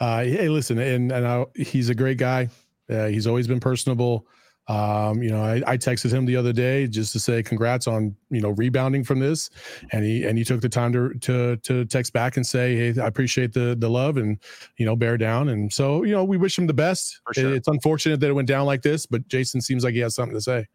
Uh, 0.00 0.24
hey, 0.24 0.48
listen, 0.48 0.78
and 0.78 1.12
and 1.12 1.26
I, 1.26 1.46
he's 1.54 1.88
a 1.88 1.94
great 1.94 2.18
guy. 2.18 2.48
Uh, 2.90 3.06
he's 3.06 3.26
always 3.26 3.46
been 3.46 3.60
personable. 3.60 4.26
Um, 4.66 5.22
you 5.22 5.30
know, 5.30 5.42
I, 5.42 5.62
I 5.66 5.76
texted 5.76 6.10
him 6.10 6.24
the 6.24 6.36
other 6.36 6.52
day 6.52 6.86
just 6.86 7.12
to 7.12 7.20
say 7.20 7.42
congrats 7.42 7.86
on 7.86 8.16
you 8.30 8.40
know 8.40 8.50
rebounding 8.50 9.04
from 9.04 9.18
this, 9.20 9.50
and 9.92 10.02
he 10.04 10.24
and 10.24 10.38
he 10.38 10.44
took 10.44 10.62
the 10.62 10.70
time 10.70 10.90
to 10.94 11.12
to 11.20 11.56
to 11.58 11.84
text 11.84 12.14
back 12.14 12.38
and 12.38 12.46
say, 12.46 12.74
hey, 12.74 12.98
I 13.00 13.06
appreciate 13.06 13.52
the 13.52 13.76
the 13.78 13.90
love 13.90 14.16
and 14.16 14.38
you 14.78 14.86
know 14.86 14.96
bear 14.96 15.18
down. 15.18 15.50
And 15.50 15.70
so 15.70 16.02
you 16.02 16.12
know 16.12 16.24
we 16.24 16.38
wish 16.38 16.58
him 16.58 16.66
the 16.66 16.72
best. 16.72 17.20
Sure. 17.34 17.50
It- 17.50 17.56
it's 17.56 17.68
unfortunate 17.68 18.20
that 18.20 18.28
it 18.30 18.32
went 18.32 18.48
down 18.48 18.64
like 18.64 18.80
this, 18.80 19.04
but 19.04 19.28
Jason 19.28 19.60
seems 19.60 19.84
like 19.84 19.92
he 19.92 20.00
has 20.00 20.14
something 20.14 20.34
to 20.34 20.40
say. 20.40 20.66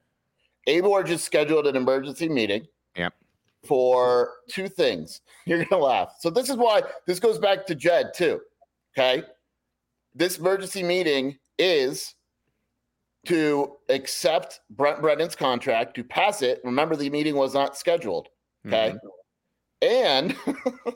Abor 0.68 1.04
just 1.04 1.26
scheduled 1.26 1.66
an 1.66 1.76
emergency 1.76 2.30
meeting. 2.30 2.68
Yep. 2.96 3.14
For 3.64 4.34
two 4.50 4.68
things. 4.70 5.22
You're 5.48 5.66
gonna 5.66 5.84
laugh. 5.84 6.14
So 6.20 6.30
this 6.30 6.48
is 6.50 6.58
why 6.58 6.84
this 7.08 7.20
goes 7.20 7.40
back 7.40 7.66
to 7.66 7.74
Jed 7.76 8.14
too. 8.14 8.40
Okay. 8.96 9.24
This 10.14 10.38
emergency 10.38 10.84
meeting 10.84 11.38
is 11.60 12.16
to 13.26 13.76
accept 13.90 14.62
Brent 14.72 15.02
Brennan's 15.02 15.36
contract, 15.36 15.96
to 15.96 16.04
pass 16.04 16.42
it. 16.42 16.62
Remember, 16.64 16.96
the 16.96 17.10
meeting 17.10 17.36
was 17.36 17.54
not 17.54 17.78
scheduled. 17.78 18.30
Okay. 18.66 18.94
Mm-hmm. 19.84 19.86
And 19.86 20.36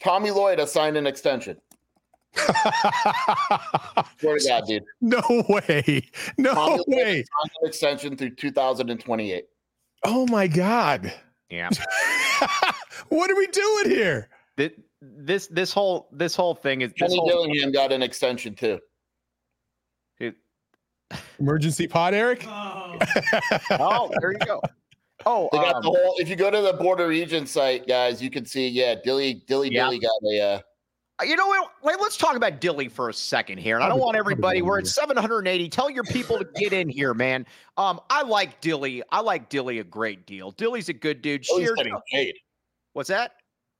Tommy 0.00 0.30
Lloyd 0.30 0.58
has 0.58 0.72
signed 0.72 0.96
an 0.96 1.06
extension. 1.06 1.56
Swear 2.36 4.38
to 4.38 4.44
God, 4.48 4.64
dude. 4.66 4.82
no 5.00 5.22
way, 5.48 6.02
no 6.38 6.52
Tommy 6.54 6.82
way. 6.88 7.14
signed 7.14 7.50
an 7.62 7.68
extension 7.68 8.16
through 8.16 8.34
2028. 8.34 9.44
Oh 10.04 10.26
my 10.26 10.46
god. 10.48 11.12
Yeah. 11.48 11.70
what 13.08 13.30
are 13.30 13.36
we 13.36 13.46
doing 13.48 13.90
here? 13.90 14.28
Th- 14.56 14.74
This 15.00 15.46
this 15.48 15.72
whole 15.72 16.08
this 16.12 16.34
whole 16.34 16.54
thing 16.54 16.80
is 16.80 16.92
this 16.98 17.08
Kenny 17.08 17.18
whole, 17.18 17.28
Dillingham 17.28 17.72
got 17.72 17.92
an 17.92 18.02
extension 18.02 18.54
too. 18.54 18.80
It- 21.10 21.18
Emergency 21.38 21.86
pod, 21.86 22.14
Eric? 22.14 22.44
oh, 22.48 24.10
there 24.20 24.32
you 24.32 24.38
go. 24.46 24.60
Oh, 25.26 25.48
They 25.52 25.58
got 25.58 25.76
um, 25.76 25.82
the 25.82 25.88
whole. 25.88 26.14
If 26.18 26.28
you 26.28 26.36
go 26.36 26.50
to 26.50 26.60
the 26.60 26.74
Board 26.74 27.00
of 27.00 27.08
Regents 27.08 27.50
site, 27.50 27.86
guys, 27.86 28.22
you 28.22 28.30
can 28.30 28.44
see. 28.44 28.68
Yeah, 28.68 28.96
Dilly, 29.04 29.42
Dilly, 29.46 29.70
Yeah. 29.72 29.84
Dilly 29.84 29.98
got 29.98 30.10
a. 30.30 30.40
Uh, 31.20 31.24
You 31.24 31.36
know 31.36 31.46
what? 31.46 31.70
Like, 31.82 32.00
let's 32.00 32.16
talk 32.16 32.36
about 32.36 32.60
Dilly 32.60 32.88
for 32.88 33.08
a 33.08 33.12
second 33.14 33.58
here. 33.58 33.76
And 33.76 33.84
I 33.84 33.88
don't 33.88 34.00
want 34.00 34.16
everybody. 34.16 34.60
We're 34.62 34.78
at 34.78 34.86
780. 34.86 35.68
Tell 35.70 35.88
your 35.88 36.04
people 36.04 36.38
to 36.38 36.46
get 36.56 36.72
in 36.72 36.88
here, 36.88 37.14
man. 37.14 37.46
Um, 37.76 38.00
I 38.10 38.22
like 38.22 38.60
Dilly. 38.60 39.02
I 39.10 39.20
like 39.20 39.48
Dilly 39.48 39.78
a 39.78 39.84
great 39.84 40.26
deal. 40.26 40.50
Dilly's 40.52 40.88
a 40.88 40.92
good 40.94 41.22
dude. 41.22 41.42
Dilly's 41.42 41.66
Scheer, 41.68 41.74
getting 41.76 41.96
paid. 42.12 42.34
what's 42.92 43.08
that? 43.08 43.32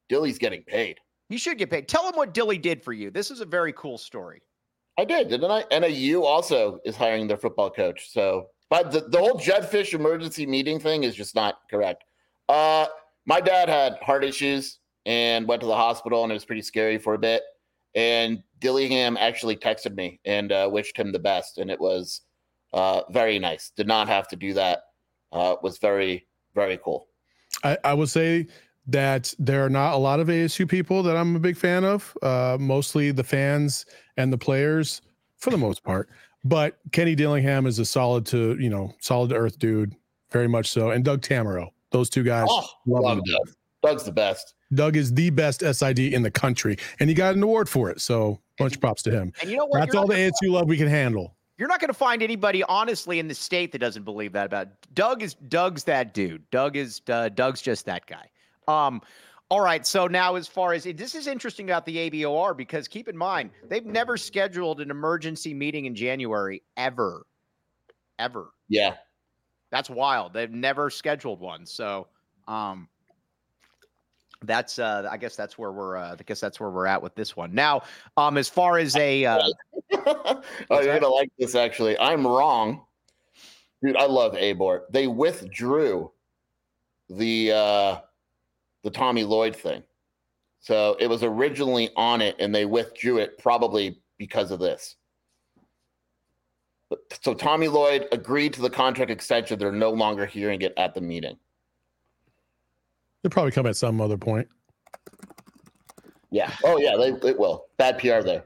Dilly's 0.08 0.38
getting 0.38 0.62
paid. 0.62 0.98
You 1.28 1.38
should 1.38 1.58
get 1.58 1.70
paid. 1.70 1.88
Tell 1.88 2.06
him 2.08 2.14
what 2.16 2.32
Dilly 2.34 2.58
did 2.58 2.82
for 2.82 2.92
you. 2.92 3.10
This 3.10 3.30
is 3.30 3.40
a 3.40 3.46
very 3.46 3.72
cool 3.72 3.98
story. 3.98 4.40
I 4.98 5.04
did, 5.04 5.28
didn't 5.28 5.50
I? 5.50 5.64
NAU 5.70 6.22
also 6.22 6.78
is 6.85 6.96
hiring 6.96 7.26
their 7.26 7.37
football 7.37 7.70
coach. 7.70 8.12
So, 8.12 8.48
but 8.70 8.92
the, 8.92 9.00
the 9.00 9.18
whole 9.18 9.38
Jedd 9.38 9.70
Fisch 9.70 9.92
emergency 9.92 10.46
meeting 10.46 10.78
thing 10.78 11.04
is 11.04 11.14
just 11.14 11.35
not 11.35 11.59
correct. 11.70 12.04
Uh, 12.48 12.87
my 13.26 13.40
dad 13.40 13.68
had 13.68 13.94
heart 14.02 14.24
issues 14.24 14.78
and 15.07 15.46
went 15.48 15.61
to 15.61 15.66
the 15.66 15.74
hospital, 15.74 16.22
and 16.22 16.30
it 16.30 16.35
was 16.35 16.44
pretty 16.44 16.62
scary 16.62 16.98
for 16.98 17.14
a 17.14 17.18
bit. 17.18 17.42
And 17.94 18.42
Dillingham 18.61 19.16
actually 19.18 19.57
texted 19.57 19.94
me 19.94 20.20
and 20.24 20.52
uh, 20.52 20.68
wished 20.70 20.96
him 20.96 21.12
the 21.12 21.18
best, 21.18 21.59
and 21.59 21.70
it 21.70 21.80
was 21.80 22.22
uh, 22.72 23.02
very 23.11 23.38
nice. 23.38 23.70
Did 23.70 23.87
not 23.87 24.09
have 24.09 24.28
to 24.28 24.37
do 24.37 24.54
that. 24.54 24.83
Uh, 25.33 25.57
was 25.62 25.78
very 25.78 26.26
very 26.54 26.78
cool. 26.83 27.09
I, 27.62 27.76
I 27.85 27.94
would 27.94 28.09
say 28.09 28.46
that 28.87 29.33
there 29.38 29.64
are 29.64 29.70
not 29.70 29.94
a 29.94 29.97
lot 29.97 30.20
of 30.20 30.29
ASU 30.29 30.68
people 30.68 31.03
that 31.03 31.16
I'm 31.16 31.37
a 31.37 31.40
big 31.40 31.57
fan 31.57 31.85
of. 31.85 32.16
Uh, 32.23 32.57
mostly 32.61 33.11
the 33.11 33.25
fans 33.25 33.87
and 34.16 34.33
the 34.33 34.38
players, 34.38 35.01
for 35.38 35.51
the 35.51 35.59
most 35.59 35.83
part. 35.83 36.09
But 36.44 36.79
Kenny 36.92 37.14
Dillingham 37.14 37.66
is 37.66 37.79
a 37.79 37.85
solid 37.85 38.27
to 38.27 38.57
you 38.61 38.68
know 38.68 38.94
solid 39.01 39.31
to 39.31 39.37
earth 39.37 39.59
dude, 39.59 39.94
very 40.31 40.49
much 40.49 40.70
so. 40.70 40.90
And 40.90 41.05
Doug 41.05 41.23
Tammaro, 41.23 41.70
those 41.90 42.11
two 42.11 42.23
guys. 42.23 42.47
Oh, 42.51 42.66
love 42.87 43.20
Doug. 43.25 43.51
Doug's 43.83 44.05
the 44.05 44.12
best. 44.12 44.55
Doug 44.75 44.97
is 44.97 45.12
the 45.12 45.31
best 45.31 45.61
SID 45.61 45.99
in 45.99 46.23
the 46.23 46.31
country, 46.31 46.77
and 47.01 47.09
he 47.09 47.14
got 47.14 47.35
an 47.35 47.42
award 47.42 47.68
for 47.68 47.90
it. 47.90 48.01
So 48.01 48.40
bunch 48.59 48.75
of 48.75 48.81
props 48.81 49.03
to 49.03 49.11
him. 49.11 49.33
And 49.40 49.51
you 49.51 49.57
know 49.57 49.66
what? 49.66 49.81
That's 49.81 49.94
all 49.94 50.07
the 50.07 50.14
ASU 50.14 50.51
love 50.51 50.68
we 50.68 50.77
can 50.77 50.88
handle. 50.88 51.37
You're 51.57 51.68
not 51.68 51.81
going 51.81 51.88
to 51.88 51.94
find 51.94 52.23
anybody, 52.23 52.64
honestly, 52.64 53.20
in 53.20 53.29
the 53.29 53.35
state 53.35 53.70
that 53.73 53.79
doesn't 53.79 54.03
believe 54.03 54.33
that 54.33 54.47
about 54.47 54.68
Doug. 54.94 55.23
Is 55.23 55.35
Doug's 55.35 55.85
that 55.85 56.12
dude? 56.12 56.49
Doug 56.51 56.77
is 56.77 57.01
uh, 57.09 57.29
Doug's 57.29 57.62
just 57.62 57.87
that 57.87 58.07
guy. 58.07 58.29
Um, 58.68 59.03
all 59.50 59.61
right. 59.61 59.87
So 59.87 60.07
now, 60.07 60.37
as 60.37 60.48
far 60.48 60.72
as 60.72 60.85
this 60.85 61.14
is 61.14 61.27
interesting 61.27 61.68
about 61.68 61.87
the 61.87 61.96
ABOR 62.11 62.57
because 62.57 62.88
keep 62.88 63.09
in 63.09 63.16
mind 63.16 63.50
they've 63.68 63.85
never 63.85 64.16
scheduled 64.16 64.81
an 64.81 64.90
emergency 64.90 65.55
meeting 65.55 65.85
in 65.85 65.94
January 65.94 66.62
ever, 66.77 67.27
ever. 68.18 68.50
Yeah, 68.68 68.94
that's 69.70 69.90
wild. 69.90 70.33
They've 70.33 70.50
never 70.50 70.90
scheduled 70.90 71.40
one. 71.40 71.66
So, 71.66 72.09
um, 72.48 72.88
that's 74.46 74.79
uh 74.79 75.09
i 75.11 75.16
guess 75.16 75.37
that's 75.37 75.59
where 75.59 75.72
we're 75.72 75.96
uh, 75.96 76.16
i 76.18 76.22
guess 76.24 76.40
that's 76.40 76.61
where 76.61 76.70
we're 76.70 76.87
at 76.87 77.00
with 77.03 77.14
this 77.14 77.37
one 77.37 77.55
now 77.55 77.83
um 78.16 78.37
as 78.37 78.48
far 78.48 78.79
as 78.79 78.94
a 78.96 79.24
uh 79.24 79.40
oh 80.07 80.42
you're 80.70 80.98
gonna 80.98 81.09
like 81.09 81.31
this 81.38 81.55
actually 81.55 81.98
i'm 81.98 82.27
wrong 82.27 82.83
dude 83.83 83.96
i 83.96 84.05
love 84.05 84.35
abort 84.35 84.85
they 84.92 85.07
withdrew 85.07 86.11
the 87.09 87.53
uh 87.53 87.98
the 88.85 88.90
tommy 88.90 89.25
lloyd 89.25 89.57
thing 89.57 89.83
so 90.61 90.97
it 91.01 91.09
was 91.09 91.23
originally 91.23 91.90
on 91.97 92.20
it 92.20 92.37
and 92.38 92.55
they 92.55 92.64
withdrew 92.64 93.18
it 93.18 93.37
probably 93.38 93.99
because 94.18 94.51
of 94.51 94.61
this 94.61 94.97
so 97.23 97.35
tommy 97.35 97.66
lloyd 97.66 98.07
agreed 98.12 98.53
to 98.53 98.61
the 98.62 98.70
contract 98.70 99.11
extension 99.11 99.59
they're 99.59 99.73
no 99.73 99.90
longer 99.90 100.25
hearing 100.27 100.62
it 100.62 100.73
at 100.77 100.94
the 100.94 101.01
meeting 101.01 101.37
They'll 103.25 103.31
probably 103.31 103.53
come 103.53 103.66
at 103.66 103.75
some 103.75 104.03
other 104.03 104.18
point. 104.18 104.47
Yeah. 106.31 106.53
Oh 106.62 106.77
yeah, 106.77 106.94
they 106.99 107.09
it 107.27 107.38
will. 107.38 107.64
Bad 107.79 107.99
PR 107.99 108.20
there. 108.20 108.44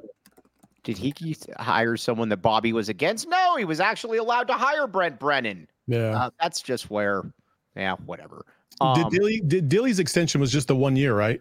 Did 0.85 0.97
he 0.97 1.37
hire 1.59 1.97
someone 1.97 2.29
that 2.29 2.37
Bobby 2.37 2.73
was 2.73 2.89
against? 2.89 3.29
No, 3.29 3.57
he 3.57 3.65
was 3.65 3.81
actually 3.81 4.19
allowed 4.19 4.47
to 4.47 4.53
hire 4.53 4.87
Brent 4.87 5.19
Brennan. 5.19 5.67
Yeah. 5.89 6.17
Uh, 6.17 6.31
that's 6.41 6.63
just 6.63 6.91
where, 6.91 7.25
yeah, 7.75 7.97
whatever. 8.07 8.47
Um, 8.81 8.95
did 8.95 9.11
Dilly 9.11 9.41
did 9.47 9.69
Dilly's 9.69 9.99
extension 9.99 10.41
was 10.41 10.53
just 10.53 10.69
the 10.69 10.77
one 10.77 10.97
year, 10.97 11.15
right? 11.15 11.41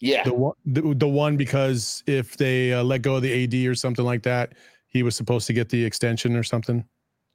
Yeah. 0.00 0.24
The 0.24 0.34
one, 0.34 0.54
the, 0.64 0.94
the 0.94 1.08
one 1.08 1.36
because 1.36 2.02
if 2.06 2.36
they 2.36 2.72
uh, 2.72 2.82
let 2.82 3.02
go 3.02 3.16
of 3.16 3.22
the 3.22 3.44
AD 3.44 3.70
or 3.70 3.74
something 3.74 4.04
like 4.04 4.22
that, 4.22 4.54
he 4.88 5.02
was 5.02 5.14
supposed 5.14 5.46
to 5.46 5.52
get 5.52 5.68
the 5.68 5.84
extension 5.84 6.36
or 6.36 6.42
something, 6.42 6.84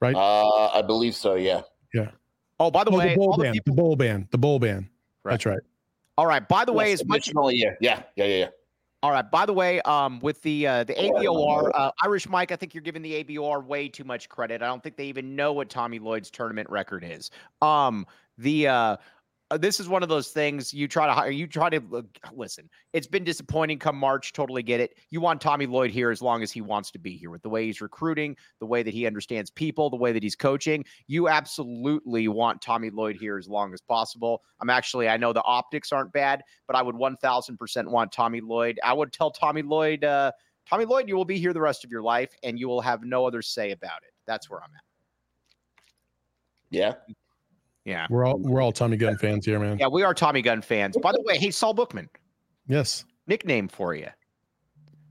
right? 0.01 0.15
Uh, 0.15 0.67
I 0.67 0.81
believe 0.81 1.15
so. 1.15 1.35
Yeah. 1.35 1.61
Yeah. 1.93 2.11
Oh, 2.59 2.71
by 2.71 2.83
the 2.83 2.91
oh, 2.91 2.97
way, 2.97 3.09
the 3.09 3.15
bowl 3.15 3.37
ban, 3.37 3.45
the, 3.45 3.51
people- 3.53 3.75
the 3.75 3.81
bowl 3.81 3.95
ban, 3.95 4.27
the 4.31 4.37
bowl 4.37 4.59
ban. 4.59 4.89
Right. 5.23 5.33
That's 5.33 5.45
right. 5.45 5.59
All 6.17 6.25
right. 6.25 6.47
By 6.47 6.65
the 6.65 6.73
way, 6.73 6.91
as 6.93 7.05
much 7.05 7.27
year. 7.27 7.77
Yeah, 7.81 8.03
yeah, 8.15 8.25
yeah, 8.25 8.25
yeah. 8.25 8.47
All 9.03 9.11
right. 9.11 9.29
By 9.29 9.45
the 9.45 9.53
way, 9.53 9.81
um, 9.81 10.19
with 10.21 10.41
the 10.41 10.65
uh, 10.65 10.83
the 10.83 10.93
ABOR, 10.93 11.71
uh, 11.75 11.91
Irish 12.03 12.27
Mike, 12.29 12.51
I 12.51 12.55
think 12.55 12.73
you're 12.73 12.81
giving 12.81 13.01
the 13.01 13.23
ABOR 13.23 13.63
way 13.63 13.89
too 13.89 14.03
much 14.03 14.29
credit. 14.29 14.61
I 14.61 14.67
don't 14.67 14.81
think 14.81 14.95
they 14.95 15.05
even 15.05 15.35
know 15.35 15.53
what 15.53 15.69
Tommy 15.69 15.99
Lloyd's 15.99 16.31
tournament 16.31 16.69
record 16.69 17.03
is. 17.03 17.31
Um, 17.61 18.07
the 18.37 18.67
uh, 18.67 18.97
this 19.51 19.79
is 19.79 19.87
one 19.87 20.01
of 20.01 20.09
those 20.09 20.29
things 20.29 20.73
you 20.73 20.87
try 20.87 21.05
to 21.05 21.13
hire. 21.13 21.29
You 21.29 21.45
try 21.45 21.69
to 21.69 21.79
uh, 21.93 22.01
listen. 22.33 22.67
It's 22.93 23.05
been 23.05 23.23
disappointing 23.23 23.77
come 23.77 23.95
March. 23.95 24.33
Totally 24.33 24.63
get 24.63 24.79
it. 24.79 24.95
You 25.11 25.21
want 25.21 25.39
Tommy 25.39 25.67
Lloyd 25.67 25.91
here 25.91 26.09
as 26.09 26.21
long 26.21 26.41
as 26.41 26.51
he 26.51 26.61
wants 26.61 26.89
to 26.91 26.99
be 26.99 27.15
here 27.15 27.29
with 27.29 27.43
the 27.43 27.49
way 27.49 27.65
he's 27.65 27.79
recruiting, 27.79 28.35
the 28.59 28.65
way 28.65 28.81
that 28.81 28.93
he 28.93 29.05
understands 29.05 29.51
people, 29.51 29.91
the 29.91 29.97
way 29.97 30.11
that 30.11 30.23
he's 30.23 30.35
coaching. 30.35 30.83
You 31.07 31.29
absolutely 31.29 32.27
want 32.27 32.61
Tommy 32.61 32.89
Lloyd 32.89 33.17
here 33.17 33.37
as 33.37 33.47
long 33.47 33.71
as 33.71 33.81
possible. 33.81 34.41
I'm 34.61 34.71
actually, 34.71 35.07
I 35.09 35.17
know 35.17 35.31
the 35.31 35.43
optics 35.43 35.91
aren't 35.91 36.11
bad, 36.11 36.41
but 36.65 36.75
I 36.75 36.81
would 36.81 36.95
1000% 36.95 37.87
want 37.87 38.11
Tommy 38.11 38.41
Lloyd. 38.41 38.79
I 38.83 38.93
would 38.93 39.13
tell 39.13 39.29
Tommy 39.29 39.61
Lloyd, 39.61 40.03
uh, 40.03 40.31
Tommy 40.67 40.85
Lloyd, 40.85 41.07
you 41.07 41.15
will 41.15 41.25
be 41.25 41.37
here 41.37 41.53
the 41.53 41.61
rest 41.61 41.83
of 41.85 41.91
your 41.91 42.01
life 42.01 42.35
and 42.41 42.59
you 42.59 42.67
will 42.67 42.81
have 42.81 43.03
no 43.03 43.27
other 43.27 43.43
say 43.43 43.69
about 43.69 44.01
it. 44.01 44.13
That's 44.25 44.49
where 44.49 44.59
I'm 44.61 44.71
at. 44.75 44.81
Yeah. 46.71 46.93
Yeah. 47.85 48.07
We're 48.09 48.25
all 48.25 48.37
we're 48.39 48.61
all 48.61 48.71
Tommy 48.71 48.97
Gun 48.97 49.17
fans 49.17 49.45
here, 49.45 49.59
man. 49.59 49.77
Yeah, 49.79 49.87
we 49.87 50.03
are 50.03 50.13
Tommy 50.13 50.41
Gun 50.41 50.61
fans. 50.61 50.97
By 50.97 51.11
the 51.11 51.21
way, 51.21 51.37
hey 51.37 51.51
Saul 51.51 51.73
Bookman. 51.73 52.09
Yes. 52.67 53.05
Nickname 53.27 53.67
for 53.67 53.93
you. 53.93 54.09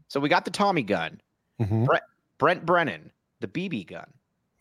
So 0.09 0.21
we 0.21 0.29
got 0.29 0.45
the 0.45 0.51
Tommy 0.51 0.83
gun. 0.83 1.21
Mm-hmm. 1.61 1.85
Brent, 1.85 2.03
Brent 2.39 2.67
Brennan, 2.67 3.11
the 3.41 3.49
BB 3.49 3.87
gun. 3.89 4.07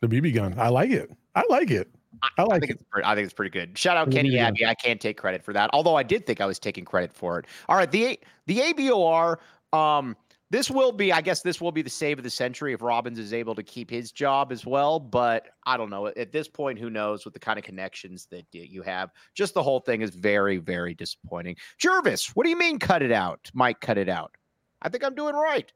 The 0.01 0.07
BB 0.07 0.33
gun. 0.35 0.55
I 0.57 0.69
like 0.69 0.91
it. 0.91 1.11
I 1.35 1.43
like 1.49 1.71
it. 1.71 1.89
I 2.37 2.43
like 2.43 2.53
I 2.53 2.59
think 2.59 2.71
it. 2.71 2.73
It's 2.75 2.83
pretty, 2.89 3.05
I 3.05 3.15
think 3.15 3.25
it's 3.25 3.33
pretty 3.33 3.49
good. 3.49 3.77
Shout 3.77 3.97
out 3.97 4.11
Kenny 4.11 4.37
Abbey. 4.37 4.65
I 4.65 4.75
can't 4.75 5.01
take 5.01 5.17
credit 5.17 5.43
for 5.43 5.53
that. 5.53 5.69
Although 5.73 5.95
I 5.95 6.03
did 6.03 6.25
think 6.25 6.39
I 6.41 6.45
was 6.45 6.59
taking 6.59 6.85
credit 6.85 7.11
for 7.11 7.39
it. 7.39 7.45
All 7.67 7.75
right, 7.75 7.89
the 7.89 8.19
the 8.45 8.59
ABOR 8.59 9.37
um 9.73 10.15
this 10.53 10.69
will 10.69 10.91
be, 10.91 11.11
I 11.11 11.19
guess, 11.19 11.41
this 11.41 11.59
will 11.59 11.71
be 11.71 11.81
the 11.81 11.89
save 11.89 12.19
of 12.19 12.23
the 12.23 12.29
century 12.29 12.73
if 12.73 12.83
Robbins 12.83 13.17
is 13.17 13.33
able 13.33 13.55
to 13.55 13.63
keep 13.63 13.89
his 13.89 14.11
job 14.11 14.51
as 14.51 14.67
well. 14.67 14.99
But 14.99 15.47
I 15.65 15.77
don't 15.77 15.89
know. 15.89 16.05
At 16.09 16.31
this 16.31 16.47
point, 16.47 16.77
who 16.77 16.91
knows 16.91 17.25
with 17.25 17.33
the 17.33 17.39
kind 17.39 17.57
of 17.57 17.65
connections 17.65 18.27
that 18.27 18.45
you 18.51 18.83
have? 18.83 19.09
Just 19.33 19.55
the 19.55 19.63
whole 19.63 19.79
thing 19.79 20.03
is 20.03 20.11
very, 20.11 20.57
very 20.57 20.93
disappointing. 20.93 21.55
Jervis, 21.79 22.35
what 22.35 22.43
do 22.43 22.51
you 22.51 22.55
mean 22.55 22.77
cut 22.77 23.01
it 23.01 23.11
out? 23.11 23.49
Mike, 23.55 23.79
cut 23.79 23.97
it 23.97 24.07
out. 24.07 24.35
I 24.79 24.89
think 24.89 25.03
I'm 25.03 25.15
doing 25.15 25.33
right. 25.33 25.73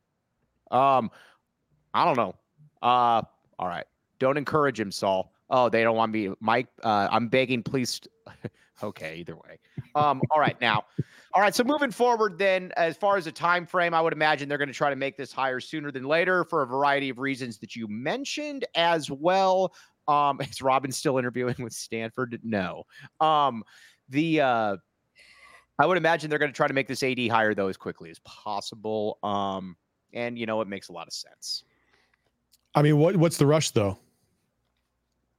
Um, 0.69 1.09
I 1.95 2.05
don't 2.05 2.17
know. 2.17 2.35
Uh, 2.83 3.23
all 3.57 3.67
right. 3.67 3.85
Don't 4.19 4.37
encourage 4.37 4.79
him, 4.79 4.91
Saul. 4.91 5.33
Oh, 5.49 5.69
they 5.69 5.83
don't 5.83 5.95
want 5.95 6.11
me. 6.11 6.29
Mike, 6.39 6.67
uh, 6.83 7.07
I'm 7.09 7.27
begging, 7.27 7.63
please. 7.63 8.01
okay, 8.83 9.17
either 9.17 9.35
way. 9.35 9.59
Um, 9.95 10.21
all 10.31 10.39
right, 10.39 10.59
now. 10.59 10.83
All 11.33 11.41
right, 11.41 11.53
so 11.53 11.63
moving 11.63 11.91
forward, 11.91 12.37
then, 12.37 12.71
as 12.77 12.97
far 12.97 13.17
as 13.17 13.27
a 13.27 13.31
time 13.31 13.65
frame, 13.65 13.93
I 13.93 14.01
would 14.01 14.13
imagine 14.13 14.49
they're 14.49 14.57
going 14.57 14.67
to 14.69 14.73
try 14.73 14.89
to 14.89 14.95
make 14.95 15.17
this 15.17 15.31
higher 15.31 15.59
sooner 15.59 15.91
than 15.91 16.03
later 16.03 16.43
for 16.43 16.63
a 16.63 16.65
variety 16.65 17.09
of 17.09 17.19
reasons 17.19 17.59
that 17.59 17.75
you 17.75 17.87
mentioned 17.87 18.65
as 18.75 19.09
well. 19.09 19.73
Um, 20.07 20.41
is 20.41 20.61
Robin 20.61 20.91
still 20.91 21.17
interviewing 21.17 21.55
with 21.59 21.73
Stanford? 21.73 22.39
No. 22.43 22.83
Um, 23.19 23.63
the 24.09 24.41
uh, 24.41 24.77
I 25.79 25.85
would 25.85 25.97
imagine 25.97 26.29
they're 26.29 26.39
going 26.39 26.51
to 26.51 26.55
try 26.55 26.67
to 26.67 26.73
make 26.73 26.87
this 26.87 27.03
AD 27.03 27.19
higher 27.27 27.53
though 27.53 27.67
as 27.67 27.77
quickly 27.77 28.09
as 28.09 28.19
possible. 28.19 29.19
Um, 29.21 29.75
and 30.13 30.37
you 30.37 30.45
know 30.45 30.61
it 30.61 30.67
makes 30.67 30.89
a 30.89 30.91
lot 30.91 31.07
of 31.07 31.13
sense. 31.13 31.63
I 32.73 32.81
mean, 32.81 32.97
what 32.97 33.17
what's 33.17 33.37
the 33.37 33.45
rush 33.45 33.71
though? 33.71 33.97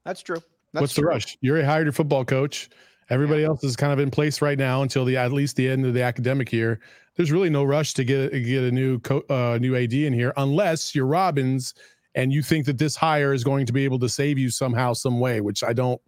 That's 0.09 0.23
true. 0.23 0.42
That's 0.73 0.81
what's 0.81 0.94
true. 0.94 1.03
the 1.03 1.09
rush? 1.09 1.37
You're 1.42 1.59
a 1.59 1.66
hired 1.66 1.94
football 1.94 2.25
coach. 2.25 2.71
Everybody 3.11 3.44
else 3.44 3.62
is 3.62 3.77
kind 3.77 3.92
of 3.92 3.99
in 3.99 4.11
place 4.11 4.40
right 4.40 4.57
now 4.57 4.81
until 4.81 5.05
the 5.05 5.18
at 5.18 5.33
least 5.33 5.57
the 5.57 5.68
end 5.68 5.85
of 5.85 5.92
the 5.92 6.03
academic 6.03 6.51
year. 6.51 6.81
There's 7.16 7.31
really 7.31 7.51
no 7.51 7.62
rush 7.62 7.92
to 7.92 8.05
get 8.05 8.31
get 8.31 8.64
a 8.64 8.71
new 8.71 9.01
co- 9.01 9.25
uh, 9.29 9.59
new 9.61 9.77
AD 9.77 9.92
in 9.92 10.14
here 10.14 10.33
unless 10.38 10.94
you're 10.94 11.05
Robbins 11.05 11.75
and 12.14 12.33
you 12.33 12.42
think 12.42 12.64
that 12.64 12.79
this 12.79 12.97
hire 12.97 13.35
is 13.35 13.44
going 13.44 13.66
to 13.66 13.73
be 13.75 13.85
able 13.85 13.99
to 13.99 14.09
save 14.09 14.38
you 14.38 14.49
somehow, 14.49 14.94
some 14.94 15.21
way. 15.21 15.42
Which 15.42 15.62
I 15.62 15.75
don't. 15.75 16.01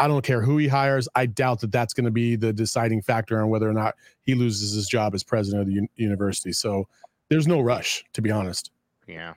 I 0.00 0.08
don't 0.08 0.24
care 0.24 0.40
who 0.40 0.58
he 0.58 0.66
hires. 0.66 1.08
I 1.14 1.26
doubt 1.26 1.60
that 1.60 1.70
that's 1.70 1.94
going 1.94 2.06
to 2.06 2.10
be 2.10 2.34
the 2.34 2.52
deciding 2.52 3.02
factor 3.02 3.40
on 3.40 3.50
whether 3.50 3.68
or 3.68 3.72
not 3.72 3.94
he 4.22 4.34
loses 4.34 4.72
his 4.72 4.88
job 4.88 5.14
as 5.14 5.22
president 5.22 5.62
of 5.62 5.68
the 5.68 5.78
un- 5.78 5.88
university. 5.94 6.52
So 6.52 6.88
there's 7.28 7.46
no 7.46 7.60
rush, 7.60 8.04
to 8.14 8.22
be 8.22 8.32
honest. 8.32 8.72
Yeah. 9.06 9.34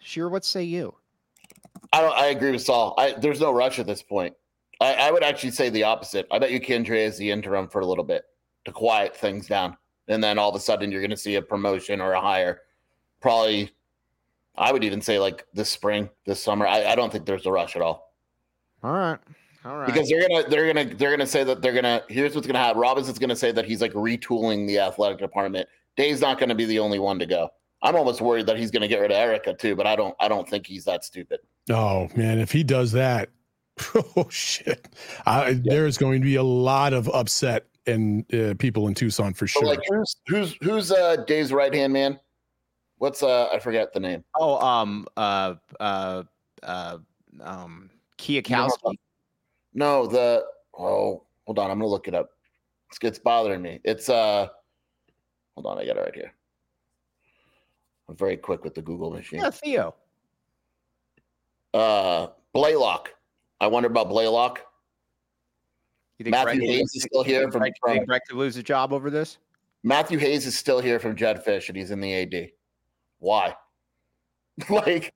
Sure. 0.00 0.28
What 0.28 0.44
say 0.44 0.64
you? 0.64 0.94
I 1.92 2.00
don't. 2.00 2.16
I 2.16 2.26
agree 2.26 2.52
with 2.52 2.62
Saul. 2.62 2.94
I, 2.98 3.12
there's 3.12 3.40
no 3.40 3.52
rush 3.52 3.78
at 3.78 3.86
this 3.86 4.02
point. 4.02 4.34
I, 4.80 4.94
I, 4.94 5.10
would 5.10 5.22
actually 5.22 5.52
say 5.52 5.68
the 5.68 5.84
opposite. 5.84 6.26
I 6.30 6.38
bet 6.38 6.50
you 6.50 6.60
Candrea 6.60 7.06
is 7.06 7.16
the 7.16 7.30
interim 7.30 7.68
for 7.68 7.80
a 7.80 7.86
little 7.86 8.04
bit 8.04 8.24
to 8.64 8.72
quiet 8.72 9.16
things 9.16 9.46
down, 9.46 9.76
and 10.08 10.22
then 10.22 10.38
all 10.38 10.48
of 10.48 10.56
a 10.56 10.60
sudden 10.60 10.90
you're 10.90 11.00
going 11.00 11.10
to 11.10 11.16
see 11.16 11.36
a 11.36 11.42
promotion 11.42 12.00
or 12.00 12.12
a 12.12 12.20
hire. 12.20 12.62
Probably, 13.20 13.70
I 14.56 14.72
would 14.72 14.82
even 14.82 15.00
say 15.00 15.18
like 15.18 15.46
this 15.52 15.70
spring, 15.70 16.08
this 16.26 16.42
summer. 16.42 16.66
I, 16.66 16.84
I 16.84 16.94
don't 16.94 17.12
think 17.12 17.26
there's 17.26 17.46
a 17.46 17.52
rush 17.52 17.76
at 17.76 17.82
all. 17.82 18.12
All 18.82 18.92
right. 18.92 19.18
All 19.64 19.78
right. 19.78 19.86
Because 19.86 20.08
they're 20.08 20.26
gonna 20.26 20.48
they're 20.48 20.72
gonna 20.72 20.94
they're 20.94 21.10
gonna 21.10 21.26
say 21.26 21.44
that 21.44 21.62
they're 21.62 21.72
gonna 21.72 22.02
here's 22.08 22.34
what's 22.34 22.46
gonna 22.46 22.58
happen. 22.58 22.80
Robinson's 22.80 23.18
gonna 23.18 23.36
say 23.36 23.52
that 23.52 23.64
he's 23.64 23.80
like 23.80 23.92
retooling 23.92 24.66
the 24.66 24.80
athletic 24.80 25.18
department. 25.18 25.68
Day's 25.96 26.20
not 26.20 26.40
gonna 26.40 26.54
be 26.54 26.64
the 26.64 26.80
only 26.80 26.98
one 26.98 27.18
to 27.20 27.26
go. 27.26 27.50
I'm 27.82 27.96
almost 27.96 28.20
worried 28.20 28.46
that 28.46 28.56
he's 28.56 28.70
gonna 28.70 28.88
get 28.88 29.00
rid 29.00 29.10
of 29.10 29.16
Erica 29.16 29.54
too, 29.54 29.74
but 29.74 29.86
I 29.86 29.96
don't 29.96 30.14
I 30.20 30.28
don't 30.28 30.48
think 30.48 30.66
he's 30.66 30.84
that 30.84 31.04
stupid. 31.04 31.40
Oh 31.70 32.08
man, 32.14 32.38
if 32.38 32.52
he 32.52 32.62
does 32.62 32.92
that, 32.92 33.30
oh 34.16 34.28
shit! 34.28 34.88
I, 35.26 35.48
yeah. 35.48 35.60
There 35.64 35.86
is 35.86 35.98
going 35.98 36.20
to 36.20 36.24
be 36.24 36.36
a 36.36 36.42
lot 36.42 36.92
of 36.92 37.08
upset 37.08 37.66
and 37.86 38.24
uh, 38.34 38.54
people 38.58 38.88
in 38.88 38.94
Tucson 38.94 39.34
for 39.34 39.46
sure. 39.46 39.64
like 39.64 39.80
who's 39.88 40.16
who's 40.28 40.56
who's 40.62 40.92
uh 40.92 41.16
Dave's 41.26 41.52
right 41.52 41.72
hand 41.72 41.92
man? 41.92 42.20
What's 42.98 43.22
uh? 43.22 43.48
I 43.52 43.58
forget 43.58 43.92
the 43.92 44.00
name. 44.00 44.22
Oh, 44.38 44.64
um, 44.64 45.06
uh, 45.16 45.54
uh, 45.80 46.22
uh, 46.62 46.98
um, 47.40 47.90
Kiakowski. 48.18 48.94
No, 49.74 50.06
the 50.06 50.44
oh, 50.78 51.24
hold 51.44 51.58
on. 51.58 51.70
I'm 51.70 51.78
gonna 51.78 51.88
look 51.88 52.06
it 52.06 52.14
up. 52.14 52.30
It's, 52.90 52.98
it's 53.02 53.18
bothering 53.18 53.62
me. 53.62 53.80
It's 53.82 54.08
uh, 54.08 54.46
hold 55.56 55.66
on. 55.66 55.78
I 55.78 55.86
got 55.86 55.96
it 55.96 56.00
right 56.00 56.14
here. 56.14 56.32
I'm 58.08 58.16
very 58.16 58.36
quick 58.36 58.64
with 58.64 58.74
the 58.74 58.82
Google 58.82 59.10
machine. 59.10 59.40
Yeah, 59.40 59.50
Theo. 59.50 59.94
Uh, 61.72 62.28
Blaylock. 62.52 63.14
I 63.60 63.66
wonder 63.68 63.86
about 63.88 64.08
Blaylock. 64.08 64.60
You 66.18 66.24
think 66.24 66.32
Matthew 66.32 66.60
Greg- 66.60 66.70
Hayes 66.70 66.94
is 66.94 67.02
still 67.04 67.22
here 67.22 67.50
from- 67.50 67.64
from- 67.80 68.04
Greg 68.04 68.22
could 68.28 68.36
lose 68.36 68.54
his 68.54 68.64
job 68.64 68.92
over 68.92 69.10
this? 69.10 69.38
Matthew 69.82 70.18
Hayes 70.18 70.46
is 70.46 70.56
still 70.56 70.80
here 70.80 70.98
from 71.00 71.16
Jedd 71.16 71.44
Fisch, 71.44 71.68
and 71.68 71.76
he's 71.76 71.90
in 71.90 72.00
the 72.00 72.12
AD. 72.12 72.52
Why? 73.18 73.56
like, 74.68 75.14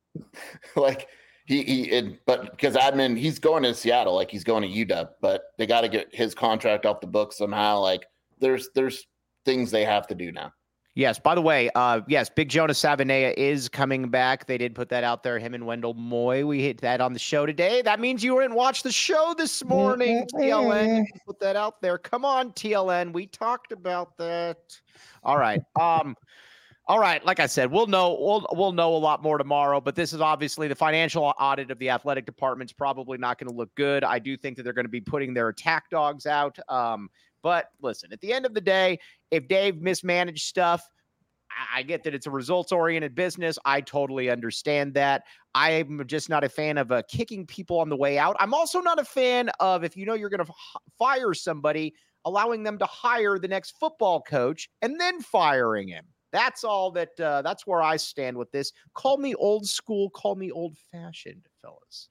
like 0.74 1.08
he 1.44 1.62
he. 1.62 1.90
It, 1.90 2.24
but 2.24 2.50
because 2.52 2.74
admin, 2.74 3.16
he's 3.18 3.38
going 3.38 3.62
to 3.64 3.74
Seattle, 3.74 4.14
like 4.14 4.30
he's 4.30 4.44
going 4.44 4.62
to 4.62 4.68
UW, 4.68 5.08
but 5.20 5.52
they 5.58 5.66
got 5.66 5.82
to 5.82 5.88
get 5.88 6.12
his 6.14 6.34
contract 6.34 6.86
off 6.86 7.00
the 7.00 7.06
book 7.06 7.32
somehow. 7.32 7.78
Like, 7.80 8.06
there's 8.40 8.70
there's 8.74 9.06
things 9.44 9.70
they 9.70 9.84
have 9.84 10.06
to 10.08 10.14
do 10.14 10.32
now. 10.32 10.52
Yes. 10.96 11.18
By 11.18 11.34
the 11.34 11.42
way, 11.42 11.68
uh, 11.74 12.00
yes, 12.08 12.30
Big 12.30 12.48
Jonas 12.48 12.80
Savaiinaea 12.80 13.34
is 13.34 13.68
coming 13.68 14.08
back. 14.08 14.46
They 14.46 14.56
did 14.56 14.74
put 14.74 14.88
that 14.88 15.04
out 15.04 15.22
there. 15.22 15.38
Him 15.38 15.52
and 15.52 15.66
Wendell 15.66 15.92
Moy. 15.92 16.46
We 16.46 16.62
hit 16.62 16.80
that 16.80 17.02
on 17.02 17.12
the 17.12 17.18
show 17.18 17.44
today. 17.44 17.82
That 17.82 18.00
means 18.00 18.24
you 18.24 18.40
didn't 18.40 18.56
watch 18.56 18.82
the 18.82 18.90
show 18.90 19.34
this 19.36 19.62
morning. 19.62 20.26
TLN, 20.34 21.04
put 21.26 21.38
that 21.40 21.54
out 21.54 21.82
there. 21.82 21.98
Come 21.98 22.24
on, 22.24 22.50
TLN. 22.52 23.12
We 23.12 23.26
talked 23.26 23.72
about 23.72 24.16
that. 24.16 24.56
All 25.22 25.36
right. 25.36 25.60
Um. 25.78 26.16
All 26.88 27.00
right, 27.00 27.24
like 27.26 27.40
I 27.40 27.46
said, 27.46 27.72
we'll 27.72 27.88
know 27.88 28.16
we'll 28.20 28.46
we'll 28.52 28.70
know 28.70 28.94
a 28.94 28.96
lot 28.96 29.20
more 29.20 29.38
tomorrow. 29.38 29.80
But 29.80 29.96
this 29.96 30.12
is 30.12 30.20
obviously 30.20 30.68
the 30.68 30.76
financial 30.76 31.34
audit 31.40 31.72
of 31.72 31.80
the 31.80 31.90
athletic 31.90 32.26
department's 32.26 32.72
probably 32.72 33.18
not 33.18 33.40
going 33.40 33.50
to 33.50 33.56
look 33.56 33.74
good. 33.74 34.04
I 34.04 34.20
do 34.20 34.36
think 34.36 34.56
that 34.56 34.62
they're 34.62 34.72
going 34.72 34.86
to 34.86 34.88
be 34.88 35.00
putting 35.00 35.34
their 35.34 35.48
attack 35.48 35.90
dogs 35.90 36.26
out. 36.26 36.56
Um, 36.68 37.10
but 37.46 37.70
listen, 37.80 38.12
at 38.12 38.20
the 38.20 38.32
end 38.32 38.44
of 38.44 38.54
the 38.54 38.60
day, 38.60 38.98
if 39.30 39.46
Dave 39.46 39.80
mismanaged 39.80 40.42
stuff, 40.42 40.82
I- 41.72 41.84
get 41.84 42.02
that 42.02 42.12
it's 42.12 42.26
a 42.26 42.30
results 42.32 42.72
oriented 42.72 43.14
business. 43.14 43.56
I 43.64 43.82
totally 43.82 44.30
understand 44.30 44.94
that. 44.94 45.22
I'm 45.54 46.04
just 46.08 46.28
not 46.28 46.42
a 46.42 46.48
fan 46.48 46.76
of 46.76 46.90
uh, 46.90 47.02
kicking 47.08 47.46
people 47.46 47.78
on 47.78 47.88
the 47.88 47.94
way 47.94 48.18
out. 48.18 48.34
I'm 48.40 48.52
also 48.52 48.80
not 48.80 48.98
a 48.98 49.04
fan 49.04 49.48
of 49.60 49.84
if 49.84 49.96
you 49.96 50.06
know 50.06 50.14
you're 50.14 50.28
going 50.28 50.44
to 50.44 50.52
fire 50.98 51.34
somebody, 51.34 51.94
allowing 52.24 52.64
them 52.64 52.78
to 52.78 52.86
hire 52.86 53.38
the 53.38 53.46
next 53.46 53.76
football 53.78 54.22
coach 54.22 54.68
and 54.82 55.00
then 55.00 55.20
firing 55.20 55.86
him. 55.86 56.04
That's 56.32 56.64
all 56.64 56.90
that. 56.90 57.10
Uh, 57.20 57.42
that's 57.42 57.64
where 57.64 57.80
I 57.80 57.96
stand 57.96 58.36
with 58.36 58.50
this. 58.50 58.72
Call 58.94 59.18
me 59.18 59.36
old 59.36 59.68
school. 59.68 60.10
Call 60.10 60.34
me 60.34 60.50
old 60.50 60.76
fashioned, 60.90 61.46
fellas. 61.62 62.08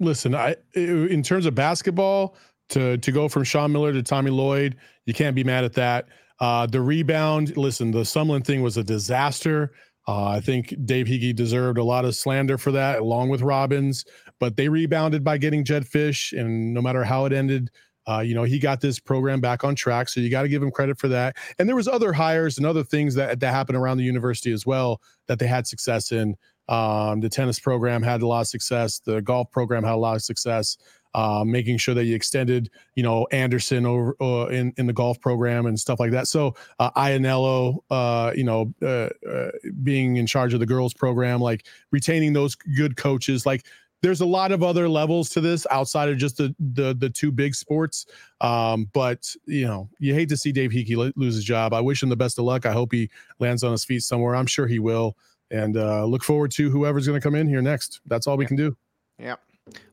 Listen, 0.00 0.34
I 0.34 0.56
in 0.74 1.22
terms 1.22 1.46
of 1.46 1.54
basketball, 1.54 2.36
to 2.70 2.96
to 2.98 3.12
go 3.12 3.28
from 3.28 3.44
Sean 3.44 3.72
Miller 3.72 3.92
to 3.92 4.02
Tommy 4.02 4.30
Lloyd, 4.30 4.76
you 5.06 5.14
can't 5.14 5.34
be 5.34 5.44
mad 5.44 5.64
at 5.64 5.74
that. 5.74 6.06
Uh, 6.40 6.66
the 6.66 6.80
rebound, 6.80 7.56
listen, 7.56 7.90
the 7.90 8.00
Sumlin 8.00 8.44
thing 8.44 8.62
was 8.62 8.76
a 8.76 8.84
disaster. 8.84 9.72
Uh, 10.06 10.26
I 10.26 10.40
think 10.40 10.74
Dave 10.84 11.06
Heeke 11.06 11.34
deserved 11.34 11.78
a 11.78 11.84
lot 11.84 12.04
of 12.04 12.14
slander 12.14 12.58
for 12.58 12.72
that, 12.72 12.98
along 12.98 13.30
with 13.30 13.40
Robbins. 13.40 14.04
But 14.38 14.56
they 14.56 14.68
rebounded 14.68 15.24
by 15.24 15.38
getting 15.38 15.64
Jedd 15.64 15.84
Fisch, 15.84 16.38
and 16.38 16.74
no 16.74 16.82
matter 16.82 17.04
how 17.04 17.24
it 17.24 17.32
ended, 17.32 17.70
uh, 18.06 18.20
you 18.20 18.34
know 18.34 18.42
he 18.42 18.58
got 18.58 18.80
this 18.80 18.98
program 18.98 19.40
back 19.40 19.64
on 19.64 19.74
track. 19.74 20.08
So 20.08 20.20
you 20.20 20.28
got 20.28 20.42
to 20.42 20.48
give 20.48 20.62
him 20.62 20.70
credit 20.70 20.98
for 20.98 21.08
that. 21.08 21.36
And 21.58 21.68
there 21.68 21.76
was 21.76 21.88
other 21.88 22.12
hires 22.12 22.58
and 22.58 22.66
other 22.66 22.84
things 22.84 23.14
that 23.14 23.40
that 23.40 23.50
happened 23.50 23.78
around 23.78 23.98
the 23.98 24.04
university 24.04 24.52
as 24.52 24.66
well 24.66 25.00
that 25.28 25.38
they 25.38 25.46
had 25.46 25.66
success 25.66 26.12
in. 26.12 26.36
Um, 26.68 27.20
the 27.20 27.28
tennis 27.28 27.60
program 27.60 28.02
had 28.02 28.22
a 28.22 28.26
lot 28.26 28.40
of 28.42 28.48
success. 28.48 28.98
The 28.98 29.22
golf 29.22 29.50
program 29.50 29.84
had 29.84 29.94
a 29.94 29.96
lot 29.96 30.16
of 30.16 30.22
success. 30.22 30.76
Uh, 31.14 31.44
making 31.46 31.78
sure 31.78 31.94
that 31.94 32.04
you 32.04 32.14
extended, 32.16 32.68
you 32.96 33.02
know, 33.02 33.24
Anderson 33.30 33.86
over 33.86 34.16
uh, 34.20 34.46
in 34.46 34.72
in 34.76 34.86
the 34.86 34.92
golf 34.92 35.20
program 35.20 35.66
and 35.66 35.78
stuff 35.78 36.00
like 36.00 36.10
that. 36.10 36.26
So 36.26 36.56
uh, 36.80 36.90
Ianello, 36.92 37.78
uh, 37.88 38.32
you 38.34 38.42
know, 38.42 38.74
uh, 38.82 39.10
uh, 39.28 39.50
being 39.82 40.16
in 40.16 40.26
charge 40.26 40.54
of 40.54 40.60
the 40.60 40.66
girls 40.66 40.92
program, 40.92 41.40
like 41.40 41.66
retaining 41.90 42.32
those 42.32 42.54
good 42.54 42.96
coaches, 42.96 43.46
like. 43.46 43.64
There's 44.02 44.20
a 44.20 44.26
lot 44.26 44.52
of 44.52 44.62
other 44.62 44.86
levels 44.86 45.30
to 45.30 45.40
this 45.40 45.66
outside 45.70 46.10
of 46.10 46.18
just 46.18 46.36
the 46.36 46.54
the 46.58 46.94
the 46.94 47.08
two 47.08 47.32
big 47.32 47.54
sports. 47.54 48.04
Um, 48.42 48.90
but 48.92 49.34
you 49.46 49.66
know, 49.66 49.88
you 49.98 50.12
hate 50.12 50.28
to 50.28 50.36
see 50.36 50.52
Dave 50.52 50.72
Heeke 50.72 51.12
lose 51.16 51.36
his 51.36 51.44
job. 51.44 51.72
I 51.72 51.80
wish 51.80 52.02
him 52.02 52.10
the 52.10 52.16
best 52.16 52.38
of 52.38 52.44
luck. 52.44 52.66
I 52.66 52.72
hope 52.72 52.92
he 52.92 53.08
lands 53.38 53.64
on 53.64 53.72
his 53.72 53.82
feet 53.82 54.02
somewhere. 54.02 54.36
I'm 54.36 54.44
sure 54.44 54.66
he 54.66 54.78
will. 54.78 55.16
And 55.50 55.78
uh, 55.78 56.04
look 56.04 56.22
forward 56.22 56.50
to 56.50 56.68
whoever's 56.68 57.06
going 57.06 57.18
to 57.18 57.24
come 57.24 57.34
in 57.34 57.48
here 57.48 57.62
next. 57.62 58.00
That's 58.04 58.26
all 58.26 58.36
we 58.36 58.44
can 58.44 58.56
do. 58.56 58.76
Yep. 59.18 59.40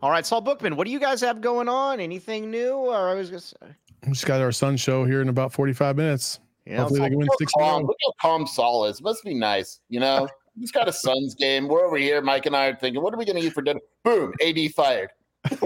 All 0.01 0.11
right, 0.11 0.25
Saul 0.25 0.41
Bookman, 0.41 0.75
what 0.75 0.85
do 0.85 0.91
you 0.91 0.99
guys 0.99 1.21
have 1.21 1.39
going 1.41 1.69
on? 1.69 1.99
Anything 1.99 2.51
new? 2.51 2.73
Or 2.73 3.09
I 3.09 3.13
was 3.13 3.29
gonna 3.29 3.39
say, 3.39 3.55
We 4.05 4.11
just 4.11 4.25
got 4.25 4.41
our 4.41 4.51
Sun 4.51 4.77
show 4.77 5.05
here 5.05 5.21
in 5.21 5.29
about 5.29 5.53
45 5.53 5.95
minutes. 5.95 6.39
you 6.65 6.73
know, 6.73 6.79
Hopefully 6.79 6.99
they 6.99 7.09
can 7.09 7.17
win 7.17 7.27
Look 7.27 7.39
six 7.39 7.53
how 7.57 7.65
calm, 7.65 7.83
look 7.83 7.97
how 8.03 8.13
calm 8.21 8.47
Saul 8.47 8.85
is. 8.85 9.01
Must 9.01 9.23
be 9.23 9.33
nice, 9.33 9.79
you 9.89 9.99
know. 9.99 10.27
He's 10.59 10.71
got 10.71 10.89
a 10.89 10.93
Suns 10.93 11.33
game. 11.35 11.69
We're 11.69 11.85
over 11.85 11.95
here. 11.95 12.21
Mike 12.21 12.45
and 12.45 12.55
I 12.55 12.67
are 12.67 12.75
thinking, 12.75 13.01
what 13.01 13.13
are 13.13 13.17
we 13.17 13.23
going 13.23 13.39
to 13.39 13.47
eat 13.47 13.53
for 13.53 13.61
dinner? 13.61 13.79
Boom, 14.03 14.33
AD 14.45 14.57
fired. 14.73 15.09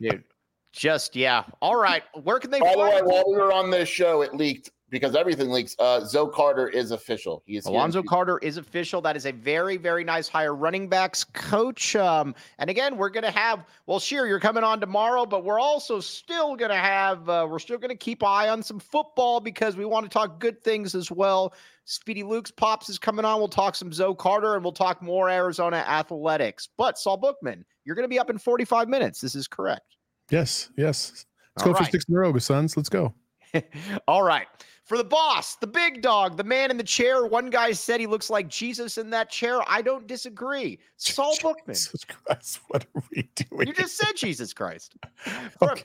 Dude. 0.00 0.24
Just 0.72 1.14
yeah. 1.14 1.44
All 1.60 1.76
right. 1.76 2.02
Where 2.22 2.38
can 2.38 2.50
they 2.50 2.60
by 2.60 2.72
the 2.72 2.78
way, 2.78 3.00
while 3.02 3.24
we 3.28 3.36
were 3.36 3.52
on 3.52 3.70
this 3.70 3.88
show, 3.90 4.22
it 4.22 4.34
leaked 4.34 4.70
because 4.92 5.16
everything 5.16 5.50
leaks. 5.50 5.74
Uh, 5.78 6.04
Zoe 6.04 6.30
Carter 6.32 6.68
is 6.68 6.90
official. 6.90 7.42
He 7.46 7.56
is 7.56 7.64
here 7.64 7.74
Alonzo 7.74 8.00
Houston. 8.00 8.08
Carter 8.08 8.38
is 8.38 8.58
official. 8.58 9.00
That 9.00 9.16
is 9.16 9.24
a 9.24 9.32
very, 9.32 9.78
very 9.78 10.04
nice 10.04 10.28
hire. 10.28 10.54
Running 10.54 10.86
backs 10.86 11.24
coach. 11.24 11.96
Um, 11.96 12.34
and 12.58 12.68
again, 12.68 12.98
we're 12.98 13.08
gonna 13.08 13.30
have 13.30 13.64
well, 13.86 13.98
sure, 13.98 14.28
you're 14.28 14.38
coming 14.38 14.62
on 14.62 14.78
tomorrow, 14.78 15.24
but 15.24 15.44
we're 15.44 15.58
also 15.58 15.98
still 15.98 16.54
gonna 16.54 16.76
have 16.76 17.28
uh, 17.28 17.48
we're 17.50 17.58
still 17.58 17.78
gonna 17.78 17.96
keep 17.96 18.22
eye 18.22 18.50
on 18.50 18.62
some 18.62 18.78
football 18.78 19.40
because 19.40 19.76
we 19.76 19.86
want 19.86 20.04
to 20.04 20.10
talk 20.10 20.38
good 20.38 20.62
things 20.62 20.94
as 20.94 21.10
well. 21.10 21.54
Speedy 21.86 22.22
Luke's 22.22 22.50
pops 22.50 22.88
is 22.90 22.98
coming 22.98 23.24
on. 23.24 23.38
We'll 23.38 23.48
talk 23.48 23.74
some 23.74 23.92
Zoe 23.92 24.14
Carter 24.14 24.54
and 24.54 24.62
we'll 24.62 24.72
talk 24.72 25.02
more 25.02 25.30
Arizona 25.30 25.78
athletics. 25.78 26.68
But 26.76 26.98
Saul 26.98 27.16
Bookman, 27.16 27.64
you're 27.84 27.96
gonna 27.96 28.08
be 28.08 28.18
up 28.18 28.28
in 28.28 28.36
45 28.36 28.90
minutes. 28.90 29.22
This 29.22 29.34
is 29.34 29.48
correct. 29.48 29.96
Yes, 30.30 30.70
yes. 30.76 31.24
Let's 31.56 31.66
All 31.66 31.72
go 31.72 31.78
for 31.78 31.84
right. 31.84 31.92
six 31.92 32.04
in 32.08 32.14
a 32.14 32.18
row, 32.18 32.36
Suns. 32.38 32.76
Let's 32.76 32.90
go. 32.90 33.14
All 34.08 34.22
right. 34.22 34.46
For 34.84 34.98
the 34.98 35.04
boss, 35.04 35.56
the 35.56 35.66
big 35.66 36.02
dog, 36.02 36.36
the 36.36 36.44
man 36.44 36.70
in 36.70 36.76
the 36.76 36.82
chair. 36.82 37.24
One 37.24 37.50
guy 37.50 37.72
said 37.72 38.00
he 38.00 38.06
looks 38.06 38.28
like 38.28 38.48
Jesus 38.48 38.98
in 38.98 39.10
that 39.10 39.30
chair. 39.30 39.60
I 39.68 39.80
don't 39.80 40.06
disagree. 40.06 40.80
Saul 40.96 41.36
Bookman. 41.42 41.74
Jesus 41.74 42.04
Christ, 42.04 42.60
what 42.68 42.86
are 42.94 43.02
we 43.14 43.30
doing? 43.36 43.68
You 43.68 43.74
just 43.74 43.96
said 43.96 44.12
Jesus 44.16 44.52
Christ. 44.52 44.96
Okay. 45.62 45.84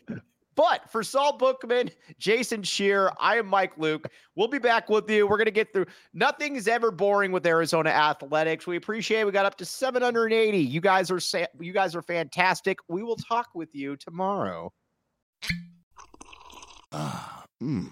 But 0.56 0.90
for 0.90 1.04
Saul 1.04 1.38
Bookman, 1.38 1.92
Jason 2.18 2.64
Scheer, 2.64 3.12
I 3.20 3.38
am 3.38 3.46
Mike 3.46 3.78
Luke. 3.78 4.08
We'll 4.36 4.48
be 4.48 4.58
back 4.58 4.90
with 4.90 5.08
you. 5.08 5.28
We're 5.28 5.38
going 5.38 5.46
to 5.46 5.52
get 5.52 5.72
through. 5.72 5.86
Nothing's 6.16 6.68
ever 6.68 6.90
boring 6.90 7.32
with 7.32 7.46
Arizona 7.46 7.92
athletics. 7.92 8.66
We 8.66 8.76
appreciate. 8.76 9.20
It. 9.20 9.26
We 9.28 9.32
got 9.32 9.46
up 9.46 9.56
to 9.58 9.66
780. 9.66 10.58
You 10.58 10.82
guys 10.82 11.12
are 11.12 11.20
sa- 11.20 11.46
you 11.60 11.74
guys 11.74 11.96
are 11.96 12.02
fantastic. 12.02 12.80
We 12.88 13.04
will 13.04 13.18
talk 13.18 13.50
with 13.54 13.76
you 13.76 13.96
tomorrow. 13.98 14.74
Ah, 16.92 17.46
mmm. 17.62 17.92